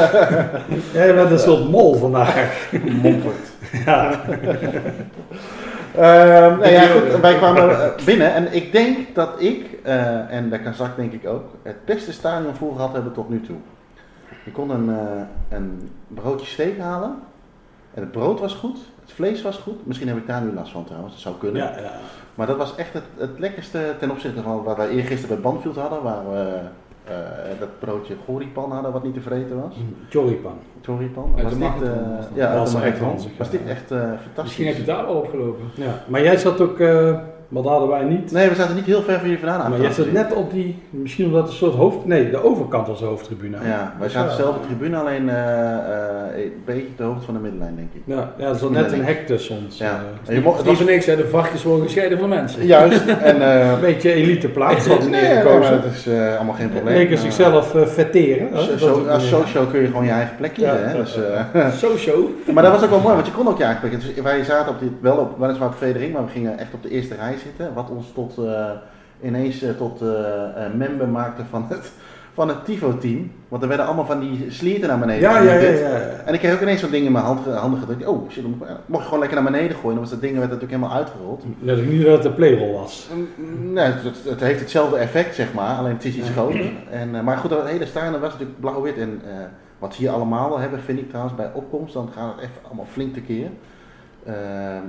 Jij 0.92 1.14
bent 1.14 1.30
een 1.30 1.38
soort 1.38 1.70
mol 1.70 1.94
vandaag. 1.94 2.68
Montfort. 3.02 3.34
Ja. 3.86 4.10
Ehm, 5.98 6.58
nou 6.58 6.70
ja, 6.70 6.86
goed, 6.86 7.20
wij 7.20 7.34
kwamen 7.34 7.70
eh, 7.70 8.04
binnen 8.04 8.34
en 8.34 8.54
ik 8.54 8.72
denk 8.72 9.14
dat 9.14 9.28
ik, 9.38 9.66
eh, 9.82 10.32
en 10.34 10.50
de 10.50 10.58
Kazak 10.60 10.96
denk 10.96 11.12
ik 11.12 11.26
ook, 11.28 11.44
het 11.62 11.84
beste 11.84 12.12
stadionvoer 12.12 12.74
gehad 12.74 12.92
hebben 12.92 13.12
tot 13.12 13.28
nu 13.28 13.40
toe. 13.40 13.56
Je 14.44 14.50
kon 14.50 14.70
een, 14.70 14.88
eh, 14.88 15.56
een 15.58 15.90
broodje 16.08 16.46
steak 16.46 16.78
halen 16.78 17.14
en 17.94 18.02
het 18.02 18.12
brood 18.12 18.40
was 18.40 18.54
goed, 18.54 18.78
het 19.00 19.12
vlees 19.12 19.42
was 19.42 19.56
goed. 19.56 19.86
Misschien 19.86 20.08
heb 20.08 20.16
ik 20.16 20.26
daar 20.26 20.42
nu 20.42 20.52
last 20.52 20.72
van 20.72 20.84
trouwens, 20.84 21.12
dat 21.12 21.22
zou 21.22 21.34
kunnen. 21.38 21.62
Ja, 21.62 21.78
ja. 21.80 21.90
Maar 22.34 22.46
dat 22.46 22.56
was 22.56 22.76
echt 22.76 22.92
het, 22.92 23.04
het 23.16 23.38
lekkerste 23.38 23.94
ten 23.98 24.10
opzichte 24.10 24.42
van 24.42 24.62
wat 24.62 24.76
wij 24.76 24.88
eergisteren 24.88 25.40
bij 25.40 25.52
Banfield 25.52 25.76
hadden, 25.76 26.02
waar 26.02 26.30
we 26.30 26.60
eh, 27.04 27.14
dat 27.58 27.78
broodje 27.78 28.14
goripan 28.24 28.72
hadden 28.72 28.92
wat 28.92 29.02
niet 29.02 29.14
te 29.14 29.20
vreten 29.20 29.62
was. 29.62 29.74
Choripan. 30.08 30.58
Choripan. 30.82 31.32
Uit 31.34 31.42
Was 31.42 31.52
de 31.52 31.58
dit, 31.58 31.68
Magneton 31.68 32.04
eh, 32.04 32.16
was 32.16 32.26
dat. 32.28 32.34
ja, 32.34 32.58
Was 32.58 32.72
Was 33.38 33.50
dit 33.50 33.66
echt 33.66 33.90
eh, 33.90 33.98
fantastisch. 33.98 34.42
Misschien 34.42 34.66
heb 34.66 34.76
je 34.76 34.84
daar 34.84 35.06
wel 35.06 35.14
opgelopen. 35.14 35.64
Ja. 35.74 36.02
Maar 36.06 36.22
jij 36.22 36.36
zat 36.36 36.60
ook, 36.60 36.78
eh 36.80 37.18
maar 37.48 37.62
dat 37.62 37.70
hadden 37.72 37.88
wij 37.88 38.04
niet. 38.04 38.32
Nee, 38.32 38.48
we 38.48 38.54
zaten 38.54 38.74
niet 38.74 38.84
heel 38.84 39.02
ver 39.02 39.14
van 39.18 39.22
jullie 39.28 39.38
vandaan. 39.38 39.70
Maar 39.70 39.78
jij 39.80 39.88
achteraf 39.88 40.06
zat 40.06 40.14
net 40.14 40.32
op 40.34 40.52
die, 40.52 40.78
misschien 40.90 41.24
omdat 41.26 41.40
het 41.42 41.50
een 41.50 41.56
soort 41.56 41.74
hoofd, 41.74 42.04
nee, 42.06 42.30
de 42.30 42.44
overkant 42.44 42.86
was 42.86 42.98
de 42.98 43.04
hoofdtribune. 43.04 43.56
Ja, 43.64 43.94
wij 43.98 44.08
zaten 44.08 44.36
zelf 44.36 44.56
op 44.56 44.62
de 44.62 44.68
tribune, 44.68 44.96
alleen 44.96 45.28
eh, 45.28 45.36
eh, 45.72 46.44
een 46.44 46.62
beetje 46.64 46.86
de 46.96 47.02
hoogte 47.02 47.24
van 47.24 47.34
de 47.34 47.40
middenlijn, 47.40 47.74
denk 47.76 47.88
ik. 47.92 48.02
Ja, 48.04 48.32
ja 48.38 48.48
er 48.48 48.54
zat 48.54 48.70
net 48.70 48.92
een 48.92 49.04
hek 49.04 49.26
tussen 49.26 49.56
ons. 49.64 49.78
Ja. 49.78 50.00
En 50.26 50.34
je 50.34 50.40
mocht, 50.40 50.56
Het 50.56 50.64
is 50.66 50.72
was 50.72 50.80
voor 50.82 50.90
niks, 50.90 51.06
hè. 51.06 51.16
de 51.16 51.28
varkens 51.28 51.62
worden 51.62 51.84
gescheiden 51.84 52.18
van 52.18 52.28
de 52.30 52.34
mensen. 52.34 52.66
juist, 52.66 53.06
en 53.30 53.42
eh 53.42 53.72
een 53.72 53.80
beetje 53.80 54.12
elite 54.12 54.48
plaats 54.48 54.86
nee, 54.88 54.98
nee, 55.10 55.34
maar 55.34 55.42
gekozen. 55.42 55.82
dat 55.82 55.92
is 55.92 56.06
allemaal 56.36 56.54
geen 56.54 56.70
probleem. 56.70 56.94
Leken 56.94 57.16
Eh, 57.16 57.22
zichzelf 57.22 57.52
dat 57.52 58.78
zo- 58.80 58.98
het 58.98 59.08
Als 59.08 59.30
meneer- 59.30 59.38
socio 59.46 59.64
kun 59.64 59.80
je 59.80 59.86
gewoon 59.86 60.04
je 60.04 60.10
eigen 60.10 60.36
plek 60.36 60.52
kiezen. 60.52 60.74
Ja, 60.80 60.86
hè? 60.86 60.96
Dus, 61.02 61.18
zo. 62.02 62.30
maar 62.52 62.62
dat 62.62 62.72
was 62.72 62.82
ook 62.84 62.90
wel 62.90 63.00
mooi, 63.00 63.14
want 63.14 63.26
je 63.26 63.32
kon 63.32 63.48
ook 63.48 63.58
je 63.58 63.64
eigen 63.64 63.80
plek 63.80 63.92
kiezen. 63.92 64.14
Dus 64.14 64.24
wij 64.24 64.44
zaten 64.44 64.72
op 64.72 64.80
dit, 64.80 64.90
wel 65.00 65.16
op, 65.16 65.38
weliswaar 65.38 65.68
op 65.68 65.74
maar 66.12 66.24
we 66.24 66.30
gingen 66.30 66.58
echt 66.58 66.74
op 66.74 66.82
de 66.82 66.90
eerste 66.90 67.14
rij 67.14 67.33
zitten. 67.38 67.74
Wat 67.74 67.90
ons 67.90 68.12
tot, 68.14 68.38
eh, 68.38 68.70
ineens 69.22 69.62
eh, 69.62 69.70
tot 69.70 70.00
eh, 70.02 70.08
member 70.76 71.08
maakte 71.08 71.42
van 71.50 71.66
het, 71.68 71.92
van 72.32 72.48
het 72.48 72.64
Tifo-team. 72.64 73.32
Want 73.48 73.62
er 73.62 73.68
werden 73.68 73.86
allemaal 73.86 74.06
van 74.06 74.20
die 74.20 74.46
slierten 74.50 74.88
naar 74.88 74.98
beneden 74.98 75.20
Ja, 75.22 75.38
ja, 75.42 75.52
ja, 75.54 75.70
ja. 75.70 75.88
En 76.24 76.34
ik 76.34 76.40
kreeg 76.40 76.54
ook 76.54 76.60
ineens 76.60 76.80
zo'n 76.80 76.90
ding 76.90 77.06
in 77.06 77.12
mijn 77.12 77.24
hand, 77.24 77.46
handen 77.46 77.80
gedrukt. 77.80 78.06
Oh 78.06 78.30
shit, 78.30 78.44
mocht 78.86 79.02
je 79.02 79.04
gewoon 79.04 79.18
lekker 79.18 79.42
naar 79.42 79.50
beneden 79.52 79.76
gooien. 79.76 79.90
Dan 79.90 80.00
was 80.00 80.10
dat 80.10 80.20
ding 80.20 80.32
werd 80.38 80.50
natuurlijk 80.50 80.72
helemaal 80.72 80.96
uitgerold. 80.96 81.44
Net 81.58 81.78
ook 81.78 81.84
niet 81.86 82.04
dat 82.04 82.16
het 82.16 82.24
een 82.24 82.34
playrol 82.34 82.72
was. 82.72 83.08
Mm, 83.14 83.72
Nee, 83.72 83.84
het, 83.84 84.24
het- 84.28 84.40
heeft 84.40 84.60
hetzelfde 84.60 84.96
effect, 84.96 85.34
zeg 85.34 85.52
maar, 85.54 85.76
alleen 85.76 85.92
het 85.92 86.04
is 86.04 86.16
iets 86.16 86.30
groter. 86.30 86.70
En, 86.90 87.24
maar 87.24 87.36
goed, 87.36 87.50
dat 87.50 87.68
hele 87.68 87.86
stadion 87.86 88.20
was 88.20 88.32
natuurlijk 88.32 88.60
blauw-wit. 88.60 88.98
En 88.98 89.20
wat 89.78 89.94
ze 89.94 90.00
hier 90.00 90.10
allemaal 90.10 90.58
hebben, 90.58 90.80
vind 90.80 90.98
ik 90.98 91.08
trouwens, 91.08 91.36
bij 91.36 91.50
opkomst, 91.54 91.94
dan 91.94 92.08
gaat 92.16 92.34
het 92.34 92.44
even 92.44 92.60
allemaal 92.66 92.86
flink 92.90 93.14
tekeer. 93.14 93.48
Eh 94.24 94.32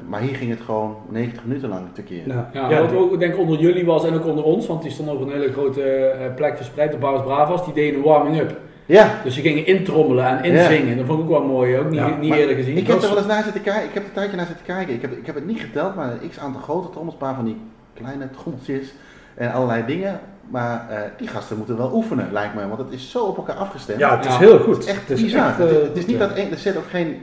maar 0.09 0.21
hier 0.21 0.35
ging 0.35 0.49
het 0.49 0.61
gewoon 0.61 0.95
90 1.09 1.43
minuten 1.45 1.69
lang 1.69 1.81
tekeer. 1.93 2.27
Ja, 2.27 2.49
Ja, 2.53 2.69
ja, 2.69 2.81
wat 2.81 2.93
ook 2.95 3.19
denk 3.19 3.33
ik 3.33 3.39
onder 3.39 3.59
jullie 3.59 3.85
was 3.85 4.05
en 4.05 4.13
ook 4.13 4.25
onder 4.25 4.43
ons, 4.43 4.67
want 4.67 4.81
die 4.81 4.91
stonden 4.91 5.15
op 5.15 5.21
een 5.21 5.31
hele 5.31 5.51
grote 5.51 5.81
eh, 5.83 6.33
plek 6.35 6.55
verspreid, 6.55 6.91
de 6.91 6.97
Baris 6.97 7.21
Bravas, 7.21 7.65
die 7.65 7.73
deden 7.73 7.95
een 7.99 8.05
warming-up. 8.05 8.57
Ja, 8.85 9.09
Dus 9.23 9.35
ze 9.35 9.41
gingen 9.41 9.65
intrommelen 9.65 10.25
en 10.25 10.43
inzingen. 10.43 10.97
Dat 10.97 11.05
vond 11.05 11.19
ik 11.19 11.25
ook 11.25 11.31
wel 11.31 11.47
mooi, 11.47 11.77
ook 11.77 11.85
niet, 11.89 11.99
Ja, 11.99 12.17
niet 12.17 12.29
maar 12.29 12.37
eerder 12.37 12.55
gezien. 12.55 12.77
ik 12.77 12.87
heb 12.87 12.95
er 12.95 13.01
was- 13.01 13.09
wel 13.09 13.17
eens 13.17 13.27
naar 13.27 13.43
zitten 13.43 13.61
kijken. 13.61 13.83
Ik 13.87 13.93
heb 13.93 14.01
er 14.03 14.07
een 14.09 14.13
tijdje 14.15 14.35
naar 14.37 14.45
zitten 14.45 14.65
kijken. 14.65 14.93
Ik 14.93 15.01
heb, 15.01 15.11
ik 15.11 15.25
heb 15.25 15.35
het 15.35 15.45
niet 15.45 15.59
geteld, 15.59 15.95
maar 15.95 16.11
een 16.11 16.29
x 16.29 16.39
aantal 16.39 16.61
grote 16.61 16.89
trommels, 16.89 17.13
een 17.13 17.19
paar 17.25 17.35
van 17.35 17.45
die 17.45 17.57
kleine 17.93 18.29
trommeltjes 18.29 18.93
en 19.35 19.51
allerlei 19.51 19.83
dingen. 19.85 20.19
Maar 20.49 20.87
eh, 20.89 20.97
die 21.17 21.27
gasten 21.27 21.57
moeten 21.57 21.77
wel 21.77 21.91
oefenen, 21.93 22.27
lijkt 22.31 22.55
mij, 22.55 22.67
want 22.67 22.79
het 22.79 22.91
is 22.91 23.11
zo 23.11 23.23
op 23.25 23.37
elkaar 23.37 23.55
afgestemd. 23.55 23.99
ja, 23.99 24.15
het 24.15 24.25
is 24.25 24.31
Ja. 24.33 24.39
heel 24.39 24.59
goed. 24.59 24.75
Het 24.75 24.83
is 24.83 24.89
echt 24.89 25.07
Het 25.09 25.17
is 25.19 25.33
echt, 25.33 25.57
het, 25.57 25.69
eh, 25.69 25.75
is- 25.75 25.81
het 25.81 25.91
is 25.97 25.99
goed, 26.03 26.07
niet 26.07 26.19
ja. 26.19 26.27
dat 26.27 26.37
één, 26.37 26.51
er 26.51 26.57
zit 26.57 26.77
ook 26.77 26.89
geen 26.89 27.21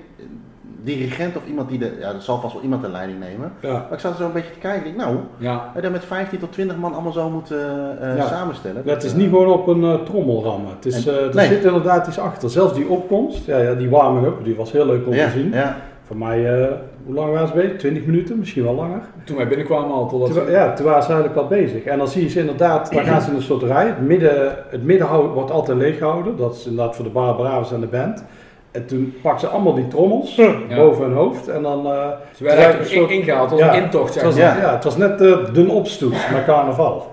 dirigent 0.84 1.36
of 1.36 1.42
iemand 1.48 1.68
die 1.68 1.78
de, 1.78 1.90
ja, 2.00 2.08
er 2.08 2.20
zal 2.22 2.40
vast 2.40 2.52
wel 2.54 2.62
iemand 2.62 2.82
de 2.82 2.88
leiding 2.88 3.18
nemen. 3.18 3.52
Ja. 3.60 3.72
Maar 3.72 3.92
ik 3.92 3.98
zat 3.98 4.12
er 4.12 4.18
zo 4.18 4.24
een 4.26 4.32
beetje 4.32 4.52
te 4.52 4.58
kijken, 4.58 4.78
ik 4.78 4.84
denk, 4.84 4.96
nou, 5.08 5.16
Ja, 5.36 5.72
dat 5.80 5.90
met 5.92 6.04
15 6.04 6.38
tot 6.38 6.52
20 6.52 6.76
man 6.76 6.92
allemaal 6.92 7.12
zo 7.12 7.30
moeten 7.30 7.58
eh, 8.00 8.16
Ja. 8.16 8.26
samenstellen. 8.28 8.82
Het 8.86 9.02
is 9.02 9.10
Dat, 9.10 9.18
niet 9.20 9.30
eh, 9.30 9.32
gewoon 9.32 9.52
op 9.52 9.66
een 9.66 9.84
eh, 9.84 9.94
trommel 10.04 10.42
rammen. 10.44 10.70
Het 10.74 10.86
is, 10.86 11.06
En- 11.06 11.14
eh, 11.18 11.24
er 11.28 11.34
nee. 11.34 11.46
zit 11.46 11.64
inderdaad 11.64 12.06
iets 12.06 12.18
achter. 12.18 12.50
Zelfs 12.50 12.74
die 12.74 12.88
opkomst, 12.88 13.46
ja, 13.46 13.58
ja, 13.58 13.74
die 13.74 13.90
warming-up, 13.90 14.44
die 14.44 14.54
was 14.56 14.72
heel 14.72 14.86
leuk 14.86 15.06
om 15.06 15.14
ja, 15.14 15.24
te 15.26 15.30
zien. 15.32 15.50
ja. 15.52 15.76
Voor 16.06 16.16
mij, 16.16 16.60
eh, 16.62 16.68
hoe 17.04 17.14
lang 17.14 17.32
waren 17.32 17.48
ze 17.48 17.54
bezig? 17.54 17.76
20 17.78 18.04
minuten, 18.06 18.38
misschien 18.38 18.62
wel 18.62 18.74
langer. 18.74 19.00
toen 19.24 19.36
wij 19.36 19.48
binnenkwamen 19.48 19.90
al, 19.94 20.08
totdat 20.08 20.32
Toen, 20.32 20.44
ze- 20.44 20.50
ja, 20.50 20.72
toen 20.72 20.86
waren 20.86 21.02
ze 21.02 21.08
eigenlijk 21.12 21.40
al 21.40 21.46
bezig. 21.48 21.84
En 21.84 21.98
dan 21.98 22.08
zie 22.08 22.22
je 22.22 22.28
ze 22.28 22.40
inderdaad, 22.40 22.92
dan 22.92 23.04
gaan 23.04 23.20
ze 23.22 23.30
in 23.30 23.36
een 23.36 23.42
soort 23.42 23.62
rij. 23.62 23.86
Het 23.86 24.00
midden, 24.00 24.56
het 24.68 24.82
midden 24.84 25.32
wordt 25.32 25.50
altijd 25.50 25.78
leeg 25.78 25.98
gehouden. 25.98 26.36
Dat 26.36 26.54
is 26.54 26.66
inderdaad 26.66 26.94
voor 26.96 27.04
de 27.04 27.10
Bar 27.10 27.34
Bravos 27.34 27.72
en 27.72 27.80
de 27.80 27.86
band. 27.86 28.24
En 28.72 28.86
toen 28.86 29.14
pakten 29.22 29.48
ze 29.48 29.54
allemaal 29.54 29.74
die 29.74 29.88
trommels 29.88 30.34
Ja. 30.34 30.54
boven 30.76 31.04
hun 31.04 31.14
hoofd. 31.14 31.48
En 31.48 31.62
dan... 31.62 31.86
eh, 31.86 31.92
Ze 32.36 32.44
werden 32.44 32.62
eigenlijk 32.64 32.92
soort- 32.92 33.10
in- 33.10 33.16
ingehaald 33.20 33.50
als 33.50 33.60
Ja. 33.60 33.76
een 33.76 33.82
intocht, 33.82 34.12
zeg 34.12 34.22
het 34.22 34.32
was. 34.32 34.42
Ja. 34.42 34.56
ja. 34.60 34.72
het 34.74 34.84
was 34.84 34.96
net 34.96 35.20
eh, 35.20 35.36
de 35.52 35.66
opstoet 35.70 36.16
met 36.32 36.44
carnaval. 36.44 37.10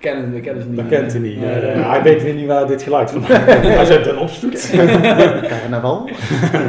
Kennen, 0.00 0.32
dat 0.32 0.40
kennen 0.40 0.62
ze 0.62 0.68
niet. 0.68 0.76
Dat 0.78 0.88
kent 0.88 1.12
hij 1.12 1.20
niet. 1.20 1.42
Eh, 1.42 1.90
hij 1.90 2.02
weet 2.02 2.22
weer 2.22 2.34
niet 2.34 2.46
waar 2.46 2.66
dit 2.66 2.82
geluid 2.82 3.10
vandaan 3.10 3.44
komt. 3.44 3.62
Hij 3.80 3.84
zegt 3.84 4.06
een 4.06 4.18
opstoet. 4.18 4.70
Carnaval. 5.48 6.08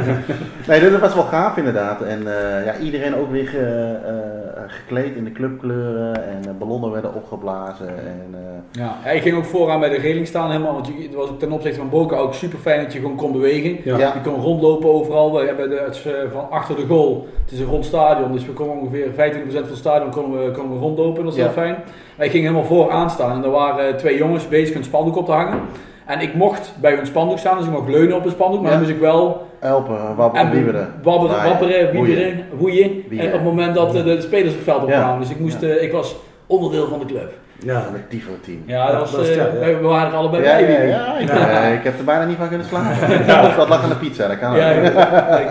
nee, 0.68 0.90
dat 0.90 1.00
was 1.00 1.14
wel 1.14 1.22
gaaf 1.24 1.56
inderdaad. 1.56 2.02
En 2.02 2.18
eh, 2.26 2.64
ja, 2.66 2.76
iedereen 2.82 3.14
ook 3.16 3.30
weer 3.30 3.46
ge- 3.46 3.98
eh, 4.06 4.62
gekleed 4.66 5.16
in 5.16 5.24
de 5.24 5.32
clubkleuren 5.32 6.14
en 6.28 6.40
eh, 6.48 6.50
ballonnen 6.58 6.90
werden 6.90 7.14
opgeblazen. 7.14 7.88
En, 7.88 8.26
eh, 8.34 8.80
Ja, 8.82 8.96
ja, 9.04 9.10
ik 9.10 9.22
ging 9.22 9.36
ook 9.36 9.44
vooraan 9.44 9.80
bij 9.80 9.88
de 9.88 9.98
reling 9.98 10.26
staan 10.26 10.50
helemaal, 10.50 10.72
want 10.74 10.86
je- 10.86 11.02
het 11.02 11.14
was 11.14 11.28
ten 11.38 11.52
opzichte 11.52 11.78
van 11.78 11.88
Boca 11.90 12.16
ook 12.16 12.34
super 12.34 12.58
fijn 12.58 12.82
dat 12.82 12.92
je 12.92 13.00
gewoon 13.00 13.16
kon 13.16 13.32
bewegen. 13.32 13.76
Ja. 13.84 13.98
Ja. 13.98 14.12
Je 14.14 14.30
kon 14.30 14.40
rondlopen 14.40 14.92
overal. 14.92 15.32
We 15.32 15.46
hebben 15.46 15.70
de, 15.70 15.82
het 15.84 16.02
eh, 16.06 16.12
van 16.32 16.50
achter 16.50 16.76
de 16.76 16.86
goal. 16.86 17.26
Het 17.44 17.52
is 17.52 17.58
een 17.60 17.66
rond 17.66 17.84
stadion, 17.84 18.32
dus 18.32 18.46
we 18.46 18.52
konden 18.52 18.76
ongeveer 18.76 19.06
25% 19.10 19.14
van 19.52 19.62
het 19.62 19.76
stadion 19.76 20.10
konden 20.10 20.44
we, 20.44 20.50
konden 20.50 20.72
we 20.78 20.82
rondlopen. 20.84 21.24
Dat 21.24 21.32
is 21.32 21.38
Ja. 21.38 21.44
heel 21.44 21.52
fijn. 21.52 21.76
Ik 22.22 22.30
ging 22.30 22.42
helemaal 22.44 22.64
vooraan 22.64 23.10
staan 23.10 23.36
en 23.36 23.44
er 23.44 23.50
waren 23.50 23.88
eh, 23.88 23.94
twee 23.94 24.16
jongens 24.16 24.48
bezig 24.48 24.76
een 24.76 24.84
spandoek 24.84 25.16
op 25.16 25.26
te 25.26 25.32
hangen. 25.32 25.60
En 26.06 26.20
ik 26.20 26.34
mocht 26.34 26.72
bij 26.80 26.94
hun 26.94 27.06
spandoek 27.06 27.38
staan, 27.38 27.56
dus 27.56 27.66
ik 27.66 27.72
mocht 27.72 27.88
leunen 27.88 28.16
op 28.16 28.24
een 28.24 28.30
spandoek, 28.30 28.60
maar 28.62 28.70
Ja. 28.70 28.76
dan 28.76 28.86
moest 28.86 28.96
ik 28.96 29.00
wel 29.02 29.46
Elpen, 29.60 30.16
wapperen, 30.16 30.46
en 30.46 30.52
wieberen. 30.52 30.94
wapperen, 31.02 31.44
wapperen, 31.44 31.90
wieberen, 31.92 32.44
woeien. 32.58 33.04
En 33.18 33.26
op 33.26 33.32
het 33.32 33.42
moment 33.44 33.74
dat 33.74 33.94
eh, 33.94 34.04
de, 34.04 34.16
de 34.16 34.20
spelers 34.20 34.50
op 34.50 34.54
het 34.54 34.64
veld 34.64 34.88
Ja. 34.88 34.94
opkwamen. 34.96 35.20
Dus 35.20 35.30
ik, 35.30 35.38
moest, 35.38 35.60
Ja. 35.60 35.68
eh, 35.68 35.82
ik 35.82 35.92
was 35.92 36.16
onderdeel 36.46 36.88
van 36.88 36.98
de 36.98 37.04
club. 37.04 37.32
Ja. 37.58 37.80
Van 37.82 37.92
het 37.92 38.10
Tifo-team. 38.10 38.62
Ja, 38.66 38.86
dat 38.92 39.00
was, 39.00 39.10
dat 39.10 39.26
eh, 39.28 39.36
we 39.60 39.78
waren 39.80 40.10
er 40.10 40.16
allebei 40.16 40.42
Ja, 40.42 40.56
bij. 40.56 40.88
ja, 40.88 41.18
ik, 41.18 41.28
Ja. 41.28 41.62
eh, 41.64 41.72
ik 41.72 41.84
heb 41.84 41.98
er 41.98 42.04
bijna 42.04 42.24
niet 42.24 42.36
van 42.36 42.48
kunnen 42.48 42.66
slapen. 42.70 43.46
Of 43.48 43.54
dat 43.56 43.68
lag 43.68 43.82
aan 43.82 43.88
de 43.88 43.94
pizza, 43.94 44.28
dat 44.28 44.38
kan 44.38 44.50
ook. 44.54 44.56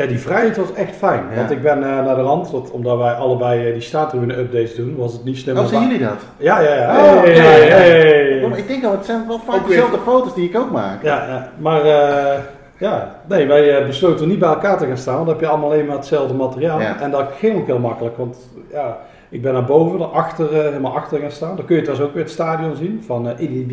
Ja, 0.00 0.06
die 0.06 0.18
vrijheid 0.18 0.56
was 0.56 0.72
echt 0.72 0.96
fijn. 0.96 1.22
Ja. 1.30 1.36
Want 1.36 1.50
ik 1.50 1.62
ben 1.62 1.82
eh, 1.82 2.04
naar 2.04 2.14
de 2.14 2.22
rand, 2.22 2.50
want, 2.50 2.70
omdat 2.70 2.98
wij 2.98 3.12
allebei 3.12 3.66
eh, 3.66 3.72
die 3.72 3.82
staattribune 3.82 4.38
updates 4.38 4.74
doen, 4.74 4.96
was 4.96 5.12
het 5.12 5.24
niet 5.24 5.38
slim. 5.38 5.58
Oh, 5.58 5.66
zien 5.66 5.82
jullie 5.82 5.98
dat? 5.98 6.18
Ja, 6.36 6.60
ja, 6.60 6.74
ja. 6.74 6.90
Oh, 6.90 7.22
Hey, 7.22 7.68
hey, 7.68 8.58
ik 8.58 8.68
denk 8.68 8.84
al, 8.84 8.90
het 8.90 9.04
zijn 9.04 9.26
wel 9.26 9.38
vaak 9.38 9.66
dezelfde 9.66 9.98
foto's 9.98 10.34
die 10.34 10.48
ik 10.48 10.58
ook 10.58 10.70
maak. 10.70 11.02
Ja, 11.02 11.26
ja. 11.28 11.48
maar 11.58 11.84
eh, 11.84 12.38
ja, 12.78 13.14
nee, 13.28 13.46
wij 13.46 13.86
besloten 13.86 14.28
niet 14.28 14.38
bij 14.38 14.48
elkaar 14.48 14.78
te 14.78 14.86
gaan 14.86 14.96
staan, 14.96 15.14
want 15.14 15.26
dan 15.26 15.34
heb 15.34 15.44
je 15.44 15.50
allemaal 15.50 15.70
alleen 15.70 15.86
maar 15.86 15.96
hetzelfde 15.96 16.34
materiaal. 16.34 16.80
Ja. 16.80 17.00
En 17.00 17.10
dat 17.10 17.26
ging 17.38 17.58
ook 17.58 17.66
heel 17.66 17.78
makkelijk, 17.78 18.16
want 18.16 18.36
ja, 18.72 18.98
ik 19.28 19.42
ben 19.42 19.52
naar 19.52 19.64
boven, 19.64 19.98
daarachter, 19.98 20.52
eh, 20.52 20.62
helemaal 20.62 20.96
achter 20.96 21.18
gaan 21.18 21.30
staan. 21.30 21.56
Dan 21.56 21.64
kun 21.64 21.76
je 21.76 21.82
trouwens 21.82 22.08
ook 22.08 22.14
weer 22.14 22.24
het 22.24 22.32
stadion 22.32 22.76
zien 22.76 23.02
van 23.06 23.26
uh, 23.26 23.68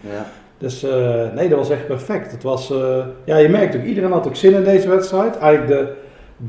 Ja. 0.00 0.26
Dus 0.58 0.82
eh, 0.82 1.14
nee, 1.34 1.48
dat 1.48 1.58
was 1.58 1.70
echt 1.70 1.86
perfect. 1.86 2.30
Het 2.32 2.42
was, 2.42 2.70
eh, 2.70 2.78
ja, 3.24 3.36
je 3.36 3.48
merkt 3.48 3.76
ook, 3.76 3.82
iedereen 3.84 4.12
had 4.12 4.26
ook 4.26 4.36
zin 4.36 4.52
in 4.54 4.64
deze 4.64 4.88
wedstrijd. 4.88 5.38
Eigenlijk 5.38 5.68
de, 5.80 5.92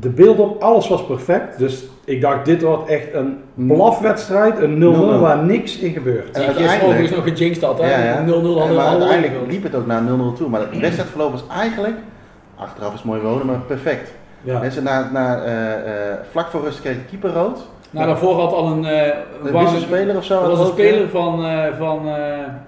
de 0.00 0.08
beelden 0.08 0.44
op, 0.50 0.62
alles 0.62 0.88
was 0.88 1.06
perfect. 1.06 1.58
Dus 1.58 1.84
ik 2.04 2.20
dacht, 2.20 2.44
dit 2.44 2.62
wordt 2.62 2.88
echt 2.88 3.14
een 3.14 3.36
blafwedstrijd, 3.54 4.58
een 4.58 4.78
0-0 4.78 5.16
0-0. 5.16 5.20
waar 5.20 5.44
niks 5.44 5.78
in 5.78 5.92
gebeurt. 5.92 6.30
En 6.36 6.42
uiteindelijk- 6.44 6.82
overigens 6.84 7.10
nog 7.16 7.24
gejinxed 7.24 7.62
had, 7.64 7.78
hè? 7.78 7.90
Ja, 7.90 8.04
ja. 8.04 8.24
0-0 8.26 8.58
hadden 8.58 8.76
we 8.76 8.82
uiteindelijk 8.82 9.34
liep 9.50 9.62
het 9.62 9.74
ook 9.74 9.86
naar 9.86 10.02
0-0 10.02 10.32
toe. 10.36 10.48
Maar 10.48 10.60
het 10.60 10.78
wedstrijdverloop 10.80 11.30
was 11.32 11.44
eigenlijk, 11.50 11.96
achteraf 12.56 12.94
is 12.94 13.02
mooi 13.02 13.20
wonen, 13.20 13.46
maar 13.46 13.58
perfect. 13.58 14.12
Ja. 14.42 14.58
Mensen 14.58 14.82
na, 14.82 15.10
na, 15.12 15.42
eh, 15.44 15.72
eh, 15.72 16.18
vlak 16.30 16.46
voor 16.48 16.60
rust 16.62 16.80
kreeg 16.80 16.94
de 16.94 17.04
keeper 17.10 17.30
rood. 17.32 17.66
Nou, 17.90 18.06
daarvoor 18.06 18.40
had 18.40 18.52
al 18.52 18.66
een... 18.66 18.84
eh 18.84 19.12
De 19.42 19.50
warm- 19.52 19.64
wisselspeler 19.64 20.16
of 20.16 20.24
zo. 20.24 20.38
Had 20.40 20.48
was 20.48 20.60
een 20.60 20.66
speler 20.66 21.08
van, 21.08 21.44
eh 21.44 21.64
van 21.78 21.98
eh 22.08 22.14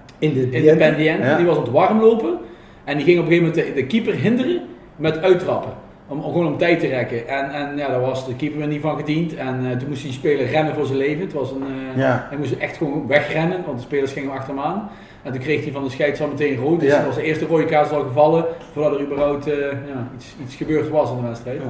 Independiente, 0.21 1.23
Ja. 1.23 1.35
die 1.37 1.45
was 1.45 1.55
aan 1.57 1.63
het 1.63 1.71
warm 1.71 1.99
lopen. 2.01 2.37
En 2.83 2.95
die 2.97 3.05
ging 3.05 3.19
op 3.19 3.25
een 3.25 3.31
gegeven 3.31 3.53
moment 3.55 3.75
de, 3.75 3.81
de 3.81 3.87
keeper 3.87 4.13
hinderen 4.13 4.61
met 4.95 5.21
uittrappen. 5.21 5.71
Om, 6.07 6.23
gewoon 6.23 6.47
om 6.47 6.57
tijd 6.57 6.79
te 6.79 6.87
rekken. 6.87 7.27
En, 7.27 7.51
en 7.51 7.77
ja, 7.77 7.87
daar 7.87 8.01
was 8.01 8.25
de 8.27 8.35
keeper 8.35 8.67
niet 8.67 8.81
van 8.81 8.97
gediend. 8.97 9.35
En 9.35 9.59
eh, 9.71 9.77
toen 9.77 9.89
moest 9.89 10.03
die 10.03 10.11
speler 10.11 10.45
rennen 10.45 10.73
voor 10.73 10.85
zijn 10.85 10.97
leven. 10.97 11.21
Het 11.21 11.33
was 11.33 11.51
een, 11.51 11.63
eh, 11.93 12.01
Ja. 12.01 12.25
Hij 12.29 12.37
moest 12.37 12.51
echt 12.51 12.77
gewoon 12.77 13.07
wegrennen, 13.07 13.63
want 13.65 13.77
de 13.77 13.83
spelers 13.83 14.11
gingen 14.11 14.31
achter 14.31 14.53
hem 14.53 14.63
aan. 14.63 14.89
En 15.23 15.31
toen 15.31 15.41
kreeg 15.41 15.63
hij 15.63 15.71
van 15.71 15.83
de 15.83 15.89
scheidsrechter 15.89 16.37
meteen 16.37 16.57
rood. 16.63 16.79
Dus 16.79 16.89
Ja. 16.89 16.97
dat 16.97 17.05
was 17.05 17.15
de 17.15 17.23
eerste 17.23 17.45
rode 17.45 17.65
kaart 17.65 17.91
al 17.91 18.01
gevallen 18.03 18.45
voordat 18.73 18.93
er 18.93 19.01
überhaupt 19.05 19.47
eh, 19.47 19.57
ja, 19.59 20.07
iets, 20.15 20.35
iets 20.43 20.55
gebeurd 20.55 20.89
was 20.89 21.09
in 21.09 21.15
de 21.21 21.27
wedstrijd. 21.27 21.61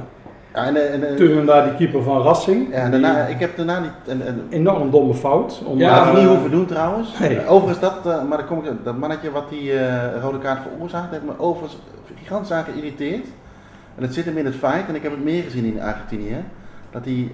Ja. 0.54 0.66
En, 0.66 0.76
eh, 0.76 0.94
en, 0.94 1.08
en- 1.08 1.16
Toen 1.16 1.28
inderdaad 1.28 1.64
die 1.64 1.74
keeper 1.74 2.02
van 2.02 2.22
Racing. 2.22 2.68
ja, 2.70 2.74
en 2.76 2.90
daarna, 2.90 3.26
ik 3.26 3.40
heb 3.40 3.56
daarna 3.56 3.78
niet... 3.80 3.90
En, 4.06 4.26
en, 4.26 4.46
Enorm 4.50 4.90
domme 4.90 5.14
fout. 5.14 5.62
Om, 5.64 5.78
Ja, 5.78 6.04
dat 6.04 6.14
eh, 6.14 6.20
niet 6.20 6.28
hoeven 6.28 6.50
doen 6.50 6.66
trouwens. 6.66 7.18
Nee. 7.18 7.38
Eh, 7.38 7.52
Overigens, 7.52 7.80
dat, 7.80 8.06
eh, 8.06 8.24
maar 8.28 8.38
dan 8.38 8.46
kom 8.46 8.58
ik, 8.64 8.70
dat 8.84 8.96
mannetje 8.98 9.30
wat 9.30 9.48
die 9.50 9.72
eh, 9.78 10.20
rode 10.22 10.38
kaart 10.38 10.58
veroorzaakt, 10.72 11.10
heeft 11.10 11.24
me 11.24 11.32
overigens 11.38 11.78
gigantisch 12.18 12.52
aan 12.52 12.64
geïrriteerd. 12.64 13.26
En 13.96 14.02
het 14.02 14.14
zit 14.14 14.24
hem 14.24 14.36
in 14.38 14.44
het 14.44 14.54
feit, 14.54 14.88
en 14.88 14.94
ik 14.94 15.02
heb 15.02 15.12
het 15.12 15.24
meer 15.24 15.42
gezien 15.42 15.64
in 15.64 15.80
Argentinië, 15.82 16.36
dat 16.90 17.04
die, 17.04 17.32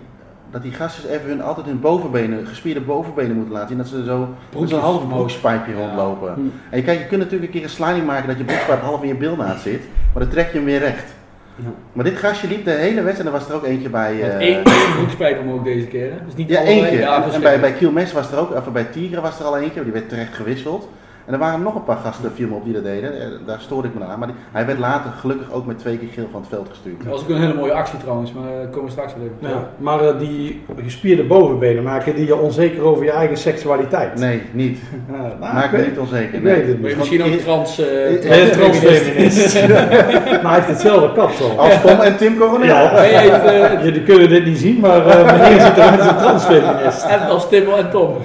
dat 0.51 0.63
die 0.63 0.73
gastjes 0.73 1.07
even 1.07 1.29
hun, 1.29 1.43
altijd 1.43 1.67
hun 1.67 1.81
bovenbenen, 1.81 2.47
gespierde 2.47 2.81
bovenbenen 2.81 3.37
moeten 3.37 3.53
laten 3.55 3.69
zien. 3.69 3.79
Dat 3.79 3.87
ze 3.87 4.05
zo 4.05 4.29
met 4.59 4.69
zo'n 4.69 4.81
half 4.81 5.09
broekspijpje 5.09 5.73
Ja. 5.73 5.79
rondlopen. 5.79 6.35
Hm. 6.35 6.41
En 6.71 6.85
kijk, 6.85 6.99
je 6.99 7.07
kunt 7.07 7.21
natuurlijk 7.21 7.53
een 7.53 7.59
keer 7.59 7.69
een 7.69 7.75
sliding 7.75 8.07
maken 8.07 8.29
dat 8.29 8.39
je 8.39 8.45
broekspijp 8.45 8.81
half 8.81 9.03
in 9.03 9.09
je 9.09 9.15
bilnaad 9.15 9.59
zit, 9.59 9.81
maar 10.13 10.23
dan 10.23 10.33
trek 10.33 10.47
je 10.51 10.57
hem 10.57 10.65
weer 10.65 10.79
recht. 10.79 11.17
Ja. 11.63 11.73
Maar 11.93 12.05
dit 12.05 12.19
gastje 12.19 12.49
liep 12.49 12.65
de 12.65 12.71
hele 12.71 13.03
wedstrijd, 13.03 13.19
en 13.19 13.27
er 13.27 13.33
was 13.39 13.49
er 13.49 13.55
ook 13.55 13.65
eentje 13.65 13.89
bij... 13.89 14.15
Met 14.15 14.31
eh, 14.31 14.37
één, 14.37 14.65
één 14.65 14.95
broekspijp 14.97 15.41
omhoog 15.41 15.63
deze 15.63 15.87
keer. 15.87 16.11
Hè? 16.11 16.25
Dus 16.25 16.35
niet 16.35 16.49
ja, 16.49 16.61
eentje. 16.61 16.99
Ja, 16.99 17.33
en, 17.33 17.41
bij, 17.41 17.61
bij 17.61 17.73
Kielmes 17.73 18.13
was 18.13 18.33
er 18.33 18.39
ook, 18.39 18.57
of 18.57 18.73
bij 18.73 18.85
Tigre 18.85 19.21
was 19.21 19.39
er 19.39 19.45
al 19.45 19.59
eentje, 19.59 19.83
die 19.83 19.93
werd 19.93 20.09
terecht 20.09 20.35
gewisseld. 20.35 20.89
En 21.29 21.35
er 21.35 21.41
waren 21.41 21.63
nog 21.63 21.75
een 21.75 21.85
paar 21.85 21.97
gasten, 22.05 22.33
viel 22.35 22.49
me 22.49 22.55
op, 22.55 22.65
die 22.65 22.73
dat 22.73 22.85
deden. 22.85 23.21
Eh, 23.21 23.27
Daar 23.47 23.61
stoorde 23.61 23.89
ik 23.89 23.95
me 23.95 24.05
aan. 24.05 24.19
Maar 24.19 24.29
die- 24.29 24.37
hij 24.53 24.67
werd 24.67 24.79
later 24.79 25.11
gelukkig 25.21 25.53
ook 25.53 25.67
met 25.67 25.79
twee 25.79 25.99
keer 25.99 26.09
geel 26.15 26.29
van 26.33 26.41
het 26.41 26.49
veld 26.51 26.67
gestuurd. 26.69 27.03
Dat 27.05 27.13
was 27.13 27.23
ook 27.23 27.29
een 27.29 27.41
hele 27.41 27.55
mooie 27.55 27.73
actie 27.73 27.99
trouwens, 27.99 28.33
maar 28.33 28.43
daar 28.43 28.67
komen 28.67 28.85
we 28.85 28.91
straks 28.91 29.13
wel 29.15 29.23
even. 29.25 29.57
Ja, 29.57 29.69
maar 29.77 30.01
eh, 30.01 30.19
die 30.19 30.63
gespierde 30.85 31.25
bovenbenen 31.25 31.83
maken 31.83 32.15
die 32.15 32.27
je 32.27 32.37
onzeker 32.37 32.83
over 32.83 33.05
je 33.05 33.11
eigen 33.11 33.37
seksualiteit. 33.37 34.19
Nee, 34.19 34.43
niet. 34.53 34.79
Ja, 35.13 35.17
nou, 35.23 35.39
Maak 35.55 35.65
ik 35.65 35.71
me 35.71 35.77
weet- 35.77 35.87
niet 35.89 35.99
onzeker. 35.99 36.35
ik 36.35 36.43
nee. 36.43 36.55
weet 36.55 36.67
het 36.67 36.81
Maar 36.81 36.89
niet. 36.89 36.99
misschien 36.99 37.23
ook 37.25 37.33
trans... 37.39 37.79
eh, 37.81 38.43
Eh, 38.47 38.51
transfeminist. 38.53 39.55
maar 40.43 40.53
hij 40.53 40.55
heeft 40.55 40.67
hetzelfde 40.69 41.13
kapsel. 41.13 41.59
Als 41.59 41.81
Tom 41.81 41.99
en 42.01 42.17
Tim 42.17 42.39
Coronel. 42.39 42.67
Ja. 42.67 42.91
Eh, 42.93 43.83
Jullie 43.85 44.03
kunnen 44.03 44.29
dit 44.29 44.45
niet 44.45 44.59
zien, 44.59 44.81
maar 44.81 45.07
eh, 45.07 45.25
meneer 45.39 45.61
ziet 45.61 45.77
eruit 45.77 46.01
als 46.01 46.09
een 46.09 46.17
transfeminist. 46.17 47.05
en 47.05 47.21
als 47.29 47.49
Tim 47.49 47.69
en 47.69 47.91
Tom. 47.91 48.17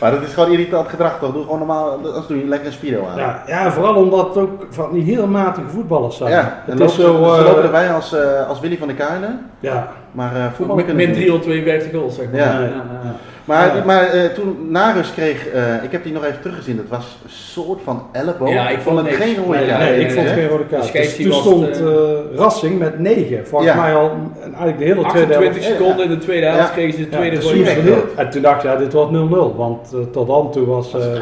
Maar 0.00 0.10
dat 0.10 0.22
is 0.22 0.32
gewoon 0.32 0.50
irritant 0.50 0.88
gedrag 0.88 1.18
toch? 1.18 1.32
Doe 1.32 1.42
gewoon 1.42 1.58
normaal, 1.58 1.90
anders 1.90 2.26
doe 2.26 2.38
je 2.38 2.46
lekker 2.46 2.66
een 2.66 2.72
spido 2.72 3.06
aan. 3.06 3.18
Ja, 3.18 3.42
ja, 3.46 3.72
vooral 3.72 3.94
omdat 3.94 4.26
het 4.26 4.36
ook 4.36 4.66
van 4.70 4.92
die 4.92 5.02
heel 5.02 5.26
matige 5.26 5.68
voetballers 5.68 6.16
zijn. 6.16 6.30
Ja, 6.30 6.62
het 6.64 6.80
en 6.80 6.86
is 6.86 6.96
lopen, 6.96 7.24
zo... 7.24 7.34
ze 7.34 7.40
eh, 7.40 7.46
lopen 7.46 7.62
erbij 7.62 7.92
als, 7.92 8.12
eh, 8.12 8.48
als 8.48 8.60
Willy 8.60 8.78
van 8.78 8.88
der 8.88 8.96
Kuilen, 8.96 9.50
ja, 9.60 9.88
maar 10.16 10.36
eh 10.36 10.46
kunnen 10.56 10.96
min 10.96 11.04
ze 11.06 11.10
niet. 11.10 11.14
352 11.14 11.90
goals, 11.92 12.14
zeg 12.14 12.26
maar. 12.30 12.40
Ja. 12.40 12.60
Ja. 12.60 13.14
Maar, 13.44 13.76
Ja. 13.76 13.84
maar 13.84 14.02
eh, 14.08 14.24
toen 14.24 14.56
Narus 14.70 15.12
kreeg, 15.12 15.46
eh, 15.48 15.82
ik 15.84 15.92
heb 15.92 16.02
die 16.02 16.12
nog 16.12 16.24
even 16.24 16.40
teruggezien, 16.40 16.76
dat 16.76 16.84
was 16.88 17.18
een 17.24 17.30
soort 17.30 17.80
van 17.84 18.02
elleboog. 18.12 18.48
Ja, 18.48 18.68
ik 18.68 18.78
vond 18.80 18.98
het 19.06 19.14
geen 19.16 19.36
rode 19.36 19.56
Nee, 19.58 19.66
kaart. 19.68 19.80
nee, 19.82 19.90
nee, 19.90 20.00
ik 20.00 20.10
vond 20.12 20.26
nee. 20.26 20.34
geen 20.34 20.48
rode 20.48 20.66
kaart. 20.66 20.92
Dus 20.92 21.16
toen 21.16 21.28
was 21.28 21.38
stond 21.40 21.66
het, 21.66 21.80
eh, 21.80 22.36
Rassing 22.36 22.78
met 22.78 22.98
9. 22.98 23.46
Volgens 23.46 23.70
Ja. 23.72 23.80
mij 23.80 23.94
al 23.94 24.10
en 24.10 24.42
eigenlijk 24.42 24.78
de 24.78 24.84
hele 24.84 25.00
tweede 25.08 25.34
28 25.34 25.64
helft. 25.64 25.78
seconden 25.78 26.04
in 26.04 26.10
de 26.10 26.18
tweede 26.18 26.46
helft 26.46 26.60
Ja. 26.68 26.74
kregen 26.74 26.92
ze 26.92 26.98
de 27.00 27.08
tweede 27.08 27.36
dus 27.36 27.44
rode 27.44 27.62
kaart. 27.62 27.76
het 27.76 28.14
En 28.14 28.30
toen 28.30 28.42
dacht 28.42 28.56
ik, 28.64 28.70
ja, 28.70 28.76
dit 28.76 28.92
wordt 28.92 29.10
0-0. 29.10 29.54
Want 29.56 29.94
tot 30.12 30.26
dan 30.26 30.50
toe 30.52 30.66
was... 30.66 30.94
eh, 30.94 31.14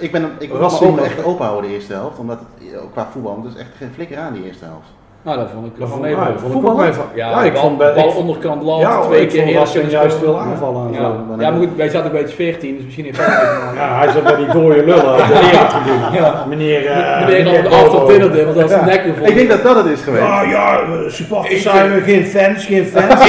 ik 0.00 0.12
ben 0.12 0.30
ik 0.38 0.52
was- 0.52 0.80
echt 1.04 1.24
open 1.24 1.44
houden 1.46 1.70
de 1.70 1.76
eerste 1.76 1.92
helft, 1.92 2.18
omdat 2.18 2.38
het 2.38 2.70
qua 2.92 3.08
voetbal, 3.12 3.32
want 3.32 3.44
het 3.44 3.54
is 3.54 3.60
echt 3.60 3.70
geen 3.78 3.90
flikker 3.94 4.18
aan 4.18 4.32
die 4.32 4.44
eerste 4.44 4.64
helft. 4.64 4.88
Nou, 5.28 5.40
dat 5.40 5.48
vond 5.54 5.66
ik 5.66 5.70
dat 5.72 5.78
wel 5.78 5.88
vond, 5.88 6.00
mee. 6.02 6.10
ja, 6.10 6.16
dat 6.24 6.26
vond 6.26 6.38
ik 6.40 6.44
ook 6.46 6.52
Voetballen? 6.52 6.80
mee 6.84 6.92
van. 6.92 7.04
Ja, 7.14 7.30
Ja, 7.30 7.42
ik 7.42 7.52
bal, 7.52 7.62
vond 7.62 7.78
bij... 7.78 7.94
bal 7.94 8.08
onderkant 8.08 8.62
land, 8.62 8.82
Ja, 8.82 9.00
twee 9.00 9.20
ik 9.22 9.28
keer 9.28 9.38
eerder 9.42 9.54
Racing 9.54 9.74
kunnen 9.82 10.00
juist 10.00 10.16
veel 10.16 10.38
aanvallen 10.40 10.82
aan. 10.82 10.92
Ja, 10.92 10.98
zo. 10.98 11.40
ja, 11.42 11.50
maar 11.50 11.58
goed, 11.60 11.76
wij 11.76 11.88
zaten 11.88 12.10
bij 12.10 12.20
het 12.20 12.32
14, 12.32 12.76
dus 12.76 12.84
misschien 12.84 13.04
heeft 13.04 13.16
hij 13.16 13.26
het 13.26 13.74
Ja, 13.74 13.98
hij 13.98 14.10
zat 14.12 14.22
bij 14.22 14.36
die 14.36 14.46
dode 14.46 14.84
lullen 14.84 15.16
de. 15.16 16.16
Ja. 16.18 16.44
Meneer... 16.48 16.86
eh, 16.86 17.26
Meneer 17.26 17.44
meneer 17.44 17.68
after 17.68 18.06
dinner 18.06 18.32
dit, 18.32 18.44
want 18.44 18.68
dat 18.68 19.28
Ik 19.28 19.34
denk 19.34 19.48
dat 19.48 19.62
dat 19.62 19.76
het 19.76 19.86
is 19.86 20.00
geweest. 20.00 20.24
Ah 20.24 20.48
ja, 20.50 20.78
eh, 20.80 20.88
supporters 21.08 21.54
Ik- 21.54 21.60
zijn 21.60 21.92
we, 21.94 22.00
geen 22.00 22.24
fans, 22.26 22.64
geen 22.64 22.86
fans. 22.94 23.20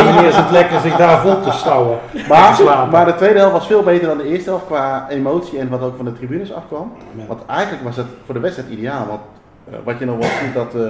Eén 0.00 0.24
is 0.24 0.36
het 0.36 0.50
lekker 0.50 0.80
zich 0.80 0.96
daar 0.96 1.18
vol 1.20 1.40
te 1.40 1.50
stouwen. 1.52 1.98
Maar, 2.28 2.56
maar 2.90 3.04
de 3.04 3.14
tweede 3.14 3.38
helft 3.38 3.52
was 3.52 3.66
veel 3.66 3.82
beter 3.82 4.08
dan 4.08 4.18
de 4.18 4.28
eerste 4.28 4.48
helft 4.50 4.66
qua 4.66 5.06
emotie 5.10 5.58
en 5.58 5.68
wat 5.68 5.82
ook 5.82 5.96
van 5.96 6.04
de 6.04 6.12
tribunes 6.12 6.54
afkwam. 6.54 6.92
Want 7.26 7.40
eigenlijk 7.46 7.84
was 7.84 7.96
het 7.96 8.06
voor 8.24 8.34
de 8.34 8.40
wedstrijd 8.40 8.68
ideaal. 8.70 9.06
Want 9.08 9.20
wat 9.84 9.98
je 9.98 10.04
nog 10.04 10.18
wel 10.18 10.28
ziet 10.44 10.54
dat 10.54 10.74
eh, 10.74 10.80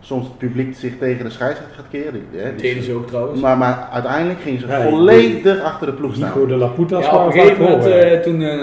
soms 0.00 0.24
het 0.26 0.38
publiek 0.38 0.76
zich 0.76 0.92
tegen 0.98 1.24
de 1.24 1.30
scheidsrechter 1.30 1.74
gaat 1.76 1.84
keren. 1.90 2.12
Die, 2.12 2.40
hè, 2.40 2.54
deden 2.56 2.82
ze 2.82 2.92
ook 2.94 3.06
trouwens. 3.06 3.40
maar, 3.40 3.56
maar 3.58 3.88
uiteindelijk 3.92 4.40
gingen 4.40 4.60
ze 4.60 4.66
Ja, 4.66 4.82
volledig 4.82 5.62
achter 5.62 5.86
de 5.86 5.92
ploeg 5.92 6.14
staan. 6.14 6.28
Nico 6.28 6.46
de 6.46 6.54
la 6.56 6.66
Putas 6.66 7.04
Ja, 7.04 7.16
op 7.16 7.26
een 7.26 7.32
gegeven 7.40 7.62
moment, 7.62 7.86
eh, 7.86 8.18
toen 8.18 8.42
eh 8.42 8.60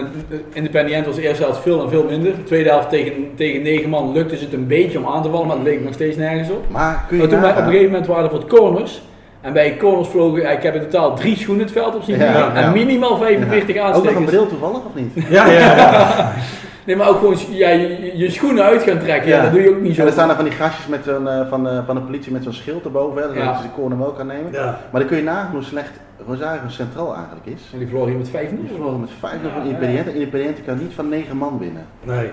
Independiente 0.54 1.06
was 1.06 1.16
de 1.16 1.22
eerste 1.22 1.44
helft 1.44 1.60
veel 1.62 1.82
en 1.84 1.90
veel 1.90 2.04
minder. 2.04 2.36
De 2.36 2.44
tweede 2.44 2.70
helft 2.70 2.90
tegen, 2.90 3.14
tegen 3.36 3.62
negen 3.62 3.90
man 3.90 4.12
lukte 4.12 4.36
het 4.36 4.54
een 4.54 4.68
beetje 4.68 4.98
om 4.98 5.06
aan 5.08 5.24
te 5.24 5.30
vallen, 5.30 5.48
maar 5.48 5.56
het 5.56 5.66
leek 5.66 5.84
nog 5.84 5.94
steeds 5.94 6.18
nergens 6.18 6.50
op. 6.50 6.66
Maar 6.70 7.06
kun 7.08 7.18
je 7.18 7.24
Maar 7.24 7.32
toen 7.32 7.42
wij 7.42 7.52
op 7.52 7.58
een 7.58 7.64
gegeven 7.64 7.86
moment 7.86 8.08
waren 8.08 8.24
er 8.24 8.30
voor 8.30 8.40
het 8.40 8.50
corners. 8.50 9.02
En 9.42 9.54
bij 9.54 9.78
corners 9.78 10.08
vlogen, 10.08 10.52
ik 10.52 10.64
heb 10.64 10.76
in 10.76 10.82
totaal 10.82 11.16
drie 11.16 11.38
schoenen 11.38 11.64
het 11.64 11.74
veld 11.74 11.96
op 11.96 12.04
zien 12.04 12.18
Ja, 12.18 12.32
vliegen. 12.32 12.54
ja. 12.54 12.62
En 12.68 12.72
minimaal 12.74 13.18
45 13.18 13.76
Ook 13.76 13.76
nog 13.84 13.90
een 13.90 13.94
aanstekers. 13.96 14.26
bril 14.26 14.48
toevallig 14.48 14.78
of 14.78 14.94
niet? 14.94 15.12
Ja, 15.30 15.52
ja, 15.52 15.60
ja. 15.76 16.32
Nee, 16.88 16.96
maar 16.96 17.10
ook 17.10 17.18
gewoon 17.18 17.36
ja, 17.50 17.70
je, 17.70 18.12
je 18.18 18.30
schoenen 18.32 18.64
uit 18.64 18.84
gaan 18.84 19.00
trekken. 19.00 19.30
Ja. 19.30 19.36
Ja. 19.38 19.44
dat 19.44 19.52
doe 19.52 19.62
je 19.62 19.70
ook 19.70 19.82
niet 19.82 19.96
zo. 19.96 20.02
En 20.02 20.08
er 20.08 20.14
staan 20.14 20.30
er 20.30 20.36
van 20.36 20.44
die 20.44 20.54
gastjes 20.54 20.88
met 20.88 21.04
zo'n, 21.04 21.28
eh, 21.28 21.50
van, 21.50 21.68
eh, 21.70 21.80
van 21.86 21.96
de 21.96 22.02
politie 22.02 22.32
met 22.32 22.44
zo'n 22.44 22.54
schild 22.54 22.84
erboven, 22.86 23.22
hè, 23.22 23.28
zodat 23.28 23.44
Ja. 23.44 23.58
je 23.58 23.62
de 23.64 23.74
corner 23.76 23.98
wel 23.98 24.12
kan 24.12 24.28
nemen. 24.28 24.52
ja. 24.52 24.64
Maar 24.92 25.00
dan 25.02 25.06
kun 25.10 25.18
je 25.18 25.24
nagaan 25.24 25.52
hoe 25.52 25.64
slecht 25.64 25.92
Rosario 26.28 26.62
Centraal 26.68 27.16
eigenlijk 27.16 27.46
is. 27.46 27.62
En 27.74 27.78
die 27.80 27.88
verloren 27.88 28.10
hier 28.10 28.18
met 28.20 28.30
5-0. 28.30 28.62
Die 28.62 28.72
verloren 28.76 29.00
met 29.00 29.10
5 29.20 29.34
Ja, 29.34 29.40
van 29.50 29.62
ja. 29.62 29.68
Independiente. 29.68 30.14
Independiente 30.14 30.62
kan 30.62 30.78
niet 30.78 30.94
van 30.94 31.10
9 31.10 31.38
man 31.38 31.58
winnen. 31.60 31.86
Nee. 32.04 32.30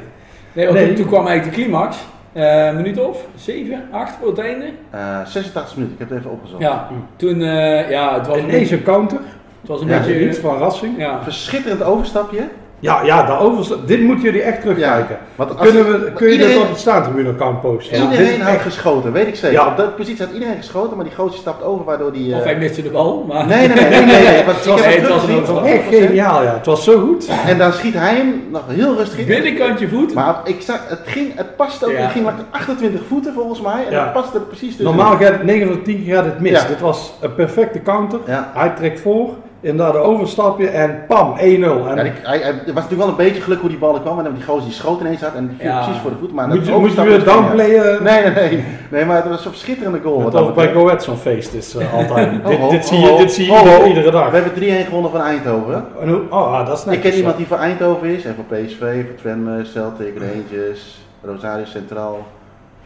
Nee, 0.53 0.65
want 0.67 0.79
Nee. 0.79 0.87
Toen, 0.87 0.97
toen 0.97 1.07
kwam 1.07 1.27
eigenlijk 1.27 1.57
de 1.57 1.63
climax. 1.63 1.97
Eh, 2.33 2.67
een 2.67 2.77
minuut 2.77 3.01
of 3.01 3.27
7, 3.35 3.83
8 3.91 4.15
voor 4.21 4.29
het 4.29 4.39
einde. 4.39 4.65
Eh 4.91 5.25
86 5.27 5.75
minuten, 5.77 5.95
ik 5.95 5.99
heb 6.01 6.09
het 6.09 6.19
even 6.19 6.31
opgezocht. 6.31 6.63
Ja, 6.63 6.89
toen, 7.17 7.43
eh, 7.43 7.91
ja, 7.91 8.15
het 8.19 8.27
was 8.27 8.37
een 8.37 8.43
Ineens 8.45 8.59
beetje, 8.59 8.77
een 8.77 8.83
counter. 8.83 9.19
het 9.61 9.69
was 9.69 9.81
een 9.81 9.89
Ja, 9.89 9.99
beetje, 9.99 10.29
Iets 10.29 10.39
van 10.39 10.59
Rassing. 10.59 10.99
ja. 10.99 11.23
Verschitterend 11.23 11.83
overstapje. 11.83 12.43
Ja, 12.85 13.03
ja 13.03 13.23
daarover, 13.27 13.77
dit 13.87 14.01
moeten 14.01 14.25
jullie 14.25 14.43
echt 14.43 14.61
terugkijken. 14.61 15.17
Want 15.37 15.55
Kunnen 15.55 15.85
we, 15.91 16.13
kun 16.13 16.27
je 16.27 16.33
iedereen, 16.33 16.55
dit 16.55 16.63
op 16.63 16.69
het 16.69 16.79
staantribune-account 16.79 17.61
posten? 17.61 17.97
Ja, 17.99 18.07
dit 18.11 18.19
iedereen 18.19 18.41
echt- 18.41 18.63
geschoten, 18.63 19.13
weet 19.13 19.27
ik 19.27 19.35
zeker. 19.37 19.59
Ja. 19.61 19.67
Op 19.67 19.77
dat 19.77 19.97
positie 19.97 20.25
had 20.25 20.35
iedereen 20.35 20.57
geschoten, 20.57 20.97
maar 20.97 21.05
die 21.05 21.15
gozer 21.15 21.39
stapt 21.39 21.63
over 21.63 21.85
waardoor 21.85 22.13
die... 22.13 22.33
eh, 22.33 22.39
Of 22.39 22.45
hij 22.45 22.57
miste 22.57 22.83
de 22.83 22.91
bal, 22.91 23.25
maar... 23.29 23.47
Nee, 23.47 23.69
nee, 23.69 23.77
nee, 23.77 23.89
nee, 23.91 24.05
nee. 24.05 24.23
nee, 24.25 24.45
want 24.45 24.57
ik 24.65 24.65
was- 24.65 24.81
heb 24.81 24.85
nee, 24.87 24.95
hem 24.95 25.03
het 25.03 25.49
was 25.49 25.59
een 25.59 25.65
echt 25.65 25.85
100%. 25.85 25.89
geniaal, 26.07 26.43
ja. 26.43 26.53
Het 26.55 26.67
was 26.67 26.85
zo 26.85 26.99
goed. 27.01 27.29
En 27.47 27.59
dan 27.59 27.73
schiet 27.73 27.95
hij 27.95 28.15
hem 28.15 28.45
nog 28.51 28.63
heel 28.69 28.97
rustig 28.97 29.19
in. 29.19 29.27
Binnenkantje 29.27 29.89
voet. 29.89 30.15
Maar 30.15 30.41
ik 30.45 30.61
zag, 30.61 30.81
het, 30.89 31.01
ging, 31.05 31.33
het 31.37 31.57
paste 31.57 31.87
ook, 31.87 31.93
Ja. 31.93 31.99
het 31.99 32.11
ging 32.11 32.25
maar 32.25 32.35
28 32.51 33.01
voeten 33.09 33.33
volgens 33.35 33.61
mij. 33.61 33.85
En 33.87 33.93
Ja. 33.93 34.03
het 34.05 34.13
paste 34.13 34.37
er 34.39 34.43
precies 34.45 34.77
tussen. 34.77 34.85
Normaal 34.97 35.17
gaat 35.17 35.31
het 35.33 35.43
9 35.45 35.67
van 35.67 35.77
de 35.77 35.83
10 35.83 36.05
keer 36.05 36.15
gaat 36.15 36.25
het 36.25 36.41
mis. 36.41 36.51
Ja. 36.63 36.67
Dit 36.67 36.81
was 36.81 37.13
een 37.21 37.35
perfecte 37.35 37.83
counter. 37.83 38.19
Ja. 38.27 38.51
Hij 38.55 38.69
trekt 38.69 39.01
voor, 39.01 39.29
inderdaad 39.65 39.95
een 39.95 40.01
overstapje 40.01 40.69
en 40.69 41.05
pam, 41.09 41.35
1-0. 41.39 41.41
En 41.41 41.47
Ja, 41.47 41.95
hij, 41.95 42.13
hij- 42.23 42.43
het 42.43 42.65
was 42.65 42.75
natuurlijk 42.75 43.01
wel 43.01 43.09
een 43.09 43.17
beetje 43.17 43.41
geluk 43.43 43.61
hoe 43.61 43.69
die 43.69 43.79
bal 43.79 43.95
er 43.95 44.01
kwam. 44.01 44.19
En 44.19 44.25
dan 44.25 44.35
die 44.35 44.45
gozer 44.45 44.65
die 44.65 44.73
schoot 44.73 45.01
ineens 45.01 45.21
had 45.21 45.35
en 45.35 45.47
die 45.49 45.57
viel 45.59 45.69
Ja. 45.69 45.83
precies 45.85 46.01
voor 46.01 46.11
de 46.11 46.17
voet. 46.21 46.33
Maar 46.33 46.49
moet 46.49 46.57
dat 46.57 46.67
je, 46.67 46.73
moet 46.73 46.93
je 46.95 47.03
weer 47.03 47.25
downplayen? 47.25 48.03
Nee, 48.03 48.23
nee, 48.23 48.33
nee. 48.35 48.65
Nee, 48.91 49.05
maar 49.05 49.17
het 49.17 49.29
was 49.29 49.45
een 49.45 49.55
schitterende 49.55 50.01
goal. 50.03 50.15
wat 50.17 50.25
Het 50.25 50.33
dat 50.33 50.41
over 50.43 50.55
bij 50.55 50.65
betreft. 50.65 50.83
Go 50.85 50.89
Ahead 50.91 51.05
zo'n 51.05 51.17
feest 51.17 51.55
is 51.55 51.75
eh, 51.77 51.95
altijd. 51.99 52.29
Oh, 52.43 52.49
dit, 52.49 52.59
oh, 52.59 52.71
dit 52.71 52.85
zie 52.87 52.97
oh, 52.99 53.05
je, 53.05 53.11
oh, 53.11 53.19
dit 53.19 53.33
zie 53.33 53.45
je 53.47 53.53
oh, 53.53 53.59
iedere, 53.59 53.81
oh. 53.81 53.87
iedere 53.89 54.11
dag. 54.11 54.31
We 54.31 54.37
hebben 54.37 54.63
3-1 54.63 54.85
gewonnen 54.87 55.11
van 55.11 55.21
Eindhoven. 55.21 55.85
En 56.01 56.09
hoe- 56.09 56.21
oh, 56.31 56.53
ah, 56.53 56.67
dat 56.67 56.77
is 56.79 56.85
Ik 56.85 56.87
netjes, 56.91 57.03
ken 57.03 57.13
ja. 57.13 57.17
iemand 57.19 57.37
die 57.37 57.47
voor 57.47 57.57
Eindhoven 57.57 58.09
is. 58.09 58.25
En 58.25 58.35
voor 58.35 58.45
PSV, 58.59 58.79
voor 59.07 59.15
Twente, 59.17 59.65
Celtic, 59.73 60.13
Rangers, 60.19 60.99
Rosario 61.23 61.65
Centraal. 61.65 62.27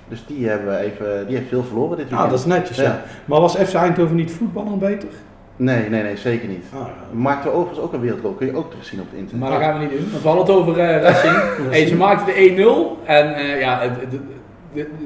Dus 0.08 0.24
die, 0.26 0.48
hebben 0.48 0.68
we 0.68 0.76
even, 0.76 1.26
die 1.26 1.36
heeft 1.36 1.48
veel 1.48 1.64
verloren 1.64 1.96
dit 1.96 2.08
weekend. 2.08 2.20
Ah, 2.22 2.30
dat 2.30 2.38
is 2.38 2.44
netjes, 2.44 2.76
ja. 2.76 2.82
Ja. 2.82 3.02
Maar 3.24 3.40
was 3.40 3.54
FC 3.56 3.74
Eindhoven 3.74 4.16
niet 4.16 4.30
voetballen 4.32 4.78
beter? 4.78 5.08
Nee, 5.60 5.88
nee, 5.88 6.02
nee, 6.02 6.16
zeker 6.16 6.48
niet. 6.48 6.64
Ah, 6.74 6.80
Maakte 7.12 7.50
overigens 7.52 7.80
ook 7.80 7.92
een 7.92 8.00
wereldgoal. 8.00 8.32
Kun 8.32 8.46
je 8.46 8.56
ook 8.56 8.70
terugzien 8.70 9.00
op 9.00 9.06
het 9.10 9.18
internet. 9.18 9.48
Maar 9.48 9.58
dat 9.58 9.68
gaan 9.68 9.78
we 9.78 9.84
niet 9.84 9.90
doen, 9.90 10.08
want 10.10 10.22
we 10.22 10.28
hadden 10.28 10.46
het 10.46 10.54
over 10.56 10.78
eh 10.80 11.02
Racing. 11.02 11.36
hey, 11.70 11.86
ze 11.86 11.96
maakten 11.96 12.26
de 12.34 12.54
1-0 13.02 13.06
en 13.08 13.34
eh, 13.34 13.60
ja, 13.60 13.80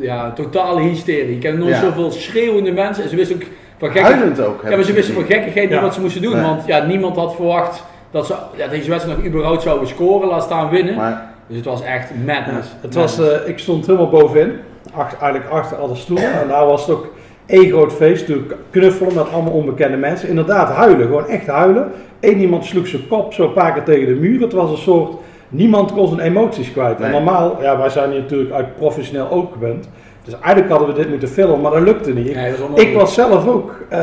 ja, 0.01 0.33
totale 0.33 0.81
hysterie. 0.81 1.37
Ik 1.37 1.43
heb 1.43 1.59
nooit 1.59 1.75
Ja. 1.75 1.81
zoveel 1.81 2.11
schreeuwende 2.11 2.73
mensen 2.73 3.05
en 3.05 3.11
ze 3.11 3.17
wisten 3.17 3.37
ook 3.37 3.43
van 3.79 3.91
gekke... 3.91 4.13
Huilend 4.13 4.41
ook. 4.41 4.63
Ja, 4.63 4.77
maar 4.77 4.85
ze 4.85 4.93
wisten 4.93 5.15
van 5.15 5.25
gekkigheid 5.25 5.69
niet 5.69 5.75
Ja. 5.79 5.83
wat 5.85 5.95
ze 5.95 6.01
moesten 6.01 6.23
doen, 6.23 6.33
Nee. 6.33 6.43
want 6.43 6.67
ja, 6.67 6.85
niemand 6.85 7.17
had 7.17 7.35
verwacht 7.35 7.85
dat 8.11 8.27
ze 8.27 8.35
ja, 8.57 8.67
deze 8.69 8.91
wedstrijd 8.91 9.19
nog 9.19 9.27
überhaupt 9.27 9.63
zouden 9.63 9.89
scoren, 9.89 10.29
laat 10.29 10.43
staan 10.43 10.69
winnen. 10.71 10.95
Maar 10.95 11.31
Dus 11.47 11.57
het 11.57 11.67
was 11.67 11.83
echt 11.83 12.09
Ja, 12.09 12.35
madness. 12.35 12.69
het 12.81 12.95
was, 12.95 13.19
eh, 13.19 13.49
ik 13.49 13.59
stond 13.59 13.87
helemaal 13.87 14.09
bovenin, 14.09 14.53
achter, 14.95 15.19
eigenlijk 15.19 15.53
achter 15.53 15.77
alle 15.77 15.95
stoelen. 15.95 16.33
En 16.43 16.49
daar 16.49 16.67
was 16.67 16.87
het 16.87 16.97
ook 16.97 17.07
één 17.53 17.71
groot 17.71 17.93
feest, 17.93 18.27
toen 18.27 18.53
knuffelen 18.71 19.15
met 19.15 19.33
allemaal 19.33 19.53
onbekende 19.53 19.97
mensen. 19.97 20.29
Inderdaad, 20.29 20.69
huilen, 20.69 21.07
gewoon 21.07 21.27
echt 21.29 21.47
huilen. 21.47 21.91
Eén 22.21 22.39
iemand 22.41 22.65
sloeg 22.65 22.87
zijn 22.87 23.07
kop 23.09 23.33
zo 23.33 23.45
een 23.45 23.53
paar 23.53 23.73
keer 23.73 23.83
tegen 23.83 24.07
de 24.07 24.21
muur. 24.21 24.41
Het 24.41 24.53
was 24.53 24.71
een 24.71 24.77
soort, 24.77 25.13
niemand 25.49 25.93
kon 25.93 26.09
zijn 26.09 26.21
emoties 26.21 26.73
kwijt. 26.73 26.97
En 26.97 27.03
Nee. 27.03 27.11
normaal, 27.13 27.59
ja, 27.63 27.79
wij 27.79 27.89
zijn 27.89 28.11
hier 28.11 28.21
natuurlijk 28.21 28.53
uit 28.53 28.77
professioneel 28.77 29.31
oogpunt. 29.31 29.89
Dus 30.25 30.35
eigenlijk 30.41 30.69
hadden 30.69 30.89
we 30.89 30.95
dit 30.95 31.09
moeten 31.09 31.29
filmen, 31.29 31.61
maar 31.61 31.71
dat 31.71 31.81
lukte 31.81 32.13
niet. 32.13 32.29
Ik, 32.29 32.35
Nee, 32.35 32.45
dat 32.51 32.55
is 32.55 32.61
onmogelijk. 32.65 32.91
ik 32.93 32.97
was 32.99 33.15
zelf 33.15 33.47
ook 33.49 33.75
eh 33.89 33.99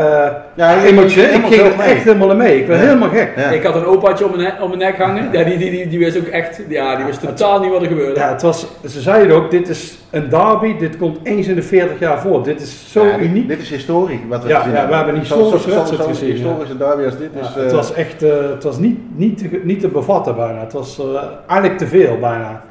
Ja, 0.54 0.84
emotioneel. 0.84 1.34
Ik 1.34 1.46
ging 1.46 1.62
er 1.62 1.78
mee. 1.78 1.88
echt 1.88 2.04
helemaal 2.04 2.32
in 2.32 2.38
mee. 2.38 2.60
Ik 2.60 2.68
werd 2.68 2.80
Ja. 2.80 2.86
helemaal 2.86 3.10
gek. 3.10 3.32
Ja. 3.36 3.50
Ik 3.50 3.64
had 3.64 3.76
een 3.76 3.86
opaatje 3.86 4.26
om 4.26 4.32
mijn, 4.32 4.44
nek- 4.44 4.62
om 4.62 4.68
mijn 4.68 4.80
nek 4.82 4.98
hangen. 4.98 5.30
Ja, 5.32 5.44
die, 5.44 5.58
die, 5.58 5.72
die, 5.72 5.88
die 5.88 6.00
wist 6.00 6.18
ook 6.18 6.26
echt, 6.26 6.62
ja, 6.68 6.96
die 6.96 7.06
wist 7.06 7.20
totaal 7.22 7.60
niet 7.60 7.72
wat 7.72 7.82
er 7.82 7.88
gebeurde. 7.88 8.20
Ja, 8.20 8.30
het 8.32 8.42
was, 8.42 8.66
ze 8.88 9.02
zeiden 9.02 9.36
ook, 9.36 9.52
dit 9.52 9.70
is 9.70 9.98
een 10.10 10.30
derby, 10.30 10.78
dit 10.78 10.98
komt 10.98 11.18
eens 11.24 11.48
in 11.48 11.56
de 11.56 11.62
40 11.62 12.00
jaar 12.00 12.20
voor. 12.22 12.44
Dit 12.44 12.62
is 12.62 12.86
zo 12.92 13.06
uniek. 13.20 13.48
Dit 13.48 13.60
is 13.62 13.70
historie 13.70 14.22
wat 14.30 14.44
we 14.44 14.50
Ja, 14.50 14.60
gezien 14.60 14.74
ja, 14.74 14.88
we 14.88 14.96
hebben 14.96 15.14
een 15.14 15.20
historische 15.20 15.70
wedstrijd 15.70 16.04
zo'n 16.04 16.10
gezien, 16.14 16.28
ja. 16.28 16.34
historische 16.34 16.78
derby 16.78 17.04
als 17.04 17.18
dit. 17.18 17.30
Ja, 17.34 17.42
is, 17.42 17.48
het 17.56 17.66
eh, 17.72 17.76
was 17.78 17.94
echt, 17.94 18.24
eh, 18.24 18.30
het 18.54 18.64
was 18.64 18.78
niet, 18.78 19.00
niet, 19.16 19.38
te, 19.38 19.60
niet 19.64 19.80
te 19.80 19.88
bevatten 19.88 20.36
bijna. 20.36 20.60
Het 20.60 20.74
was 20.74 21.00
eh, 21.00 21.06
eigenlijk 21.48 21.80
te 21.80 21.88
veel 21.88 22.18
bijna. 22.20 22.62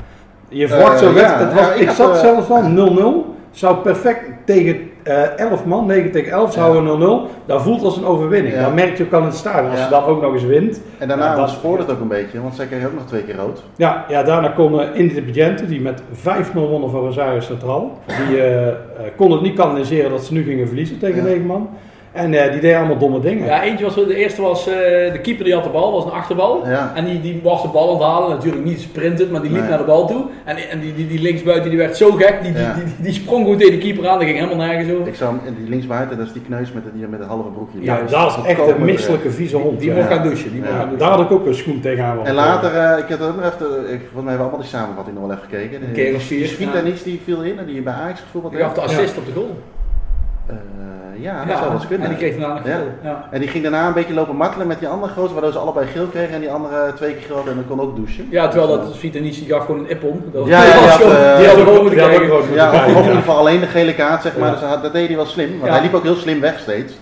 Je 0.49 0.69
verwacht 0.69 1.03
Eh, 1.03 1.09
zo 1.09 1.15
ja, 1.19 1.39
het 1.39 1.53
was, 1.55 1.63
ja, 1.67 1.73
ik 1.73 1.81
ik 1.81 1.87
had, 1.87 1.97
zat 1.97 2.15
eh, 2.15 2.21
zelfs 2.21 2.47
van 2.47 2.75
0-0. 2.75 3.37
Zou 3.51 3.77
perfect 3.77 4.21
tegen 4.45 4.77
eh 5.03 5.39
11 5.39 5.65
man, 5.65 5.87
9 5.87 6.11
tegen 6.11 6.33
11, 6.33 6.53
zouden 6.53 7.01
0-0. 7.29 7.31
Dat 7.47 7.63
voelt 7.63 7.83
als 7.83 7.97
een 7.97 8.05
overwinning. 8.05 8.55
Ja. 8.55 8.63
Dat 8.63 8.75
merk 8.75 8.97
je 8.97 9.05
ook 9.05 9.13
al 9.13 9.19
in 9.21 9.25
het 9.27 9.35
stadion. 9.37 9.71
Als 9.71 9.79
Ja. 9.79 9.85
je 9.85 9.91
dan 9.91 10.05
ook 10.05 10.23
nog 10.23 10.33
eens 10.33 10.45
wint. 10.45 10.81
En 10.99 11.09
daarna 11.09 11.25
Ja, 11.25 11.31
dat- 11.31 11.41
ontspoorde 11.41 11.83
het 11.83 11.93
ook 11.93 12.01
een 12.01 12.09
beetje, 12.09 12.43
want 12.43 12.55
zij 12.55 12.67
kregen 12.67 12.87
ook 12.87 12.95
nog 12.95 13.07
twee 13.07 13.23
keer 13.23 13.37
rood. 13.37 13.63
Ja, 13.77 14.05
ja 14.09 14.23
daarna 14.23 14.49
kon 14.49 14.75
uh, 14.75 14.81
Independiente, 14.93 15.67
die 15.67 15.81
met 15.81 16.03
5-0 16.13 16.69
wonnen 16.69 16.91
van 16.91 17.01
Rosario 17.01 17.41
Centraal. 17.41 17.99
Die 18.29 18.37
eh, 18.43 18.69
eh, 18.69 18.75
kon 19.17 19.33
het 19.33 19.43
niet 19.43 19.55
kanaliseren 19.57 20.11
dat 20.11 20.25
ze 20.25 20.33
nu 20.33 20.43
gingen 20.43 20.67
verliezen 20.67 20.99
tegen 20.99 21.17
Ja. 21.17 21.23
9 21.23 21.47
man. 21.47 21.69
En 22.19 22.35
eh, 22.35 22.53
die 22.53 22.61
deed 22.61 22.75
allemaal 22.75 22.99
domme 22.99 23.21
dingen. 23.21 23.45
Ja, 23.47 23.63
eentje 23.63 23.85
was, 23.85 23.95
de 23.95 24.15
eerste 24.17 24.43
was 24.43 24.67
eh, 24.69 24.75
de 25.13 25.19
keeper 25.23 25.45
die 25.45 25.55
had 25.55 25.65
de 25.65 25.71
bal, 25.71 25.93
was 25.93 26.05
een 26.05 26.11
achterbal. 26.11 26.67
Ja. 26.69 26.93
En 26.95 27.05
die, 27.05 27.21
die 27.21 27.41
was 27.43 27.63
de 27.63 27.69
bal 27.69 27.89
aan 27.89 27.95
het 27.95 28.05
halen, 28.05 28.29
natuurlijk 28.31 28.65
niet 28.65 28.81
sprintend, 28.81 29.31
maar 29.31 29.41
die 29.41 29.51
liep 29.51 29.61
Nee. 29.61 29.69
naar 29.69 29.79
de 29.79 29.85
bal 29.85 30.07
toe. 30.07 30.25
En, 30.45 30.57
en 30.71 30.81
die, 30.81 30.95
die, 30.95 31.07
die 31.07 31.21
linksbuiten 31.21 31.69
die 31.71 31.79
werd 31.79 31.97
zo 31.97 32.11
gek, 32.11 32.39
die, 32.43 32.53
die, 32.53 32.63
Ja. 32.63 32.75
die, 32.75 32.85
die, 32.85 32.95
die 32.99 33.13
sprong 33.13 33.47
goed 33.47 33.59
tegen 33.59 33.73
de 33.73 33.79
keeper 33.79 34.09
aan, 34.09 34.19
dat 34.19 34.27
ging 34.29 34.39
helemaal 34.39 34.67
nergens 34.67 34.93
over. 34.95 35.07
Ik 35.07 35.15
zou 35.15 35.31
hem- 35.37 35.47
en 35.47 35.55
die 35.61 35.69
linksbuiten, 35.69 36.17
dat 36.19 36.27
is 36.27 36.33
die 36.33 36.43
kneus 36.43 36.73
met, 36.73 36.83
die, 36.95 37.07
met 37.07 37.19
het 37.19 37.29
halve 37.29 37.49
broekje. 37.49 37.79
Ja, 37.81 38.01
dat 38.11 38.37
is 38.39 38.45
echt 38.45 38.69
een 38.69 38.85
misselijke 38.85 39.31
vieze 39.31 39.57
hond. 39.57 39.81
Die 39.81 39.89
ja. 39.91 39.97
mocht 39.97 40.09
gaan 40.13 40.23
douchen. 40.23 40.51
Die 40.53 40.61
mocht 40.61 40.73
Ja. 40.73 40.79
gaan 40.79 40.89
douchen. 40.89 41.07
Daar 41.09 41.17
had 41.17 41.21
ik 41.25 41.31
ook 41.31 41.47
een 41.47 41.55
schoen 41.55 41.81
tegenaan. 41.81 42.27
En 42.27 42.35
later, 42.35 42.75
eh, 42.75 42.99
ik 42.99 43.09
heb 43.09 43.21
er 43.21 43.29
ook 43.29 43.37
nog 43.37 43.45
even, 43.45 43.67
ik, 43.81 44.01
volgens 44.01 44.13
mij 44.13 44.13
hebben 44.13 44.37
we 44.37 44.39
allemaal 44.43 44.61
die 44.61 44.69
samenvatting 44.69 45.17
nog 45.19 45.27
wel 45.27 45.37
even 45.37 45.49
gekeken. 45.51 45.83
Een 45.89 45.93
keer 45.93 46.15
of 46.15 46.23
vier, 46.23 46.39
Die 46.39 46.49
Sviet 46.49 46.69
ja. 46.73 46.79
en 46.79 46.85
niets, 46.85 47.03
die 47.03 47.21
viel 47.25 47.43
in 47.43 47.59
en 47.59 47.67
die 47.67 47.83
bij 47.83 47.93
Ajax 47.93 48.21
gevoetbald 48.21 48.55
Die 48.55 48.63
gaf 48.63 48.73
de 48.75 48.81
assist 48.81 49.17
op 49.19 49.27
de 49.27 49.33
goal. 49.33 49.59
Eh, 51.19 51.25
ja, 51.25 51.45
dat 51.45 51.57
zou 51.57 51.65
wel 51.69 51.75
eens 51.79 51.87
kunnen. 51.87 52.07
En 52.09 52.17
die 52.17 52.23
kreeg 52.29 52.39
daarna 52.39 52.55
nog 52.55 52.67
Ja. 52.67 52.75
geel. 52.77 52.87
Ja. 53.03 53.25
En 53.31 53.41
die 53.41 53.49
ging 53.49 53.63
daarna 53.63 53.87
een 53.87 53.93
beetje 53.93 54.15
lopen 54.15 54.37
makkelen 54.37 54.67
met 54.67 54.79
die 54.79 54.89
andere 54.89 55.13
gozer, 55.13 55.33
waardoor 55.33 55.53
ze 55.53 55.59
allebei 55.59 55.87
geel 55.87 56.07
kregen 56.07 56.35
en 56.35 56.41
die 56.41 56.51
andere 56.51 56.93
twee 56.97 57.13
keer 57.13 57.23
geel 57.27 57.35
hadden 57.37 57.53
en 57.55 57.65
dan 57.67 57.77
kon 57.77 57.87
ook 57.87 57.97
douchen. 57.97 58.27
Ja, 58.31 58.49
terwijl 58.49 58.77
Dus, 58.79 58.87
dat 58.87 58.97
Vitanici 58.97 59.45
gaf 59.47 59.65
gewoon 59.65 59.81
een 59.81 59.91
ippon. 59.91 60.23
Dat 60.33 60.47
Ja, 60.47 60.65
ja, 60.65 60.73
die 60.79 60.81
had, 60.89 60.91
gewoon- 61.01 61.17
eh, 61.17 61.37
die 61.39 61.47
had 61.47 61.57
moeten 61.57 61.75
ook 61.85 61.91
krijgen. 61.91 62.23
eh, 62.25 62.31
moeten 62.33 62.55
Ja, 62.55 62.71
of, 62.71 62.83
in 62.87 62.97
ieder 62.97 63.13
geval 63.15 63.37
alleen 63.37 63.61
de 63.61 63.67
gele 63.67 63.95
kaart, 63.95 64.23
zeg 64.23 64.37
maar. 64.39 64.49
Ja. 64.61 64.71
Dus 64.73 64.83
dat 64.83 64.93
deed 64.93 65.07
hij 65.07 65.17
wel 65.17 65.27
slim, 65.27 65.51
want 65.51 65.65
Ja. 65.67 65.73
hij 65.73 65.83
liep 65.83 65.95
ook 65.95 66.03
heel 66.03 66.15
slim 66.17 66.41
weg 66.41 66.59
steeds. 66.59 66.99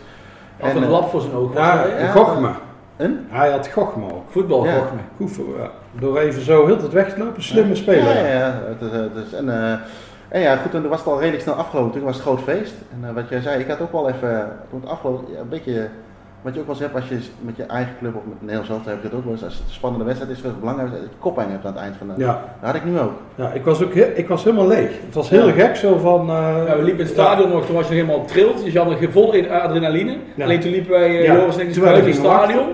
Had 0.61 0.71
En, 0.71 0.77
een 0.77 0.83
eh, 0.83 0.91
lap 0.91 1.11
voor 1.11 1.21
zijn 1.21 1.35
oog. 1.35 1.53
was 1.53 1.63
Ja. 1.65 2.07
Gochme. 2.15 2.49
Een? 2.97 3.27
Hij 3.29 3.51
had 3.51 3.69
Gochme 3.73 4.05
ook. 4.05 4.23
Voetbal, 4.29 4.65
Ja. 4.65 4.73
Gochme. 4.73 4.99
Goed 5.17 5.31
voor, 5.33 5.45
ja. 5.59 5.71
Door 6.01 6.19
even 6.19 6.43
zo 6.43 6.67
heel 6.67 6.77
het 6.77 6.93
weg 6.93 7.13
te 7.15 7.19
lopen. 7.19 7.43
Slimme 7.43 7.75
speler. 7.75 8.15
Ja, 8.15 8.27
ja, 8.27 8.39
ja. 8.39 8.61
Het 8.69 8.93
is, 8.93 8.99
het 8.99 9.27
is, 9.27 9.33
en, 9.39 9.49
eh, 9.71 9.73
en 10.29 10.41
ja, 10.41 10.57
goed, 10.57 10.75
en 10.75 10.81
toen 10.81 10.91
was 10.91 10.99
het 10.99 11.09
al 11.09 11.19
redelijk 11.19 11.43
snel 11.43 11.55
afgelopen. 11.55 11.93
Toen 11.93 12.03
was 12.03 12.15
het 12.15 12.25
groot 12.25 12.41
feest. 12.41 12.75
En 12.93 13.09
eh, 13.09 13.15
wat 13.15 13.29
jij 13.29 13.41
zei, 13.41 13.61
ik 13.61 13.69
had 13.69 13.81
ook 13.81 13.93
wel 13.93 14.09
even, 14.09 14.49
toen 14.71 14.81
het 14.81 14.91
afgelopen, 14.91 15.33
ja, 15.35 15.41
een 15.41 15.49
beetje, 15.49 15.89
wat 16.43 16.55
je 16.55 16.61
ook 16.61 16.67
wel 16.67 16.75
eens 16.75 16.85
hebt 16.85 16.95
als 16.95 17.09
je 17.09 17.19
met 17.41 17.57
je 17.57 17.63
eigen 17.63 17.93
club 17.99 18.15
of 18.17 18.23
met 18.29 18.41
Nederlands 18.41 18.69
zelf 18.71 18.85
heb 18.85 19.03
je 19.03 19.09
dat 19.09 19.19
ook 19.19 19.25
wel 19.25 19.33
eens. 19.33 19.45
Als 19.45 19.55
het 19.55 19.63
een 19.67 19.73
spannende 19.75 20.05
wedstrijd 20.05 20.33
is, 20.33 20.39
is 20.39 20.45
het 20.45 20.61
belangrijk 20.61 20.91
dat 20.91 21.01
je 21.01 21.07
koppijn 21.19 21.51
hebt 21.51 21.65
aan 21.67 21.73
het 21.73 21.81
eind 21.83 21.97
van 21.97 22.07
de. 22.07 22.13
Ja, 22.17 22.27
Dat 22.61 22.71
had 22.71 22.75
ik 22.75 22.85
nu 22.85 22.99
ook. 22.99 23.13
ja 23.35 23.51
ik, 23.53 23.65
was 23.65 23.83
ook 23.83 23.95
heel, 23.95 24.09
ik 24.15 24.29
was 24.29 24.45
helemaal 24.45 24.67
leeg. 24.67 24.91
Het 25.07 25.15
was 25.15 25.31
heel 25.31 25.47
Ja. 25.47 25.53
gek 25.53 25.77
zo 25.77 25.99
van... 25.99 26.21
eh, 26.31 26.63
Ja, 26.67 26.77
we 26.77 26.83
liepen 26.83 26.91
in 26.91 26.99
het 26.99 27.09
stadion 27.09 27.51
nog, 27.51 27.67
toen 27.67 27.75
was 27.75 27.89
je 27.89 27.95
nog 27.95 28.05
helemaal 28.05 28.27
trild. 28.27 28.65
Dus 28.65 28.73
je 28.73 28.79
had 28.79 28.89
nog 29.01 29.11
vol 29.13 29.33
in 29.33 29.51
adrenaline. 29.51 30.17
Ja. 30.35 30.45
Alleen 30.45 30.61
toen 30.61 30.71
liepen 30.71 30.91
wij, 30.91 31.11
uh, 31.11 31.25
Ja, 31.25 31.35
Joris 31.35 31.55
en 31.57 31.69
ik, 31.69 31.75
het 31.75 32.19
wachten. 32.21 32.67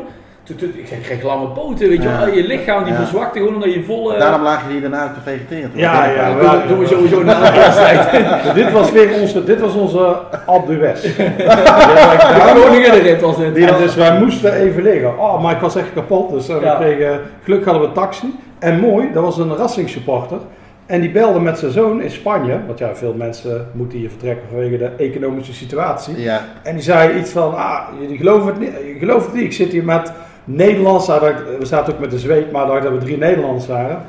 Ik 0.46 0.86
zeg, 0.88 1.00
kreeg 1.00 1.22
lamme 1.22 1.46
poten, 1.48 1.88
weet 1.88 2.02
je 2.02 2.08
Ja. 2.08 2.18
wel. 2.24 2.34
Je 2.34 2.46
lichaam 2.46 2.84
die 2.84 2.92
Ja. 2.92 2.98
verzwakte 2.98 3.38
gewoon 3.38 3.54
omdat 3.54 3.72
je 3.74 3.82
volle... 3.82 4.18
Daarom 4.18 4.42
lagen 4.42 4.66
jullie 4.66 4.80
daarna 4.90 5.12
te 5.12 5.20
vegeteren. 5.30 5.70
Ja, 5.74 6.00
binnenkwamen. 6.00 6.44
ja, 6.44 6.52
dat 6.52 6.68
doen, 6.68 6.78
we- 6.78 6.86
sowieso 6.86 7.22
na 7.22 7.50
de 7.50 7.58
wedstrijd. 7.58 8.24
dit 8.64 8.72
was 8.72 8.90
weer 8.92 9.20
onze, 9.20 9.44
dit 9.44 9.60
was 9.60 9.74
onze 9.74 10.16
Alpe 10.46 10.72
d'Huez. 10.78 11.02
De 11.02 12.52
koningin 12.62 12.92
erin 12.92 13.20
was 13.20 13.36
dit. 13.36 13.56
En 13.56 13.78
dus 13.78 13.94
wij 13.94 14.18
moesten 14.18 14.52
even 14.52 14.82
liggen. 14.82 15.18
Oh, 15.18 15.42
maar 15.42 15.54
ik 15.54 15.60
was 15.60 15.76
echt 15.76 15.92
kapot. 15.94 16.30
Dus 16.30 16.48
eh, 16.48 16.56
we 16.58 16.64
Ja. 16.64 16.74
kregen, 16.74 17.20
gelukkig 17.44 17.66
hadden 17.70 17.82
we 17.82 17.88
een 17.88 18.02
taxi. 18.02 18.34
En 18.58 18.80
mooi, 18.80 19.08
dat 19.12 19.22
was 19.22 19.38
een 19.38 19.56
Racing 19.56 19.88
supporter. 19.88 20.38
En 20.86 21.00
die 21.00 21.10
belde 21.10 21.40
met 21.40 21.58
zijn 21.58 21.72
zoon 21.72 22.02
in 22.02 22.10
Spanje. 22.10 22.58
Want 22.66 22.78
ja, 22.78 22.94
veel 22.94 23.14
mensen 23.16 23.66
moeten 23.72 23.98
hier 23.98 24.08
vertrekken 24.08 24.44
vanwege 24.50 24.78
de 24.78 24.90
economische 24.96 25.52
situatie. 25.54 26.20
Ja, 26.20 26.40
En 26.62 26.74
die 26.74 26.82
zei 26.84 27.18
iets 27.18 27.30
van, 27.30 27.56
ah, 27.56 27.80
jullie 28.00 28.16
geloven 28.16 28.46
het 28.46 28.58
niet. 28.58 28.70
Je 28.86 28.96
gelooft 28.98 29.26
het 29.26 29.34
niet. 29.34 29.44
Ik 29.44 29.52
zit 29.52 29.72
hier 29.72 29.84
met 29.84 30.12
Nederlands. 30.44 31.06
Hij 31.06 31.18
dacht, 31.18 31.58
we 31.58 31.66
zaten 31.66 31.94
ook 31.94 32.00
met 32.00 32.10
de 32.10 32.18
zweet, 32.18 32.52
maar 32.52 32.66
dacht 32.66 32.82
dat 32.82 32.92
we 32.92 32.98
drie 32.98 33.18
Nederlanders 33.18 33.66
waren. 33.66 34.02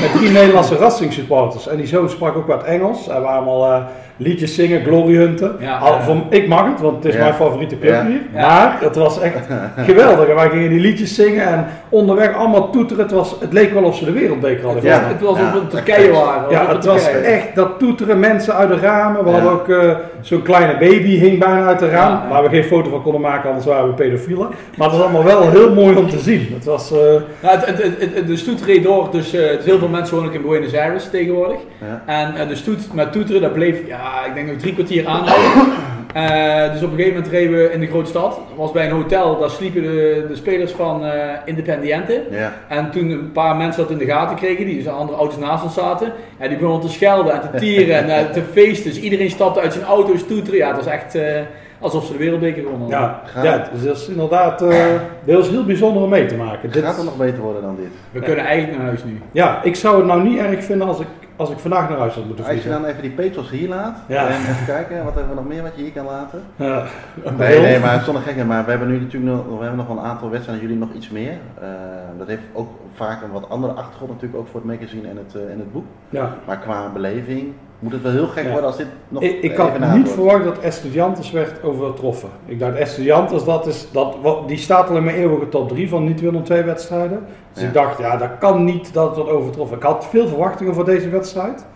Met 0.00 0.12
drie 0.16 0.30
Nederlandse 0.30 0.76
supporters. 1.08 1.68
En 1.68 1.76
die 1.76 1.86
zoon 1.86 2.10
sprak 2.10 2.36
ook 2.36 2.46
wat 2.46 2.64
Engels. 2.64 3.08
En 3.08 3.14
we 3.14 3.20
waren 3.20 3.36
allemaal 3.36 3.72
eh, 3.72 3.84
liedjes 4.16 4.54
zingen, 4.54 4.84
glory 4.84 5.14
hunten. 5.16 5.56
Ja, 5.60 5.76
Al- 5.78 5.92
ja. 5.92 6.00
van, 6.02 6.26
ik 6.30 6.48
mag 6.48 6.66
het, 6.70 6.80
want 6.80 6.96
het 6.96 7.04
is 7.04 7.14
Ja. 7.14 7.20
mijn 7.20 7.34
favoriete 7.34 7.78
club 7.78 7.92
Ja. 7.92 8.06
hier. 8.06 8.20
Ja. 8.34 8.40
Maar 8.46 8.76
het 8.80 8.96
was 8.96 9.20
echt 9.20 9.46
geweldig. 9.90 10.28
En 10.28 10.34
wij 10.34 10.48
gingen 10.48 10.68
die 10.70 10.80
liedjes 10.80 11.14
zingen 11.14 11.46
en 11.46 11.66
onderweg 11.88 12.34
allemaal 12.34 12.70
toeteren. 12.70 13.02
Het, 13.02 13.12
was, 13.12 13.36
het 13.40 13.52
leek 13.52 13.72
wel 13.72 13.82
of 13.82 13.96
ze 13.96 14.04
de 14.04 14.12
wereldbeker 14.12 14.64
hadden 14.64 14.82
Ja. 14.84 14.90
gewonnen. 14.98 15.16
Het 15.16 15.26
was 15.26 15.38
Ja, 15.38 15.44
alsof 15.44 15.54
we 15.54 15.60
in 15.60 15.68
Turkije 15.84 16.10
waren. 16.12 16.50
Ja, 16.50 16.66
het 16.68 16.84
was 16.84 17.08
echt 17.10 17.54
dat 17.54 17.78
toeteren 17.78 18.20
mensen 18.20 18.54
uit 18.54 18.68
de 18.68 18.76
ramen. 18.78 19.24
We 19.24 19.30
Ja. 19.30 19.34
hadden 19.38 19.52
ook 19.52 19.68
eh, 19.68 19.90
zo'n 20.20 20.42
kleine 20.42 20.72
baby 20.78 21.18
hing 21.18 21.38
bijna 21.38 21.66
uit 21.66 21.78
de 21.78 21.88
raam. 21.88 22.12
Ja, 22.12 22.22
ja. 22.24 22.28
Waar 22.30 22.42
we 22.42 22.48
geen 22.48 22.64
foto 22.64 22.90
van 22.90 23.02
konden 23.02 23.20
maken, 23.20 23.48
anders 23.48 23.66
waren 23.66 23.86
we 23.88 23.92
pedofielen. 23.94 24.48
Maar 24.76 24.88
het 24.88 24.96
was 24.96 25.04
allemaal 25.06 25.24
wel 25.24 25.50
heel 25.50 25.74
mooi 25.74 25.96
om 25.96 26.08
te 26.08 26.18
zien. 26.18 26.48
Het 26.54 26.64
was, 26.64 26.92
eh, 26.92 26.98
Nou, 26.98 27.58
het, 27.58 27.66
het, 27.66 27.82
het, 27.82 28.14
het- 28.14 28.26
de 28.26 28.36
stoet 28.36 28.62
reed 28.62 28.82
door, 28.82 29.08
dus 29.10 29.34
eh, 29.34 29.40
dus 29.56 29.64
heel 29.64 29.78
veel 29.78 29.88
mensen 29.88 30.14
wonen 30.14 30.30
ook 30.30 30.36
in 30.36 30.42
Buenos 30.48 30.74
Aires 30.76 31.10
tegenwoordig. 31.10 31.58
ja. 31.80 32.02
En 32.36 32.48
de 32.48 32.54
stoet 32.56 32.94
met 32.94 33.12
toeteren, 33.12 33.40
dat 33.40 33.52
bleef, 33.52 33.86
ja, 33.86 34.00
ik 34.26 34.34
denk 34.34 34.46
nog 34.46 34.56
drie 34.56 34.74
kwartier 34.74 35.06
aanhouden. 35.06 35.72
Eh, 36.14 36.72
dus 36.72 36.82
op 36.82 36.90
een 36.90 36.96
gegeven 36.96 37.14
moment 37.14 37.32
reden 37.32 37.52
we 37.52 37.72
in 37.72 37.80
de 37.80 37.86
grote 37.86 38.08
stad. 38.08 38.30
Dat 38.30 38.56
was 38.56 38.72
bij 38.72 38.84
een 38.84 38.92
hotel, 38.92 39.38
daar 39.38 39.50
sliepen 39.50 39.82
de, 39.82 40.24
de 40.28 40.36
spelers 40.36 40.72
van 40.72 41.04
eh 41.04 41.12
Independiente. 41.44 42.22
En 42.68 42.90
toen 42.90 43.10
een 43.10 43.32
paar 43.32 43.56
mensen 43.56 43.82
dat 43.82 43.90
in 43.90 43.98
de 43.98 44.04
gaten 44.04 44.36
kregen, 44.36 44.66
die 44.66 44.76
dus 44.76 44.88
andere 44.88 45.18
auto's 45.18 45.38
naast 45.38 45.64
ons 45.64 45.74
zaten, 45.74 46.12
ja, 46.40 46.48
die 46.48 46.56
begonnen 46.56 46.80
te 46.80 46.92
schelden 46.92 47.32
en 47.32 47.40
te 47.40 47.58
tieren 47.64 47.96
en 47.96 48.08
eh, 48.18 48.30
te 48.30 48.42
feesten. 48.52 48.90
Dus 48.90 49.00
iedereen 49.00 49.30
stapte 49.30 49.60
uit 49.60 49.72
zijn 49.72 49.84
auto's 49.84 50.26
toeteren. 50.26 50.58
Ja, 50.58 50.66
het 50.66 50.76
was 50.76 50.86
echt 50.86 51.14
eh, 51.14 51.40
alsof 51.80 52.04
ze 52.04 52.12
de 52.12 52.18
wereldbeker 52.18 52.62
gewonnen 52.62 52.92
hadden. 52.92 53.18
ja, 53.34 53.42
ja, 53.42 53.68
dus 53.72 53.82
dat 53.84 53.96
is 53.96 54.08
inderdaad 54.08 54.62
eh, 54.62 54.84
dat 55.24 55.44
is 55.44 55.50
heel 55.50 55.64
bijzonder 55.64 56.02
om 56.02 56.08
mee 56.08 56.26
te 56.26 56.36
maken. 56.36 56.70
Dit, 56.70 56.84
Gaat 56.84 56.96
het 56.96 57.04
nog 57.04 57.16
beter 57.16 57.42
worden 57.42 57.62
dan 57.62 57.76
dit? 57.76 57.90
We 58.10 58.20
kunnen 58.20 58.44
eigenlijk 58.44 58.78
naar 58.78 58.86
huis 58.86 59.04
nu. 59.04 59.20
ja, 59.32 59.60
ik 59.62 59.76
zou 59.76 59.96
het 59.96 60.06
nou 60.06 60.22
niet 60.28 60.38
erg 60.38 60.64
vinden 60.64 60.86
als 60.86 61.00
ik, 61.00 61.06
als 61.36 61.50
ik 61.50 61.58
vandaag 61.58 61.88
naar 61.88 61.98
huis 61.98 62.14
had 62.14 62.24
moeten 62.26 62.44
Als 62.44 62.54
je 62.54 62.60
vliegen. 62.60 62.82
dan 62.82 62.90
even 62.90 63.02
die 63.02 63.10
petros 63.10 63.50
hier 63.50 63.68
laat, 63.68 63.98
Ja. 64.08 64.26
en 64.28 64.40
even 64.40 64.66
kijken, 64.66 65.04
wat 65.04 65.14
hebben 65.14 65.34
we 65.34 65.40
nog 65.40 65.48
meer 65.48 65.62
wat 65.62 65.72
je 65.76 65.82
hier 65.82 65.92
kan 65.92 66.04
laten? 66.04 66.42
Ja, 66.56 66.82
Nee, 67.38 67.60
nee, 67.60 67.78
maar 67.78 68.00
zonder 68.00 68.22
gekken, 68.22 68.46
maar 68.46 68.64
we 68.64 68.70
hebben 68.70 68.88
nu 68.88 69.00
natuurlijk 69.00 69.32
nog, 69.36 69.44
we 69.46 69.60
hebben 69.64 69.76
nog 69.76 69.86
wel 69.86 69.96
een 69.98 70.04
aantal 70.10 70.30
wedstrijden, 70.30 70.64
jullie 70.64 70.78
nog 70.80 70.92
iets 70.92 71.10
meer. 71.10 71.32
Eh, 71.60 71.68
dat 72.18 72.26
heeft 72.26 72.42
ook 72.52 72.68
vaak 72.94 73.22
een 73.22 73.30
wat 73.30 73.48
andere 73.48 73.72
achtergrond 73.72 74.12
natuurlijk 74.12 74.40
ook 74.40 74.48
voor 74.48 74.60
het 74.60 74.70
magazine 74.70 75.08
en 75.08 75.16
het, 75.16 75.34
eh, 75.34 75.52
en 75.52 75.58
het 75.58 75.72
boek. 75.72 75.84
Ja. 76.08 76.34
Maar 76.46 76.58
qua 76.58 76.88
beleving 76.92 77.52
moet 77.78 77.92
het 77.92 78.02
wel 78.02 78.12
heel 78.12 78.26
gek 78.26 78.44
Ja. 78.44 78.50
worden 78.50 78.66
als 78.68 78.76
dit 78.76 78.86
nog 79.08 79.22
Ik, 79.22 79.42
ik 79.42 79.56
had 79.56 79.78
niet 79.78 79.88
wordt. 79.90 80.10
verwacht 80.10 80.44
dat 80.44 80.58
Estudiantes 80.58 81.30
werd 81.30 81.62
overtroffen. 81.62 82.28
Ik 82.46 82.58
dacht, 82.58 82.74
Estudiantes, 82.76 83.44
dat 83.44 83.66
is, 83.66 83.86
dat, 83.92 84.14
wat, 84.22 84.48
die 84.48 84.58
staat 84.58 84.88
al 84.90 84.96
in 84.96 85.04
mijn 85.04 85.16
eeuwige 85.16 85.48
top 85.48 85.68
3 85.68 85.88
van 85.88 86.04
niet 86.04 86.20
winnen 86.20 86.42
twee 86.42 86.62
wedstrijden. 86.62 87.20
Dus 87.52 87.62
Ja. 87.62 87.68
ik 87.68 87.74
dacht, 87.74 87.98
ja, 87.98 88.16
dat 88.16 88.30
kan 88.38 88.64
niet 88.64 88.92
dat 88.92 89.06
het 89.06 89.16
wordt 89.16 89.30
overtroffen. 89.30 89.76
Ik 89.76 89.82
had 89.82 90.06
veel 90.10 90.28
verwachtingen 90.28 90.74
voor 90.74 90.84
deze 90.84 91.08
wedstrijd. 91.08 91.66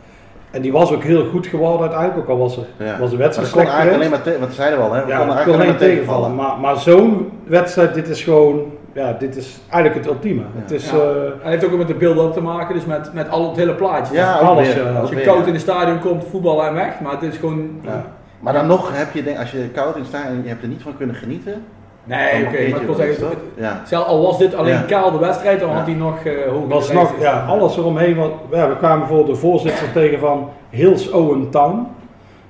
En 0.50 0.62
die 0.62 0.72
was 0.72 0.92
ook 0.92 1.02
heel 1.02 1.24
goed 1.26 1.46
geworden 1.46 1.80
uiteindelijk, 1.80 2.18
ook 2.18 2.28
al 2.28 2.38
was, 2.38 2.56
er, 2.56 2.66
Ja. 2.78 2.98
was 2.98 3.10
de 3.10 3.16
Maar 3.16 3.24
wedstrijd 3.24 3.50
kon 3.50 3.60
slecht 3.60 3.76
eigenlijk 3.76 3.96
alleen 3.96 4.10
maar, 4.10 4.22
te, 4.22 4.38
want 4.40 4.52
zeiden 4.52 4.78
we 4.78 4.84
al, 4.84 4.92
hè? 4.92 5.04
we 5.04 5.08
Ja, 5.10 5.16
kon 5.18 5.26
eigenlijk 5.28 5.46
alleen 5.46 5.60
alleen 5.60 5.66
maar 5.70 5.78
tegenvallen. 5.88 6.30
tegenvallen. 6.36 6.60
Maar, 6.60 6.74
maar 6.74 6.76
zo'n 6.76 7.30
wedstrijd, 7.46 7.94
dit 7.94 8.08
is 8.08 8.22
gewoon, 8.22 8.62
ja, 8.98 9.12
dit 9.18 9.36
is 9.36 9.58
eigenlijk 9.70 10.04
het 10.04 10.14
ultieme. 10.14 10.42
Het 10.54 10.70
is, 10.70 10.90
Ja. 10.90 10.96
eh, 10.96 11.02
Hij 11.42 11.50
heeft 11.50 11.64
ook 11.64 11.76
met 11.78 11.86
de 11.88 11.94
build-up 11.94 12.32
te 12.32 12.40
maken, 12.40 12.74
dus 12.74 12.84
met, 12.84 13.12
met 13.14 13.30
al 13.30 13.48
het 13.48 13.56
hele 13.56 13.74
plaatje. 13.74 14.14
Ja, 14.14 14.32
alles, 14.32 14.74
weer, 14.74 14.86
Als 14.88 15.08
je 15.10 15.14
weer, 15.16 15.24
koud 15.24 15.40
ja. 15.40 15.46
in 15.46 15.52
het 15.52 15.60
stadion 15.60 15.98
komt, 15.98 16.24
voetballen 16.30 16.66
en 16.66 16.74
weg. 16.74 17.00
Maar 17.00 17.12
het 17.12 17.22
is 17.22 17.36
gewoon... 17.36 17.70
Ja. 17.82 18.04
Maar 18.40 18.52
dan 18.52 18.66
nog 18.66 18.96
heb 18.96 19.12
je, 19.14 19.22
denk, 19.22 19.38
als 19.38 19.50
je 19.50 19.68
koud 19.74 19.96
in 19.96 20.04
staat 20.04 20.24
en 20.26 20.40
je 20.42 20.48
hebt 20.48 20.62
er 20.62 20.68
niet 20.68 20.82
van 20.82 20.96
kunnen 20.96 21.16
genieten. 21.16 21.64
Nee, 22.04 22.46
oké, 22.46 22.68
maar 22.70 22.80
ik 22.80 22.86
wil 22.86 22.94
zeggen, 22.94 23.26
het- 23.56 23.88
zelf 23.88 24.06
al 24.06 24.22
was 24.22 24.38
dit 24.38 24.54
alleen 24.54 24.72
Ja. 24.74 24.80
kaal 24.86 25.10
de 25.12 25.18
wedstrijd, 25.18 25.60
dan 25.60 25.68
Ja. 25.68 25.74
had 25.74 25.86
hij 25.86 25.94
nog 25.94 26.24
uh, 26.24 26.32
hoger 26.50 26.68
was 26.68 26.92
nog, 26.92 27.12
ja, 27.20 27.44
alles 27.48 27.76
eromheen. 27.76 28.16
Want, 28.16 28.32
ja, 28.52 28.68
we 28.68 28.76
kwamen 28.76 28.98
bijvoorbeeld 28.98 29.28
de 29.34 29.40
voorzitter 29.46 29.92
tegen 29.92 30.18
van 30.18 30.48
Hills 30.70 31.10
Owen 31.10 31.50
Town. 31.50 31.86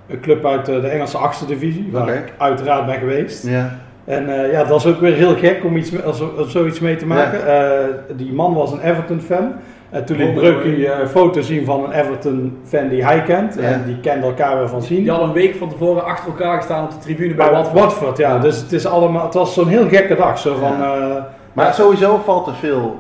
Een 0.07 0.21
club 0.21 0.45
uit 0.47 0.69
eh, 0.69 0.81
de 0.81 0.89
Engelse 0.89 1.19
achtste 1.19 1.47
divisie, 1.47 1.89
waar 1.93 2.09
ik 2.09 2.33
uiteraard 2.39 2.87
ben 2.87 2.99
geweest. 2.99 3.47
Ja. 3.47 3.79
En 4.09 4.43
eh, 4.45 4.53
ja, 4.53 4.65
dat 4.65 4.81
is 4.81 4.87
ook 4.87 5.01
weer 5.01 5.15
heel 5.15 5.35
gek 5.37 5.65
om, 5.65 5.77
iets, 5.77 6.05
als, 6.05 6.21
om 6.21 6.49
zoiets 6.49 6.81
mee 6.81 6.97
te 6.97 7.07
maken. 7.07 7.47
Eh, 7.47 7.85
die 8.17 8.33
man 8.33 8.55
was 8.55 8.73
een 8.73 8.81
Everton-fan. 8.81 9.53
En 9.91 10.05
toen 10.05 10.17
liet 10.17 10.29
Oh, 10.29 10.35
Breukie 10.35 10.71
mooi. 10.71 10.87
een 11.01 11.09
foto 11.09 11.41
zien 11.41 11.65
van 11.65 11.85
een 11.85 11.93
Everton-fan 11.93 12.89
die 12.89 13.05
hij 13.05 13.23
kent. 13.23 13.55
Ja. 13.55 13.61
En 13.63 13.83
die 13.87 14.01
kende 14.01 14.27
elkaar 14.27 14.59
weer 14.59 14.69
van 14.69 14.83
zien. 14.83 15.03
Die 15.03 15.11
had 15.11 15.23
een 15.23 15.33
week 15.33 15.55
van 15.57 15.69
tevoren 15.69 16.05
achter 16.05 16.27
elkaar 16.31 16.57
gestaan 16.57 16.85
op 16.85 16.91
de 16.91 16.99
tribune 16.99 17.35
bij 17.35 17.47
Bij 17.47 17.55
Watford. 17.55 17.81
Watford. 17.81 18.19
ja. 18.19 18.39
Dus 18.39 18.57
het, 18.61 18.73
is 18.73 18.87
allemaal, 18.87 19.25
het 19.25 19.35
was 19.35 19.55
zo'n 19.55 19.69
heel 19.69 19.89
gekke 19.89 20.15
dag. 20.15 20.39
Zo 20.39 20.55
van, 20.55 20.83
eh, 20.83 21.15
Maar 21.53 21.75
sowieso 21.75 22.21
valt 22.25 22.47
er 22.47 22.55
veel 22.55 22.97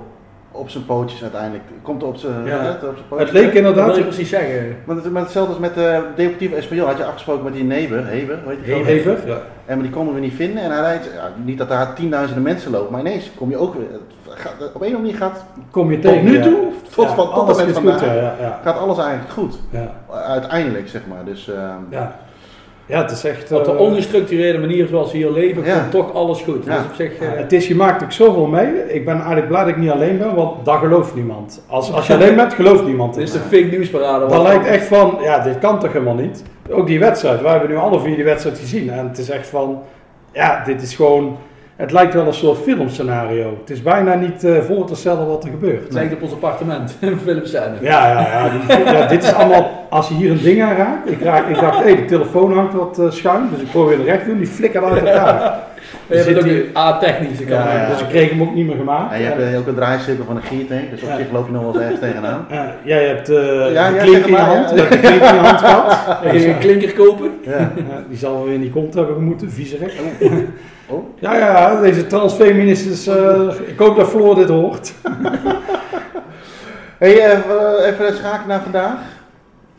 op 0.58 0.70
zijn 0.70 0.84
pootjes 0.86 1.22
uiteindelijk. 1.22 1.64
Komt 1.82 2.02
er 2.02 2.08
op 2.08 2.16
zijn, 2.16 2.44
Ja. 2.44 2.70
op 2.72 2.78
zijn 2.80 2.94
pootjes. 3.08 3.28
het 3.30 3.32
leek 3.38 3.44
Dat 3.44 3.52
wil 3.52 3.62
inderdaad... 3.70 3.96
je 3.96 4.02
precies 4.02 4.28
zeggen. 4.28 4.76
Maar, 4.84 4.96
het, 4.96 5.10
maar 5.12 5.22
hetzelfde 5.22 5.50
als 5.52 5.60
met 5.60 5.74
de 5.74 6.00
Deportivo 6.16 6.54
Espanyol. 6.56 6.86
Had 6.86 6.96
je 6.96 7.04
afgesproken 7.04 7.44
met 7.44 7.52
die 7.52 7.64
Neber, 7.64 8.06
Heber, 8.06 8.38
weet 8.46 8.58
je 8.64 8.72
Heel 8.72 8.84
even. 8.84 9.18
Ja. 9.26 9.36
En 9.66 9.74
maar 9.74 9.82
die 9.86 9.92
konden 9.94 10.14
we 10.14 10.20
niet 10.20 10.34
vinden. 10.34 10.62
En 10.62 10.70
hij 10.70 10.80
rijdt, 10.80 11.04
ja, 11.14 11.30
niet 11.44 11.58
dat 11.58 11.68
daar 11.68 11.92
tienduizenden 11.94 12.42
mensen 12.44 12.70
lopen, 12.70 12.92
maar 12.92 13.00
ineens 13.00 13.30
kom 13.36 13.50
je 13.50 13.56
ook 13.56 13.74
weer. 13.74 13.86
het 13.92 14.38
gaat- 14.40 14.52
op 14.52 14.60
een 14.60 14.66
of 14.74 14.74
andere 14.82 14.98
manier 15.02 15.16
gaat 15.16 15.44
Kom 15.70 15.90
je 15.90 15.98
tot 15.98 16.10
tegen. 16.12 16.24
nu 16.24 16.36
ja. 16.36 16.42
toe, 16.42 16.58
tot, 16.94 17.04
Ja, 17.08 17.14
van, 17.14 17.24
tot 17.24 17.34
alles 17.34 17.58
en 17.58 17.66
met 17.66 17.74
is 17.76 17.80
goed. 17.82 17.90
vandaag, 17.90 18.06
Ja, 18.06 18.14
ja, 18.22 18.34
ja. 18.40 18.60
gaat 18.64 18.78
alles 18.78 18.98
eigenlijk 18.98 19.30
goed. 19.30 19.58
Ja. 19.70 19.92
Uiteindelijk, 20.26 20.88
zeg 20.88 21.02
maar. 21.06 21.24
Dus, 21.24 21.48
ehm, 21.48 21.58
Ja. 21.90 22.14
Ja, 22.88 23.02
het 23.02 23.10
is 23.10 23.24
echt... 23.24 23.52
Op 23.52 23.64
de 23.64 23.70
eh, 23.72 23.80
ongestructureerde 23.80 24.58
manier 24.58 24.86
zoals 24.86 25.12
we 25.12 25.16
hier 25.18 25.30
leven, 25.30 25.64
Ja. 25.64 25.78
komt 25.78 25.90
toch 25.90 26.14
alles 26.14 26.40
goed. 26.40 26.64
Ja. 26.64 26.76
Dus 26.76 26.84
op 26.86 26.94
zich, 26.94 27.18
eh, 27.18 27.28
Het 27.34 27.52
is, 27.52 27.68
je 27.68 27.74
maakt 27.74 28.02
ook 28.02 28.12
zoveel 28.12 28.46
mee. 28.46 28.66
Ik 28.88 29.04
ben 29.04 29.14
eigenlijk 29.14 29.48
blij 29.48 29.60
dat 29.60 29.68
ik 29.68 29.76
niet 29.76 29.90
alleen 29.90 30.18
ben, 30.18 30.34
want 30.34 30.64
dat 30.64 30.78
gelooft 30.78 31.14
niemand. 31.14 31.62
Als, 31.66 31.92
als 31.92 32.06
je 32.06 32.14
alleen 32.14 32.36
bent, 32.36 32.54
gelooft 32.54 32.84
niemand. 32.84 33.14
dit 33.14 33.22
is 33.22 33.32
de 33.32 33.38
fake 33.38 33.64
nieuwsparade. 33.70 34.26
Dat 34.26 34.42
lijkt 34.42 34.66
echt 34.66 34.86
van, 34.86 35.18
ja, 35.22 35.38
dit 35.38 35.58
kan 35.58 35.78
toch 35.78 35.92
helemaal 35.92 36.14
niet. 36.14 36.42
Ook 36.70 36.86
die 36.86 36.98
wedstrijd, 36.98 37.40
wij 37.40 37.50
hebben 37.50 37.70
nu 37.70 37.76
alle 37.76 38.00
vier 38.00 38.14
die 38.16 38.24
wedstrijd 38.24 38.58
gezien. 38.58 38.90
En 38.90 39.08
het 39.08 39.18
is 39.18 39.30
echt 39.30 39.46
van, 39.48 39.78
ja, 40.32 40.62
dit 40.64 40.82
is 40.82 40.94
gewoon, 40.94 41.36
het 41.78 41.92
lijkt 41.92 42.14
wel 42.14 42.26
een 42.26 42.34
soort 42.34 42.58
filmscenario. 42.58 43.58
Het 43.60 43.70
is 43.70 43.82
bijna 43.82 44.14
niet 44.14 44.44
eh, 44.44 44.56
voor 44.58 44.86
te 44.86 44.94
stellen 44.96 45.26
wat 45.26 45.44
er 45.44 45.50
gebeurt. 45.50 45.82
Het 45.82 45.92
lijkt 45.92 46.12
op 46.14 46.22
ons 46.22 46.32
appartement 46.32 46.96
in 47.00 47.18
Philipscène. 47.22 47.72
Ja, 47.80 48.08
ja, 48.08 48.20
ja, 48.20 48.48
die- 48.76 48.84
ja, 48.94 49.06
dit 49.06 49.22
is 49.22 49.32
allemaal, 49.34 49.86
als 49.90 50.08
je 50.08 50.14
hier 50.14 50.30
een 50.30 50.42
ding 50.42 50.62
aan 50.62 50.76
raakt, 50.76 51.10
ik, 51.10 51.20
raak, 51.22 51.48
ik 51.48 51.60
dacht, 51.60 51.82
hé, 51.84 51.94
de 51.96 52.04
telefoon 52.04 52.52
hangt 52.52 52.74
wat 52.74 52.98
eh, 52.98 53.10
schuin, 53.10 53.48
dus 53.52 53.60
ik 53.62 53.70
probeer 53.70 53.96
het 53.98 54.06
recht 54.06 54.20
te 54.22 54.26
doen, 54.28 54.38
die 54.38 54.46
flikkert 54.46 54.84
uit 54.84 54.96
elkaar. 55.06 55.58
Je 56.06 56.14
hebt 56.16 56.38
ook 56.38 56.44
een 56.44 56.64
A-technische 56.76 57.44
kant. 57.44 57.64
Ja, 57.64 57.72
ja. 57.80 57.88
Dus 57.88 58.00
ik 58.00 58.08
kreeg 58.08 58.30
hem 58.30 58.42
ook 58.42 58.54
niet 58.54 58.66
meer 58.66 58.76
gemaakt. 58.76 59.12
en 59.12 59.18
je 59.20 59.24
hebt 59.26 59.40
eh, 59.52 59.58
ook 59.58 59.66
een 59.66 59.74
draaicirkel 59.74 60.24
van 60.24 60.36
een 60.36 60.42
giertank, 60.42 60.90
dus 60.90 61.02
op 61.02 61.08
Ja. 61.08 61.16
zich 61.16 61.26
loop 61.32 61.46
je 61.46 61.52
nog 61.52 61.62
wel 61.62 61.72
eens 61.74 61.80
ergens 61.82 62.00
tegenaan. 62.00 62.46
Jij 62.84 63.06
hebt 63.06 63.28
eh 63.28 63.36
Ja, 63.72 63.88
de 63.88 63.94
ja, 63.94 64.02
klink 64.02 64.16
zeg 64.16 64.24
in 64.26 64.30
je 64.32 64.38
hand, 64.38 64.70
ja. 64.70 64.76
je 64.76 64.86
klink 64.88 65.04
in 65.04 65.12
je 65.34 65.40
hand 65.40 65.58
gehad. 65.58 65.96
Je 66.32 66.38
ging 66.38 66.52
een 66.52 66.58
klinker 66.58 66.92
kopen. 66.92 67.30
Ja. 67.42 67.58
Ja, 67.58 68.02
die 68.08 68.18
zal 68.18 68.32
wel 68.34 68.44
weer 68.44 68.54
in 68.54 68.60
die 68.60 68.70
kont 68.70 68.94
hebben 68.94 69.14
gemoeten, 69.14 69.50
viezerik. 69.50 69.92
Oh. 70.88 71.04
Ja, 71.18 71.36
ja, 71.36 71.80
deze 71.80 72.06
transfeministes, 72.06 73.06
eh 73.06 73.40
ik 73.66 73.78
hoop 73.78 73.96
dat 73.96 74.08
Floor 74.08 74.34
dit 74.34 74.48
hoort. 74.48 74.92
Hey, 76.98 77.18
eh, 77.24 77.86
even 77.86 78.06
het 78.06 78.16
schaken 78.16 78.48
naar 78.48 78.60
vandaag. 78.62 78.98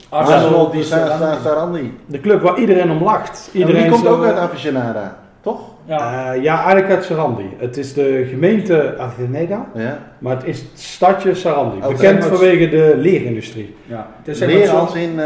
Arsenal, 0.10 0.72
die 0.72 0.84
Sa- 0.84 1.18
Sa- 1.18 1.38
Sarandi. 1.44 1.94
De 2.06 2.20
club 2.20 2.42
waar 2.42 2.58
iedereen 2.60 2.92
om 2.92 3.04
lacht. 3.04 3.50
Iedereen 3.54 3.82
die 3.82 3.92
komt 3.92 4.08
ook 4.08 4.24
uit 4.24 4.38
Aficionada, 4.38 5.18
toch? 5.42 5.60
Ja. 5.86 6.34
Eh, 6.34 6.44
ja, 6.44 6.56
eigenlijk 6.64 6.90
uit 6.92 7.04
Sarandi. 7.04 7.50
Het 7.58 7.78
is 7.78 7.94
de 7.94 8.26
gemeente 8.30 8.96
Avenida, 8.98 9.66
Ja. 9.74 9.98
maar 10.18 10.36
het 10.36 10.46
is 10.46 10.60
het 10.60 10.80
stadje 10.80 11.36
Sarandi. 11.36 11.78
Oh, 11.82 11.88
Bekend 11.88 12.26
vanwege 12.26 12.70
de 12.70 12.94
leerindustrie. 12.98 13.76
ja. 13.86 14.08
Zo- 14.34 14.76
als 14.76 14.94
in... 14.96 15.20
eh, 15.20 15.26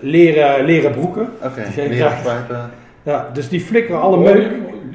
Leren, 0.00 0.64
leren 0.64 0.90
broeken. 0.90 1.28
Oké, 1.42 1.60
Geen 1.62 1.88
leren. 1.88 2.12
Ja, 3.02 3.26
dus 3.32 3.48
die 3.48 3.60
flikkeren 3.60 4.00
alle 4.00 4.16
Oh, 4.16 4.22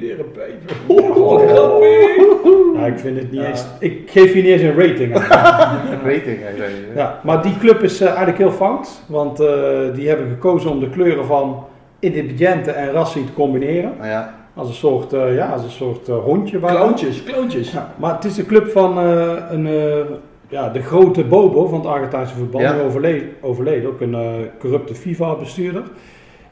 meuk. 0.06 0.16
Leren 0.16 0.30
pijpen. 0.32 0.76
Oh, 0.86 1.48
grappig. 1.48 2.86
Ik 2.86 2.98
vind 2.98 3.16
het 3.18 3.30
niet 3.32 3.40
Ja. 3.40 3.46
eens. 3.48 3.64
Ik 3.80 4.10
geef 4.10 4.32
hier 4.32 4.42
niet 4.42 4.52
eens 4.52 4.62
een 4.62 4.76
rating 4.88 5.14
aan. 5.14 5.78
Rating, 6.10 6.38
hij 6.40 6.52
zei. 6.56 6.70
hè? 6.92 7.00
Ja, 7.00 7.20
maar 7.22 7.42
die 7.42 7.56
club 7.58 7.82
is 7.82 8.00
eh, 8.00 8.06
eigenlijk 8.06 8.38
heel 8.38 8.50
fout. 8.52 8.88
Want 9.06 9.40
eh, 9.40 9.48
die 9.94 10.08
hebben 10.08 10.28
gekozen 10.28 10.70
om 10.70 10.80
de 10.80 10.90
kleuren 10.90 11.24
van 11.24 11.64
Independiente 11.98 12.70
en 12.70 12.92
Racing 12.92 13.26
te 13.26 13.32
combineren. 13.32 13.92
Nou 13.98 14.08
ja, 14.10 14.34
Als 14.54 14.68
een 14.68 14.74
soort, 14.74 15.12
eh, 15.12 15.34
ja, 15.34 15.46
als 15.48 15.62
een 15.62 15.70
soort 15.70 16.06
hondje. 16.06 16.58
Kloontjes, 16.60 17.22
kloontjes. 17.22 17.72
Ja, 17.72 17.94
maar 17.96 18.14
het 18.14 18.24
is 18.24 18.34
de 18.34 18.46
club 18.46 18.68
van 18.70 18.98
eh, 18.98 19.32
een, 19.50 19.66
eh, 19.66 19.98
ja, 20.48 20.68
de 20.68 20.82
grote 20.82 21.24
Bobo 21.24 21.66
van 21.66 21.78
het 21.78 21.88
Argentijnse 21.88 22.34
voetbal. 22.34 22.60
Ja. 22.60 22.72
Die 22.72 22.82
overleed, 22.82 23.24
overleed, 23.40 23.86
ook 23.86 24.00
een 24.00 24.16
corrupte 24.58 24.94
FIFA-bestuurder. 24.94 25.82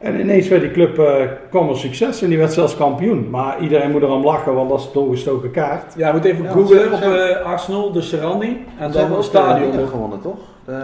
En 0.02 0.20
ineens 0.20 0.48
werd 0.48 0.62
die 0.62 0.70
club, 0.70 0.98
eh, 0.98 1.14
kwam 1.50 1.68
er 1.68 1.76
succes 1.76 2.22
en 2.22 2.28
die 2.28 2.38
werd 2.38 2.52
zelfs 2.52 2.76
kampioen. 2.76 3.30
Maar 3.30 3.60
iedereen 3.60 3.90
moet 3.90 4.02
erom 4.02 4.24
lachen, 4.24 4.54
want 4.54 4.68
dat 4.70 4.78
is 4.80 4.86
een 4.86 4.92
doorgestoken 4.92 5.50
kaart. 5.50 5.94
Ja, 5.96 6.06
je 6.06 6.12
moet 6.12 6.24
even 6.24 6.44
Ja, 6.44 6.50
googlen 6.50 6.92
op 6.92 7.00
eh, 7.00 7.36
Arsenal, 7.46 7.92
de 7.92 8.00
Serrandi. 8.00 8.64
En 8.78 8.90
dan 8.92 9.04
het 9.04 9.16
ook 9.16 9.22
stadion. 9.22 9.76
nog. 9.76 9.90
gewonnen, 9.90 10.20
toch? 10.20 10.38
De 10.64 10.82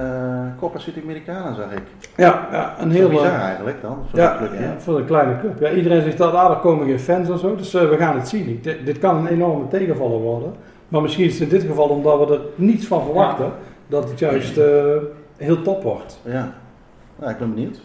Copa 0.60 0.78
Sudamericana 0.78 1.54
zag 1.54 1.72
ik. 1.72 1.82
Ja, 2.16 2.48
ja 2.52 2.74
een 2.80 2.90
Heel 2.90 3.08
bizar 3.08 3.26
eh, 3.26 3.32
eigenlijk 3.40 3.82
dan. 3.82 3.96
Voor 4.10 4.18
Ja, 4.18 4.32
de 4.38 4.48
club, 4.48 4.60
ja, 4.60 4.74
voor 4.78 4.98
een 4.98 5.04
kleine 5.04 5.40
club. 5.40 5.60
Ja, 5.60 5.70
iedereen 5.70 6.02
zegt 6.02 6.18
dat 6.18 6.32
ah, 6.32 6.50
er 6.50 6.56
komen 6.56 6.86
geen 6.86 7.00
fans 7.00 7.28
en 7.28 7.38
zo, 7.38 7.56
dus 7.56 7.74
eh, 7.74 7.88
we 7.88 7.96
gaan 7.96 8.16
het 8.18 8.28
zien. 8.28 8.48
Ik, 8.48 8.64
denk- 8.64 8.86
dit 8.86 8.98
kan 8.98 9.16
een 9.16 9.26
enorme 9.26 9.68
tegenvaller 9.68 10.18
worden. 10.20 10.52
Maar 10.88 11.02
misschien 11.02 11.24
is 11.24 11.32
het 11.38 11.42
in 11.52 11.58
dit 11.58 11.68
geval 11.68 11.88
omdat 11.88 12.28
we 12.28 12.34
er 12.34 12.40
niets 12.54 12.86
van 12.86 13.04
verwachten, 13.04 13.52
dat 13.86 14.08
het 14.10 14.18
juist 14.18 14.56
eh, 14.56 14.66
heel 15.36 15.62
top 15.62 15.82
wordt. 15.82 16.20
Ja. 16.24 16.52
ja, 17.20 17.28
ik 17.28 17.38
ben 17.38 17.54
benieuwd. 17.54 17.80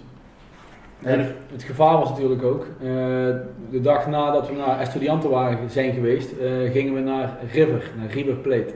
En 1.03 1.19
het- 1.51 1.63
gevaar 1.63 1.97
was 1.97 2.09
natuurlijk 2.09 2.43
ook, 2.43 2.65
eh, 2.81 2.87
de 3.71 3.81
dag 3.81 4.07
nadat 4.07 4.47
we 4.47 4.53
naar 4.55 4.79
Estudianten 4.79 5.29
waren, 5.29 5.57
zijn 5.69 5.93
geweest, 5.93 6.31
eh, 6.31 6.71
gingen 6.71 6.93
we 6.93 6.99
naar 6.99 7.37
River, 7.51 7.91
naar 7.97 8.11
River 8.11 8.33
Plate. 8.35 8.73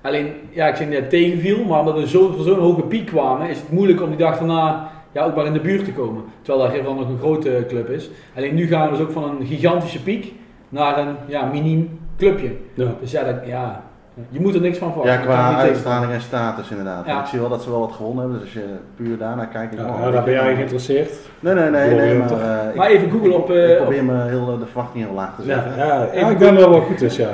Alleen, 0.00 0.26
ja, 0.50 0.66
ik 0.68 0.76
zeg 0.76 0.88
net 0.88 1.10
tegenviel, 1.10 1.64
maar 1.64 1.80
omdat 1.80 1.94
we 1.98 2.08
zo, 2.08 2.32
voor 2.32 2.44
zo'n 2.44 2.58
hoge 2.58 2.82
piek 2.82 3.06
kwamen, 3.06 3.48
is 3.48 3.58
het 3.58 3.70
moeilijk 3.72 4.02
om 4.02 4.08
die 4.08 4.18
dag 4.18 4.38
daarna 4.38 4.90
ja, 5.12 5.24
ook 5.24 5.36
maar 5.36 5.46
in 5.46 5.52
de 5.52 5.60
buurt 5.60 5.84
te 5.84 5.92
komen. 5.92 6.22
Terwijl 6.42 6.64
dat 6.66 6.74
River 6.76 6.94
nog 6.94 7.08
een 7.08 7.18
grote 7.18 7.64
club 7.68 7.88
is. 7.90 8.10
Alleen 8.36 8.54
nu 8.54 8.66
gaan 8.66 8.90
we 8.90 8.96
dus 8.96 9.06
ook 9.06 9.12
van 9.12 9.24
een 9.40 9.46
gigantische 9.46 10.02
piek 10.02 10.32
naar 10.68 10.98
een 10.98 11.14
ja, 11.26 11.44
miniem 11.44 11.98
clubje. 12.16 12.50
Ja. 12.74 12.94
Dus 13.00 13.10
ja, 13.10 13.24
dat, 13.24 13.36
ja, 13.46 13.82
je 14.28 14.40
moet 14.40 14.54
er 14.54 14.60
niks 14.60 14.78
van 14.78 14.88
Ja, 14.88 14.92
verwachten. 14.94 15.24
Kan 15.26 15.34
qua 15.34 15.48
tegen- 15.48 15.62
uitstraling 15.68 16.12
en 16.12 16.20
status 16.20 16.70
inderdaad. 16.70 17.06
Ja. 17.06 17.20
Ik 17.20 17.26
zie 17.26 17.40
wel 17.40 17.48
dat 17.48 17.62
ze 17.62 17.70
wel 17.70 17.80
wat 17.80 17.92
gewonnen 17.92 18.20
hebben, 18.22 18.40
dus 18.40 18.48
als 18.54 18.64
je 18.64 18.68
puur 18.96 19.18
daarnaar 19.18 19.46
kijkt... 19.46 19.74
Ja, 19.74 19.82
nou, 19.86 20.12
daar 20.12 20.24
ben 20.24 20.32
jij 20.32 20.54
geïnteresseerd. 20.54 21.12
Nee, 21.40 21.54
nee, 21.54 21.70
nee, 21.70 21.94
nee, 21.94 22.18
maar, 22.18 22.30
eh, 22.30 22.68
ik- 22.68 22.74
Maar 22.74 22.88
even 22.88 23.10
googlen 23.10 23.36
op, 23.36 23.50
eh, 23.50 23.64
ik 23.70 23.78
op 23.78 23.84
probeer 23.84 24.04
me 24.04 24.22
heel, 24.22 24.58
de 24.58 24.66
verwachting 24.66 25.04
heel 25.04 25.14
laag 25.14 25.34
te 25.36 25.42
Ja, 25.46 25.54
zetten. 25.62 25.76
ja, 25.86 26.08
ja, 26.12 26.28
ik 26.30 26.38
ben 26.38 26.54
wel 26.54 26.70
wat 26.70 26.82
goed 26.82 27.00
is, 27.02 27.16
ja. 27.16 27.30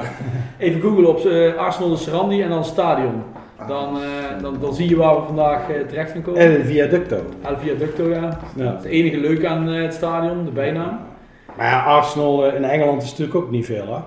Even 0.59 0.81
googlen 0.81 1.09
op 1.09 1.19
eh, 1.25 1.55
Arsenal 1.55 1.89
de 1.91 1.97
Serrandi 1.97 2.43
en 2.43 2.49
dan 2.49 2.65
stadion. 2.65 3.23
Dan, 3.69 3.97
eh, 3.97 4.43
dan, 4.43 4.57
dan 4.61 4.75
zie 4.75 4.89
je 4.89 4.97
waar 4.97 5.15
we 5.15 5.23
vandaag 5.27 5.71
eh, 5.71 5.81
terecht 5.89 6.11
gaan 6.11 6.23
komen. 6.23 6.41
En 6.41 6.55
een 6.55 6.65
viaducto. 6.65 7.17
El 7.43 7.57
Viaducto, 7.59 8.09
ja. 8.09 8.39
Ja. 8.55 8.65
Het 8.75 8.85
enige 8.85 9.17
leuke 9.17 9.49
aan 9.49 9.69
eh, 9.69 9.83
het 9.83 9.95
stadion, 9.95 10.45
de 10.45 10.51
bijnaam. 10.51 10.99
Maar 11.57 11.67
ja, 11.67 11.83
Arsenal 11.83 12.47
eh, 12.47 12.55
in 12.55 12.65
Engeland 12.65 13.03
is 13.03 13.11
natuurlijk 13.11 13.37
ook 13.37 13.51
niet 13.51 13.67
veel, 13.67 13.87
hè? 13.95 13.99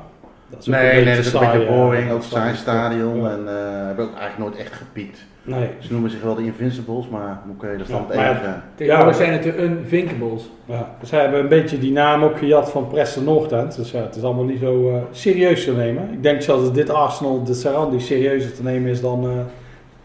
Dat 0.52 0.60
is 0.62 0.68
ook 0.68 0.74
Nee, 0.74 1.06
nee, 1.06 1.16
dat 1.16 1.26
is 1.26 1.34
een 1.34 1.40
beetje 1.40 1.66
boring, 1.68 2.12
ook 2.12 2.18
een 2.18 2.24
saai. 2.24 2.56
stadion 2.56 3.22
Ja. 3.22 3.30
en 3.30 3.48
eh 3.48 3.86
hebben 3.86 4.06
ook 4.06 4.20
eigenlijk 4.20 4.38
nooit 4.38 4.66
echt 4.68 4.74
gepiekt. 4.74 5.20
Nee. 5.44 5.70
Ze 5.80 5.92
noemen 5.92 6.10
zich 6.10 6.22
wel 6.22 6.36
de 6.36 6.44
Invincibles, 6.44 7.08
maar 7.10 7.42
oké, 7.52 7.72
dat 7.78 7.88
is 7.88 7.94
dan 7.94 8.06
Ja, 8.12 8.18
het 8.22 8.38
enige. 8.38 8.54
Tegenwoordig 8.76 9.16
zijn 9.16 9.32
het 9.32 9.44
de 9.44 9.62
Unvinkables. 9.64 10.50
Ja, 10.66 10.96
ze 11.06 11.16
hebben 11.16 11.40
een 11.40 11.48
beetje 11.48 11.80
die 11.80 11.92
naam 11.92 12.24
ook 12.24 12.38
gejat 12.38 12.72
van 12.72 12.88
Preston 12.88 13.24
North 13.24 13.52
End. 13.52 13.76
Dus 13.76 13.92
ja, 13.92 14.02
het 14.02 14.16
is 14.16 14.24
allemaal 14.24 14.44
niet 14.44 14.60
zo 14.60 14.90
eh, 14.90 14.96
serieus 15.12 15.64
te 15.64 15.72
nemen. 15.72 16.10
Ik 16.14 16.24
denk 16.24 16.42
zelfs 16.42 16.64
dat 16.64 16.76
dit 16.76 16.90
Arsenal, 16.90 17.44
de 17.44 17.54
Sarandi, 17.54 18.00
serieuzer 18.00 18.54
te 18.54 18.64
nemen 18.64 18.92
is 18.92 19.02
dan 19.02 19.24
eh, 19.24 19.30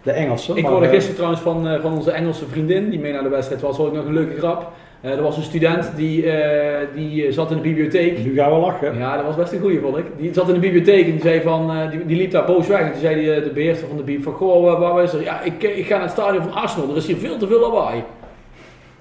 de 0.03 0.11
Engelsen. 0.12 0.57
Ik 0.57 0.66
hoorde 0.66 0.88
gisteren 0.88 1.14
trouwens 1.14 1.42
van, 1.42 1.68
eh, 1.68 1.80
van 1.80 1.92
onze 1.92 2.11
Engelse 2.11 2.47
vriendin, 2.47 2.90
die 2.90 2.99
mee 3.01 3.12
naar 3.12 3.22
de 3.22 3.28
wedstrijd 3.28 3.61
was, 3.61 3.76
hoorde 3.76 3.90
ik 3.92 3.97
nog 3.99 4.07
een 4.07 4.14
leuke 4.14 4.38
grap. 4.38 4.72
Eh, 5.07 5.12
er 5.12 5.22
was 5.22 5.36
een 5.36 5.42
student 5.42 5.90
die, 5.96 6.30
eh, 6.30 6.86
die 6.94 7.26
eh, 7.26 7.32
zat 7.32 7.50
in 7.50 7.57
de 7.57 7.62
bibliotheek. 7.62 8.24
Nu 8.24 8.34
gaan 8.34 8.50
we 8.50 8.57
lachen. 8.57 8.98
Ja, 8.98 9.16
dat 9.16 9.24
was 9.24 9.36
best 9.36 9.52
een 9.52 9.61
goeie, 9.61 9.80
vond 9.80 9.96
ik. 9.96 10.04
Die 10.16 10.34
zat 10.34 10.48
in 10.48 10.54
de 10.54 10.61
bibliotheek 10.61 11.04
en 11.04 11.11
die 11.11 11.20
zei 11.20 11.40
van, 11.40 11.70
eh, 11.70 11.90
die, 11.90 12.07
die 12.07 12.16
liep 12.16 12.30
daar 12.30 12.44
boos 12.44 12.66
weg. 12.66 12.80
En 12.80 12.90
toen 12.92 13.00
zei 13.00 13.14
die, 13.14 13.42
de 13.42 13.50
beheerster 13.54 13.88
van 13.88 13.96
de 13.96 14.02
bibliotheek 14.02 14.38
van, 14.38 14.48
goh, 14.48 14.78
waar 14.78 15.02
is 15.02 15.12
er? 15.12 15.22
Ja, 15.22 15.40
ik, 15.42 15.62
ik 15.62 15.86
ga 15.86 15.94
naar 15.94 16.02
het 16.02 16.11
stadion 16.11 16.42
van 16.42 16.52
Arsenal, 16.52 16.90
er 16.90 16.96
is 16.96 17.07
hier 17.07 17.16
veel 17.16 17.36
te 17.36 17.46
veel 17.46 17.61
lawaai. 17.61 18.02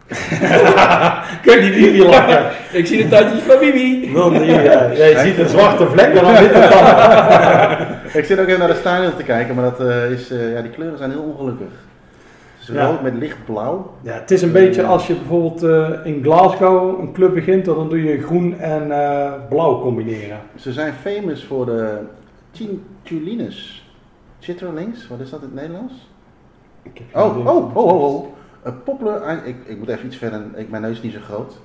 Kun 1.44 1.54
je 1.54 1.72
die 1.72 1.72
Bibi 1.72 2.04
lachen? 2.04 2.52
Ik 2.80 2.88
zie 2.88 3.04
de 3.04 3.10
tandjes 3.10 3.42
van 3.42 3.60
Bibi. 3.60 4.00
Die, 4.02 4.56
eh, 4.56 4.98
ja, 5.00 5.06
je 5.06 5.20
ziet 5.26 5.38
een 5.38 5.50
zwarte 5.50 5.88
vlek 5.88 6.14
en 6.14 6.24
dan 6.24 6.38
witte 6.38 6.68
tanden. 6.70 7.88
Ik 8.14 8.26
zit 8.26 8.40
ook 8.40 8.48
even 8.48 8.60
naar 8.60 8.68
de 8.68 8.76
stadion 8.80 9.16
te 9.18 9.24
kijken, 9.24 9.56
maar 9.56 9.64
dat 9.64 9.80
eh, 9.80 10.12
is, 10.12 10.32
eh, 10.32 10.54
ja, 10.54 10.62
die 10.62 10.72
kleuren 10.72 10.98
zijn 10.98 11.12
heel 11.12 11.22
ongelukkig. 11.22 11.68
Is 12.70 12.76
Ja. 12.76 12.88
rood 12.90 13.02
met 13.02 13.14
lichtblauw. 13.14 13.92
Ja, 14.02 14.14
het 14.14 14.32
is 14.32 14.42
een 14.42 14.52
beetje 14.52 14.84
als 14.84 15.08
je 15.08 15.14
bijvoorbeeld 15.16 15.64
eh, 15.64 15.90
in 16.04 16.24
Glasgow 16.24 17.00
een 17.00 17.12
club 17.12 17.34
begint, 17.34 17.66
dan 17.66 17.90
doe 17.90 18.04
je 18.04 18.22
groen 18.22 18.60
en 18.60 18.92
eh, 18.92 19.34
blauw 19.50 19.80
combineren. 19.80 20.40
Ze 20.56 20.74
zijn 20.74 20.94
famous 20.94 21.44
voor 21.44 21.66
de 21.66 22.00
Cintulines. 22.52 23.90
Chitterlings, 24.40 25.08
wat 25.08 25.20
is 25.20 25.30
dat 25.30 25.42
in 25.42 25.46
het 25.46 25.56
Nederlands? 25.56 25.94
Ik 26.84 26.98
heb 26.98 27.08
geen 27.14 27.24
Oh, 27.24 27.48
oh, 27.48 27.76
oh, 27.76 27.76
oh, 27.76 28.16
oh. 28.16 28.26
Een 28.64 28.84
popular, 28.84 29.46
ik, 29.46 29.56
ik 29.66 29.78
moet 29.78 29.88
even 29.90 30.06
iets 30.06 30.18
verder, 30.18 30.42
ik, 30.56 30.70
mijn 30.70 30.82
neus 30.82 30.92
is 30.92 31.02
niet 31.02 31.14
zo 31.14 31.20
groot. 31.20 31.58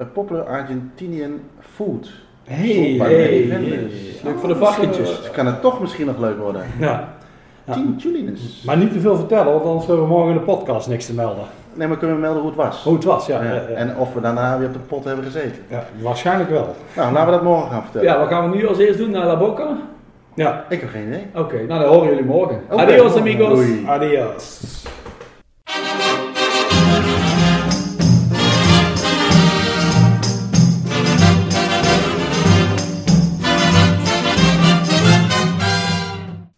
A 0.00 0.04
popular 0.04 0.44
Argentinian 0.44 1.40
food. 1.60 2.10
Hey, 2.44 2.96
hey, 2.98 3.46
hey. 3.48 3.90
Leuk 4.24 4.38
voor 4.38 4.48
de. 4.48 4.88
Dus 4.96 5.30
kan 5.30 5.46
het 5.46 5.60
toch 5.60 5.80
misschien 5.80 6.06
nog 6.06 6.18
leuk 6.18 6.38
worden. 6.38 6.62
Ja. 6.78 7.17
Ja. 7.68 7.74
Tien 7.74 7.94
Julinus. 7.98 8.62
Maar 8.66 8.76
niet 8.76 8.92
te 8.92 9.00
veel 9.00 9.16
vertellen, 9.16 9.52
want 9.52 9.64
anders 9.64 9.86
hebben 9.86 10.04
we 10.04 10.10
morgen 10.10 10.30
in 10.30 10.38
de 10.38 10.44
podcast 10.44 10.88
niks 10.88 11.06
te 11.06 11.14
melden. 11.14 11.44
Nee, 11.74 11.88
maar 11.88 11.96
kunnen 11.96 12.16
we 12.16 12.22
melden 12.22 12.40
hoe 12.40 12.50
het 12.50 12.60
was? 12.60 12.82
Hoe 12.82 12.94
het 12.94 13.04
was, 13.04 13.26
ja. 13.26 13.42
Ja, 13.42 13.48
ja, 13.48 13.54
ja. 13.54 13.74
En 13.74 13.96
of 13.96 14.14
we 14.14 14.20
daarna 14.20 14.58
weer 14.58 14.66
op 14.66 14.72
de 14.72 14.78
pot 14.78 15.04
hebben 15.04 15.24
gezeten. 15.24 15.62
Ja, 15.68 15.84
waarschijnlijk 16.02 16.50
wel. 16.50 16.74
Nou, 16.96 17.12
laten 17.12 17.26
we 17.26 17.32
dat 17.32 17.42
morgen 17.42 17.70
gaan 17.70 17.82
vertellen. 17.82 18.06
Ja, 18.06 18.18
wat 18.18 18.28
gaan 18.28 18.50
we 18.50 18.56
nu 18.56 18.68
als 18.68 18.78
eerst 18.78 18.98
doen? 18.98 19.10
Naar 19.10 19.26
La 19.26 19.36
Boca? 19.36 19.76
Ja. 20.34 20.64
Ik 20.68 20.80
heb 20.80 20.90
geen 20.90 21.06
idee. 21.06 21.26
Oké, 21.34 21.56
nou 21.66 21.80
dan 21.80 21.92
horen 21.92 22.08
jullie 22.08 22.24
morgen. 22.24 22.60
Oké. 22.70 22.82
Adios 22.82 23.16
amigos. 23.16 23.48
Doei. 23.48 23.84
Adios. 23.86 24.60